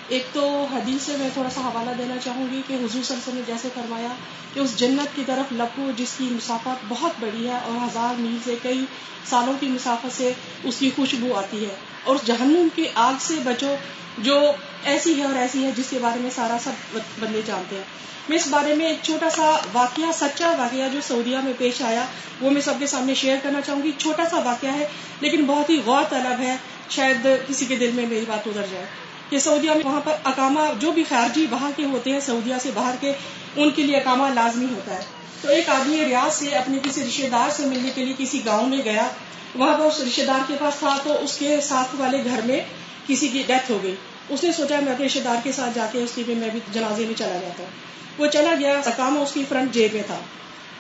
[0.07, 3.13] ایک تو حدیث سے میں تھوڑا سا حوالہ دینا چاہوں گی کہ حضور صلی اللہ
[3.13, 4.07] علیہ وسلم نے جیسے فرمایا
[4.53, 8.37] کہ اس جنت کی طرف لپو جس کی مسافت بہت بڑی ہے اور ہزار میل
[8.43, 8.85] سے کئی
[9.25, 10.33] سالوں کی مسافت سے
[10.63, 13.75] اس کی خوشبو آتی ہے۔ اور جہنم کی آگ سے بچو
[14.17, 14.51] جو
[14.83, 18.37] ایسی ہے اور ایسی ہے جس کے بارے میں سارا سب بندے جانتے ہیں۔ میں
[18.37, 22.05] اس بارے میں ایک چھوٹا سا واقعہ، سچا واقعہ جو سعودیہ میں پیش آیا،
[22.41, 24.87] وہ میں سب کے سامنے شیئر کرنا چاہوں گی۔ چھوٹا سا واقعہ ہے،
[25.21, 26.55] لیکن بہت ہی غور طلب ہے۔
[26.89, 28.85] شاید کسی کے دل میں میری بات ادھر جائے
[29.29, 32.69] کہ سعودیہ میں وہاں پر اکامہ جو بھی خارجی وہاں کے ہوتے ہیں، سعودیہ سے
[32.73, 33.13] باہر کے،
[33.55, 35.03] ان کے لیے اکامہ لازمی ہوتا ہے۔
[35.41, 38.67] تو ایک آدمی ریاض سے اپنے کسی رشتے دار سے ملنے کے لیے کسی گاؤں
[38.67, 39.07] میں گیا،
[39.55, 42.61] وہاں پر اس رشتے دار کے پاس تھا، تو اس کے ساتھ والے گھر میں
[43.07, 43.95] کسی کی ڈیتھ ہو گئی۔
[44.29, 46.59] اس نے سوچا میں اپنے رشتے دار کے ساتھ جا کے اس کی میں بھی
[46.73, 50.17] جنازے میں چلا جاتا ہوں۔ وہ چلا گیا اکامہ اس کی فرنٹ جیب میں تھا۔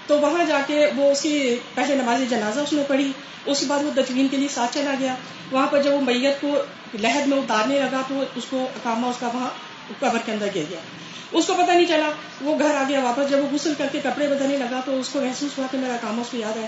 [0.07, 3.11] تو وہاں جا کے وہ اس کی پہلے نماز جنازہ اس نے پڑھی۔
[3.45, 5.15] اس کے بعد وہ تجوین کے لیے ساتھ چلا گیا۔
[5.51, 6.55] وہاں پر جب وہ میت کو
[7.01, 9.49] لہد میں اتارنے لگا تو اس کو اکامہ اس کا وہاں
[9.99, 10.79] قبر کے اندر گر گیا۔
[11.31, 12.09] اس کو پتہ نہیں چلا،
[12.41, 15.09] وہ گھر آ گیا واپس۔ جب وہ غسل کر کے کپڑے بدلنے لگا تو اس
[15.09, 16.67] کو محسوس ہوا کہ میرا کام اس کو یاد ہے۔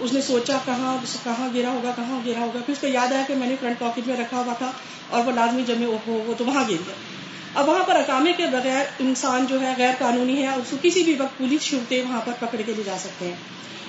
[0.00, 3.22] اس نے سوچا، کہاں کہاں گرا ہوگا، کہاں گرا ہوگا؟ پھر اس کو یاد آیا
[3.26, 4.72] کہ میں نے فرنٹ پاکٹ میں رکھا ہوا تھا
[5.10, 7.17] اور وہ لازمی جمے وہ تو وہاں گر گیا۔
[7.58, 11.02] اب وہاں پر اکامے کے بغیر انسان جو ہے غیر قانونی ہے اس کو کسی
[11.02, 13.34] بھی وقت پولیس چھوٹتے وہاں پر پکڑ کے لے جا سکتے ہیں۔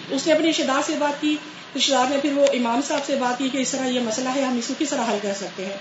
[0.10, 1.36] اس نے اپنے رشتے دار سے بات کی
[1.76, 4.30] رشتے دار نے پھر وہ امام صاحب سے بات کی کہ اس طرح یہ مسئلہ
[4.36, 5.78] ہے، ہم اس کو کس طرح حل کر سکتے ہیں؟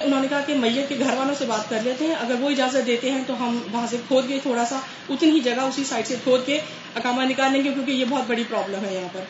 [0.00, 2.50] انہوں نے کہا کہ میت کے گھر والوں سے بات کر لیتے ہیں، اگر وہ
[2.50, 5.84] اجازت دیتے ہیں تو ہم وہاں سے کھود گئے تھوڑا سا اتنی ہی جگہ اسی
[5.84, 6.60] سائڈ سے کھود کے
[6.94, 9.20] اکامہ نکال لیں گے کیونکہ یہ بہت بڑی پرابلم ہے یہاں پر۔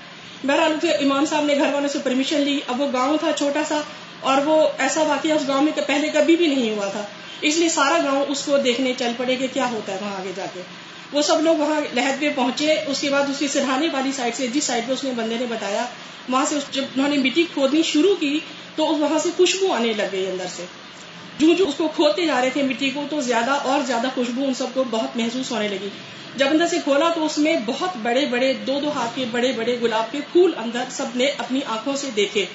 [0.47, 3.81] بہرحال امام صاحب نے گھر والوں سے پرمیشن لی۔ اب وہ گاؤں تھا، چھوٹا سا۔
[4.21, 7.03] اور وہ ایسا واقعہ اس گاؤں میں پہلے کبھی بھی نہیں ہوا تھا۔
[7.41, 10.33] اس لیے سارا گاؤں اس کو دیکھنے چل پڑے کہ کیا ہوتا ہے وہاں آگے
[10.37, 10.61] جا کے۔
[11.13, 14.35] وہ سب لوگ وہاں لہد پہ پہنچے، اس کے بعد اس کی سرہانے والی سائڈ
[14.35, 15.87] سے، جس سائڈ پہ اس نے بندے نے بتایا،
[16.29, 18.41] وہاں سے جب انہوں نے مٹی کھودنی شروع کی،
[18.77, 20.65] تو وہاں سے خوشبو آنے لگ گئی اندر سے۔
[21.39, 24.45] جو جو اس کو کھودتے جا رہے تھے مٹی کو، تو زیادہ اور زیادہ خوشبو
[24.45, 25.89] ان سب کو بہت محسوس ہونے لگی۔
[26.37, 29.53] جب اندر سے کھولا تو اس میں بہت بڑے بڑے دو دو ہاتھ کے بڑے
[29.53, 32.47] بڑے گلاب کے پھول اندر سب نے اپنی آنکھوں سے دیکھے۔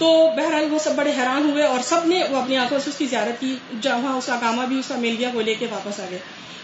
[0.00, 2.96] تو بہرحال وہ سب بڑے حیران ہوئے اور سب نے وہ اپنی آنکھوں سے اس
[2.96, 5.66] کی زیارت کی، جہاں اس کا کاما بھی اس کا مل گیا، وہ لے کے
[5.70, 6.18] واپس آ گئے۔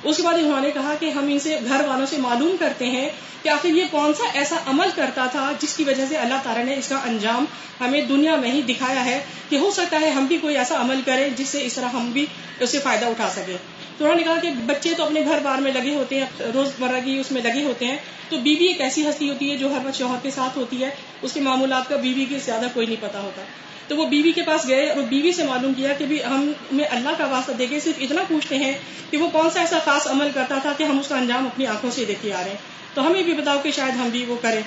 [0.04, 2.86] اس کے بعد انہوں نے کہا کہ ہم ان سے گھر والوں سے معلوم کرتے
[2.86, 3.08] ہیں
[3.42, 6.64] کہ آخر یہ کون سا ایسا عمل کرتا تھا جس کی وجہ سے اللہ تعالیٰ
[6.64, 7.44] نے اس کا انجام
[7.80, 11.00] ہمیں دنیا میں ہی دکھایا ہے کہ ہو سکتا ہے ہم بھی کوئی ایسا عمل
[11.04, 12.26] کریں جس سے اس طرح ہم بھی
[12.60, 13.56] اس سے فائدہ اٹھا سکیں۔
[13.98, 16.68] تو انہوں نے کہا کہ بچے تو اپنے گھر بار میں لگے ہوتے ہیں روز
[16.78, 17.96] مرہ کی اس میں لگے ہوتے ہیں۔
[18.28, 20.90] تو بیوی ایک ایسی ہستی ہوتی ہے جو ہر وقت شوہر کے ساتھ ہوتی ہے۔
[21.22, 23.42] اس کے معمولات کا بیوی کے زیادہ کوئی نہیں پتا ہوتا۔
[23.88, 26.52] تو وہ بیوی کے پاس گئے اور بیوی سے معلوم کیا کہ بھی ہم
[26.90, 28.72] اللہ کا واسطہ دے کے صرف اتنا پوچھتے ہیں
[29.10, 31.66] کہ وہ کون سا ایسا خاص عمل کرتا تھا کہ ہم اس کا انجام اپنی
[31.66, 32.56] آنکھوں سے دیکھے آ رہے ہیں۔
[32.94, 34.62] تو ہمیں بھی بتاؤ کہ شاید ہم بھی وہ کریں۔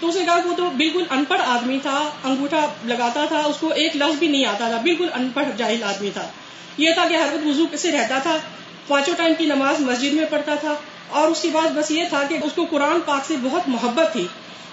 [0.00, 3.56] تو اس نے کہا وہ تو بالکل ان پڑھ آدمی تھا، انگوٹھا لگاتا تھا، اس
[3.60, 6.28] کو ایک لفظ بھی نہیں آتا تھا، بالکل ان پڑھ جاہل آدمی تھا۔
[6.78, 8.38] یہ تھا کہ ہر وقت وضو سے رہتا تھا۔
[8.88, 10.74] پانچوں ٹائم کی نماز مسجد میں پڑھتا تھا
[11.08, 14.12] اور اس کے بعد بس یہ تھا کہ اس کو قرآن پاک سے بہت محبت
[14.12, 14.26] تھی۔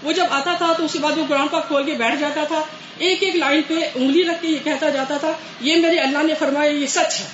[0.04, 2.44] وہ جب آتا تھا تو اس کے بعد وہ قرآن پاک کھول کے بیٹھ جاتا
[2.44, 2.62] تھا۔
[2.98, 5.32] ایک ایک لائن پہ انگلی رکھ کے یہ کہتا جاتا تھا،
[5.62, 7.26] یہ میرے اللہ نے فرمایا یہ سچ ہے۔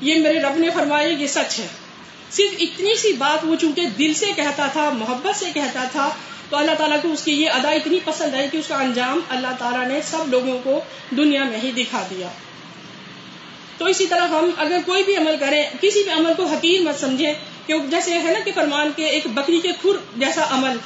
[0.00, 1.66] یہ میرے رب نے فرمایا یہ سچ ہے۔
[2.30, 6.10] صرف اتنی سی بات وہ چونکہ دل سے کہتا تھا، محبت سے کہتا تھا،
[6.50, 9.20] تو اللہ تعالیٰ کو اس کی یہ ادا اتنی پسند آئی کہ اس کا انجام
[9.28, 10.80] اللہ تعالیٰ نے سب لوگوں کو
[11.16, 12.28] دنیا میں ہی دکھا دیا۔
[13.80, 17.00] تو اسی طرح ہم اگر کوئی بھی عمل کریں کسی بھی عمل کو حقیر مت
[17.00, 17.32] سمجھیں
[17.66, 20.76] کہ جیسے ہے نا کہ فرمان کے ایک بکری کے کھر جیسا عمل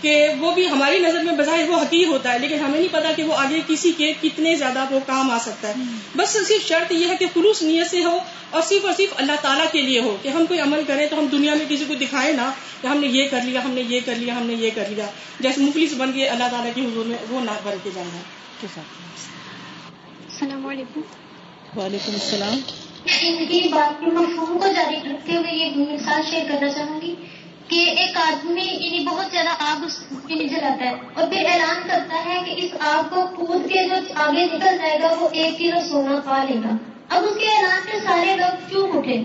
[0.00, 3.12] کہ وہ بھی ہماری نظر میں بظاہر وہ حقیر ہوتا ہے لیکن ہمیں نہیں پتا
[3.16, 5.74] کہ وہ آگے کسی کے کتنے زیادہ وہ کام آ سکتا ہے۔
[6.16, 8.18] بس صرف شرط یہ ہے کہ خلوص نیت سے ہو
[8.50, 11.18] اور صرف اور صرف اللہ تعالیٰ کے لیے ہو کہ ہم کوئی عمل کریں تو
[11.18, 12.50] ہم دنیا میں کسی کو دکھائیں نا
[12.80, 14.84] کہ ہم نے یہ کر لیا ہم نے یہ کر لیا ہم نے یہ کر
[14.88, 15.06] لیا۔
[15.40, 18.22] جیسے مفلس بن کے اللہ تعالیٰ کی حضور میں وہ نہ بن کے جانا
[20.28, 21.00] السلام علیکم۔
[21.76, 22.58] وعلیکم السلام۔
[23.20, 27.14] ان کی بات کے مفہوم کو جاری رکھتے ہوئے یہ مثال شیئر کرنا چاہوں گی
[27.68, 32.38] کہ ایک آدمی یعنی بہت زیادہ آگ اس جلاتا ہے اور پھر اعلان کرتا ہے
[32.46, 36.20] کہ اس آگ کو کود کے جو آگے نکل جائے گا وہ ایک کلو سونا
[36.20, 36.76] کھا لے گا۔
[37.08, 39.16] اب اس کے اعلان پہ سارے لوگ کیوں اٹھے۔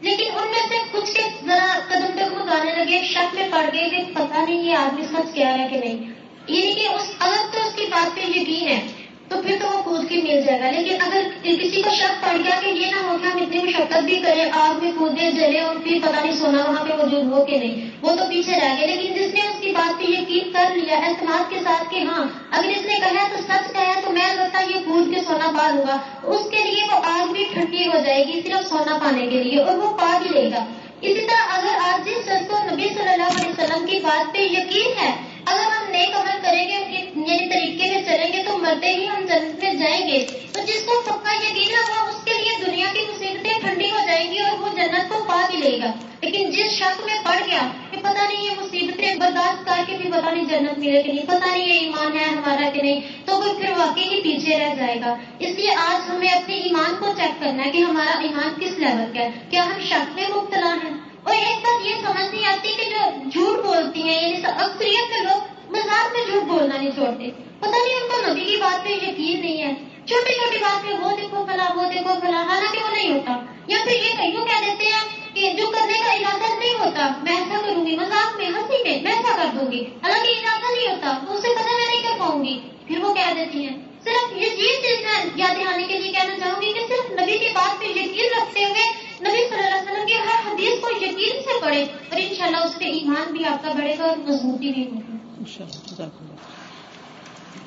[0.00, 3.64] لیکن ان میں سے کچھ کے ذرا قدم تک وہ گانے لگے، شک میں پڑ
[3.74, 6.10] گئے کہ پتا نہیں یہ آدمی سچ کیا ہے کہ نہیں۔
[6.48, 9.82] یعنی کہ اس اگر تو اس کی بات پہ یقین ہے۔ تو پھر تو وہ
[9.82, 13.06] کود کے مل جائے گا۔ لیکن اگر کسی کو شک پڑ گیا کہ یہ نہ
[13.06, 16.36] ہو کہ ہم اتنی مشقت بھی کریں، آگ میں کودے، جلے اور پھر پتا نہیں
[16.36, 19.40] سونا وہاں پہ موجود ہو کہ نہیں، وہ تو پیچھے رہ گئے۔ لیکن جس نے
[19.40, 22.94] اس کی بات پہ یقین کر لیا، اعتماد کے ساتھ کہ ہاں اگر اس نے
[22.94, 26.50] کہا تو سچ کہا تو میں البتہ یہ کود کے سونا پا لوں گا۔ اس
[26.50, 29.78] کے لیے وہ آگ بھی ٹھنڈی ہو جائے گی، صرف سونا پانے کے لیے، اور
[29.78, 30.64] وہ پا بھی لے گا۔
[31.00, 34.38] اسی طرح اگر آج جس شخص کو نبی صلی اللہ علیہ وسلم کی بات پہ
[34.38, 36.74] یقین ہے اگر ہم نیک عمل کریں گے
[37.14, 40.82] یعنی طریقے میں چلیں گے، تو مرتے ہی ہم جنت میں جائیں گے۔ تو جس
[40.86, 44.58] کو پکا یقین ہوگا، اس کے لیے دنیا کی مصیبتیں ٹھنڈی ہو جائیں گی اور
[44.58, 48.32] وہ جنت کو پا بھی لے گا۔ لیکن جس شک میں پڑ گیا کہ پتہ
[48.32, 51.68] نہیں یہ مصیبتیں برداشت کر کے بھی پتہ نہیں جنت ملے کہ نہیں، پتہ نہیں
[51.68, 55.16] یہ ایمان ہے ہمارا کہ نہیں، تو وہ پھر واقعی ہی پیچھے رہ جائے گا۔
[55.38, 59.12] اس لیے آج ہمیں اپنے ایمان کو چیک کرنا ہے کہ ہمارا ایمان کس لیول
[59.14, 62.68] کا ہے۔ کیا ہم شک میں مبتلا ہیں؟ اور ایک بات یہ سمجھ نہیں آتی
[62.68, 67.30] کہ جو جھوٹ بولتی ہیں یعنی اکثریت کے لوگ مزاق میں جھوٹ بولنا نہیں چھوڑتے۔
[67.60, 69.74] پتہ نہیں ان کو نبی کی بات پہ یقین نہیں ہے۔
[70.06, 73.32] چھوٹی چھوٹی بات پہ، وہ دیکھو فلا وہ دیکھو فلا حالانکہ وہ نہیں ہوتا۔
[73.66, 77.36] یا پھر یہ کہیں کہہ دیتے ہیں کہ جو کرنے کا ارادہ نہیں ہوتا، میں
[77.36, 80.90] ایسا کروں گی مزاق میں، ہنسی میں میں ایسا کر دوں گی۔ حالانکہ ارادہ نہیں
[80.90, 84.32] ہوتا، تو اسے پتہ میں نہیں کر پاؤں گی۔ پھر وہ کہہ دیتی ہیں صرف
[84.32, 88.30] میں یاد دہانے کے لیے کہنا چاہوں گی کہ صرف نبی کی بات پہ یقین
[88.38, 88.84] رکھتے ہوئے
[89.20, 92.78] نبی صلی اللہ علیہ وسلم کی ہر حدیث کو یقین سے پڑھے اور انشاءاللہ اس
[92.78, 95.14] پہ ایمان بھی آپ کا بڑھے گا اور مضبوطی بھی ہوگی۔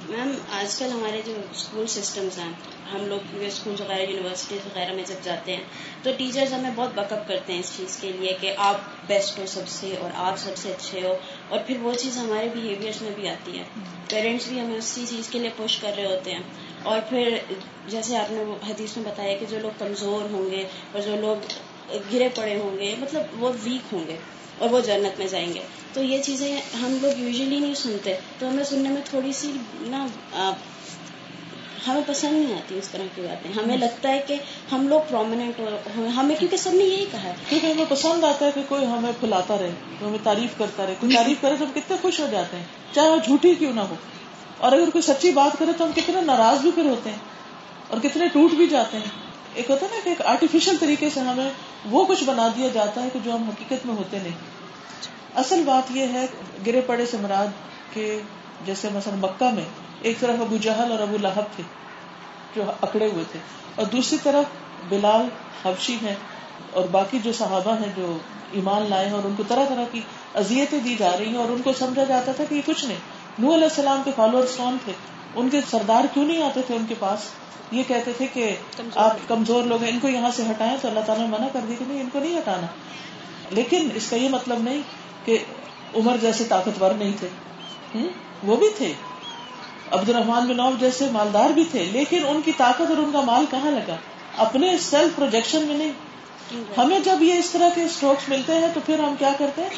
[0.09, 2.51] میم آج کل ہمارے جو اسکول سسٹمز ہیں
[2.93, 5.63] ہم لوگ اسکول وغیرہ یونیورسٹیز وغیرہ میں جب جاتے ہیں
[6.03, 8.75] تو ٹیچرز ہمیں بہت بک اپ کرتے ہیں اس چیز کے لیے کہ آپ
[9.07, 11.13] بیسٹ ہو سب سے اور آپ سب سے اچھے ہو۔
[11.49, 13.63] اور پھر وہ چیز ہمارے بیہیویئرس میں بھی آتی ہے۔
[14.09, 16.39] پیرنٹس بھی ہمیں اسی چیز کے لیے پوش کر رہے ہوتے ہیں۔
[16.83, 17.37] اور پھر
[17.87, 21.35] جیسے آپ نے حدیث میں بتایا کہ جو لوگ کمزور ہوں گے اور جو لوگ
[22.13, 24.15] گرے پڑے ہوں گے مطلب وہ ویک ہوں گے
[24.57, 25.59] اور وہ جنت میں جائیں گے۔
[25.93, 29.51] تو یہ چیزیں ہم لوگ یوزلی نہیں سنتے۔ تو ہمیں سننے میں تھوڑی سی
[29.81, 30.07] نا
[31.87, 34.35] ہمیں پسند نہیں آتی اس طرح کی باتیں۔ ہمیں لگتا ہے کہ
[34.71, 35.61] ہم لوگ پرومیننٹ
[35.97, 39.11] ہمیں کیونکہ سب نے یہی کہا ہے۔ کیونکہ ہمیں پسند آتا ہے کہ کوئی ہمیں
[39.19, 42.27] پھلاتا رہے، کوئی ہمیں تعریف کرتا رہے۔ کوئی تعریف کرے تو ہم کتنے خوش ہو
[42.31, 43.95] جاتے ہیں۔ چاہے وہ جھوٹی کیوں نہ ہو۔
[44.57, 47.17] اور اگر کوئی سچی بات کرے تو ہم کتنے ناراض بھی پھر ہوتے ہیں
[47.87, 49.05] اور کتنے ٹوٹ بھی جاتے ہیں۔
[49.53, 51.49] ایک ہوتا ہے نا کہ ایک آرٹیفیشل طریقے سے ہمیں
[51.85, 54.35] وہ کچھ بنا دیا جاتا ہے کہ جو ہم حقیقت میں ہوتے نہیں۔
[55.35, 56.25] اصل بات یہ ہے،
[56.67, 57.47] گرے پڑے سے مراد
[57.93, 58.19] کہ
[58.65, 59.65] جیسے مثلا مکہ میں
[60.01, 61.63] ایک طرف ابو جہل اور ابو لہب تھے
[62.55, 63.39] جو اکڑے ہوئے تھے
[63.75, 64.45] اور دوسری طرف
[64.89, 65.27] بلال
[65.65, 66.15] حبشی ہیں
[66.73, 68.17] اور باقی جو صحابہ ہیں جو
[68.51, 70.01] ایمان لائے ہیں اور ان کو طرح طرح کی
[70.35, 72.97] اذیتیں دی جا رہی ہیں اور ان کو سمجھا جاتا تھا کہ یہ کچھ نہیں۔
[73.39, 74.93] نو علیہ السلام کے فالوور کون تھے؟
[75.35, 77.19] ان کے سردار کیوں نہیں آتے تھے ان کے پاس؟
[77.71, 78.55] یہ کہتے تھے کہ
[78.95, 81.59] آپ کمزور لوگ ہیں ان کو یہاں سے ہٹائیں تو اللہ تعالیٰ نے منع کر
[81.67, 82.67] دی کہ نہیں ان کو نہیں ہٹانا۔
[83.49, 84.81] لیکن اس کا یہ مطلب نہیں
[85.25, 85.37] کہ
[85.95, 87.27] عمر جیسے طاقتور نہیں تھے۔
[88.43, 88.93] وہ بھی تھے۔
[89.91, 93.21] عبد الرحمان بن عوف جیسے مالدار بھی تھے، لیکن ان کی طاقت اور ان کا
[93.21, 93.95] مال کہاں لگا؟
[94.37, 95.91] اپنے سیلف پروجیکشن میں نہیں۔
[96.77, 99.69] ہمیں جب یہ اس طرح کے اسٹروکس ملتے ہیں تو پھر ہم کیا کرتے ہیں؟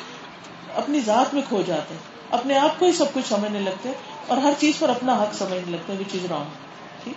[0.76, 2.02] اپنی ذات میں کھو جاتے ہیں۔
[2.32, 3.90] اپنے آپ کو ہی سب کچھ سمجھنے لگتے
[4.28, 7.10] اور ہر چیز پر اپنا حق سمجھنے لگتے ہیں چیز رانگ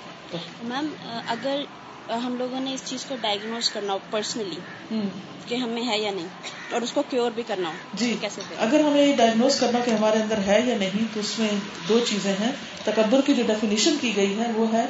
[0.62, 0.88] میم،
[1.28, 1.60] اگر
[2.08, 4.98] ہم لوگوں نے اس چیز کو ڈائگنوز کرنا ہو پرسنلی
[5.46, 6.26] کہ ہمیں ہے یا نہیں
[6.72, 9.90] اور اس کو کیور بھی کرنا ہو۔ جی۔ کیسے اگر ہمیں یہ ڈائگنوز کرنا کہ
[9.90, 11.48] ہمارے اندر ہے یا نہیں تو اس میں
[11.88, 12.52] دو چیزیں ہیں۔
[12.84, 14.86] تکبر کی جو ڈیفینیشن کی گئی ہے وہ ہے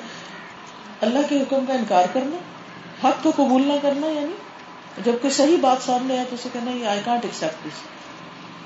[1.01, 2.37] اللہ کے حکم کا انکار کرنا
[3.09, 4.33] حق کو قبول نہ کرنا یعنی
[5.05, 7.81] جب کوئی صحیح بات سامنے آئے تو اسے کہنا یہ آئی کانٹ ایکسپٹ دس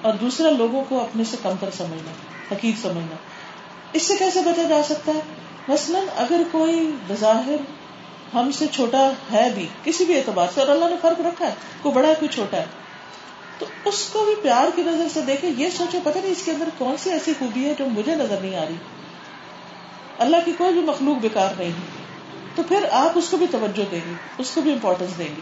[0.03, 2.11] اور دوسرا لوگوں کو اپنے سے کمتر سمجھنا
[2.55, 3.16] حقیق سمجھنا۔
[3.93, 5.20] اس سے کیسے بچا جا سکتا ہے؟
[5.69, 7.57] مثلاً اگر کوئی بظاہر
[8.35, 11.55] ہم سے چھوٹا ہے بھی، کسی بھی اعتبار سے، اور اللہ نے فرق رکھا ہے،
[11.83, 12.65] کوئی بڑا ہے، کوئی چھوٹا ہے۔
[13.59, 16.51] تو اس کو بھی پیار کی نظر سے دیکھے یہ سوچے پتہ نہیں اس کے
[16.53, 18.75] اندر کون سی ایسی خوبی ہے جو مجھے نظر نہیں آ رہی۔
[20.19, 22.05] اللہ کی کوئی بھی مخلوق بیکار نہیں ہے۔
[22.55, 25.41] تو پھر آپ اس کو بھی توجہ دیں گے، اس کو بھی امپورٹینس دیں گے۔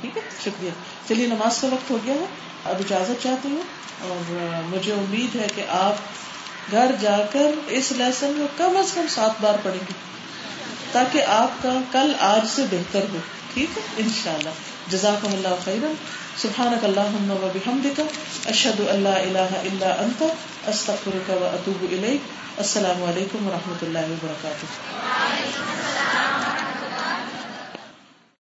[0.00, 0.70] ٹھیک ہے؟ شکریہ۔
[1.08, 2.24] چلیے، نماز کا وقت ہو گیا ہے۔
[2.64, 3.62] اب اجازت چاہتی ہوں
[4.00, 4.32] اور
[4.64, 5.94] مجھے امید ہے کہ آپ
[6.70, 10.15] گھر جا کر اس لیسن میں کم از کم سات بار پڑھیں گے۔
[10.96, 13.18] تاکہ آپ کا کل آج سے بہتر ہو۔
[13.54, 14.50] ٹھیک ہے؟ ان شاء اللہ
[14.88, 15.84] جزاک اللہ خیر
[16.36, 18.00] سبحان اللہ بحمدک
[18.46, 20.22] اشد اللہ اللہ اللہ انت۔
[20.68, 21.84] استغفرک و اطوب
[22.56, 24.66] السلام علیکم و رحمۃ اللہ وبرکاتہ۔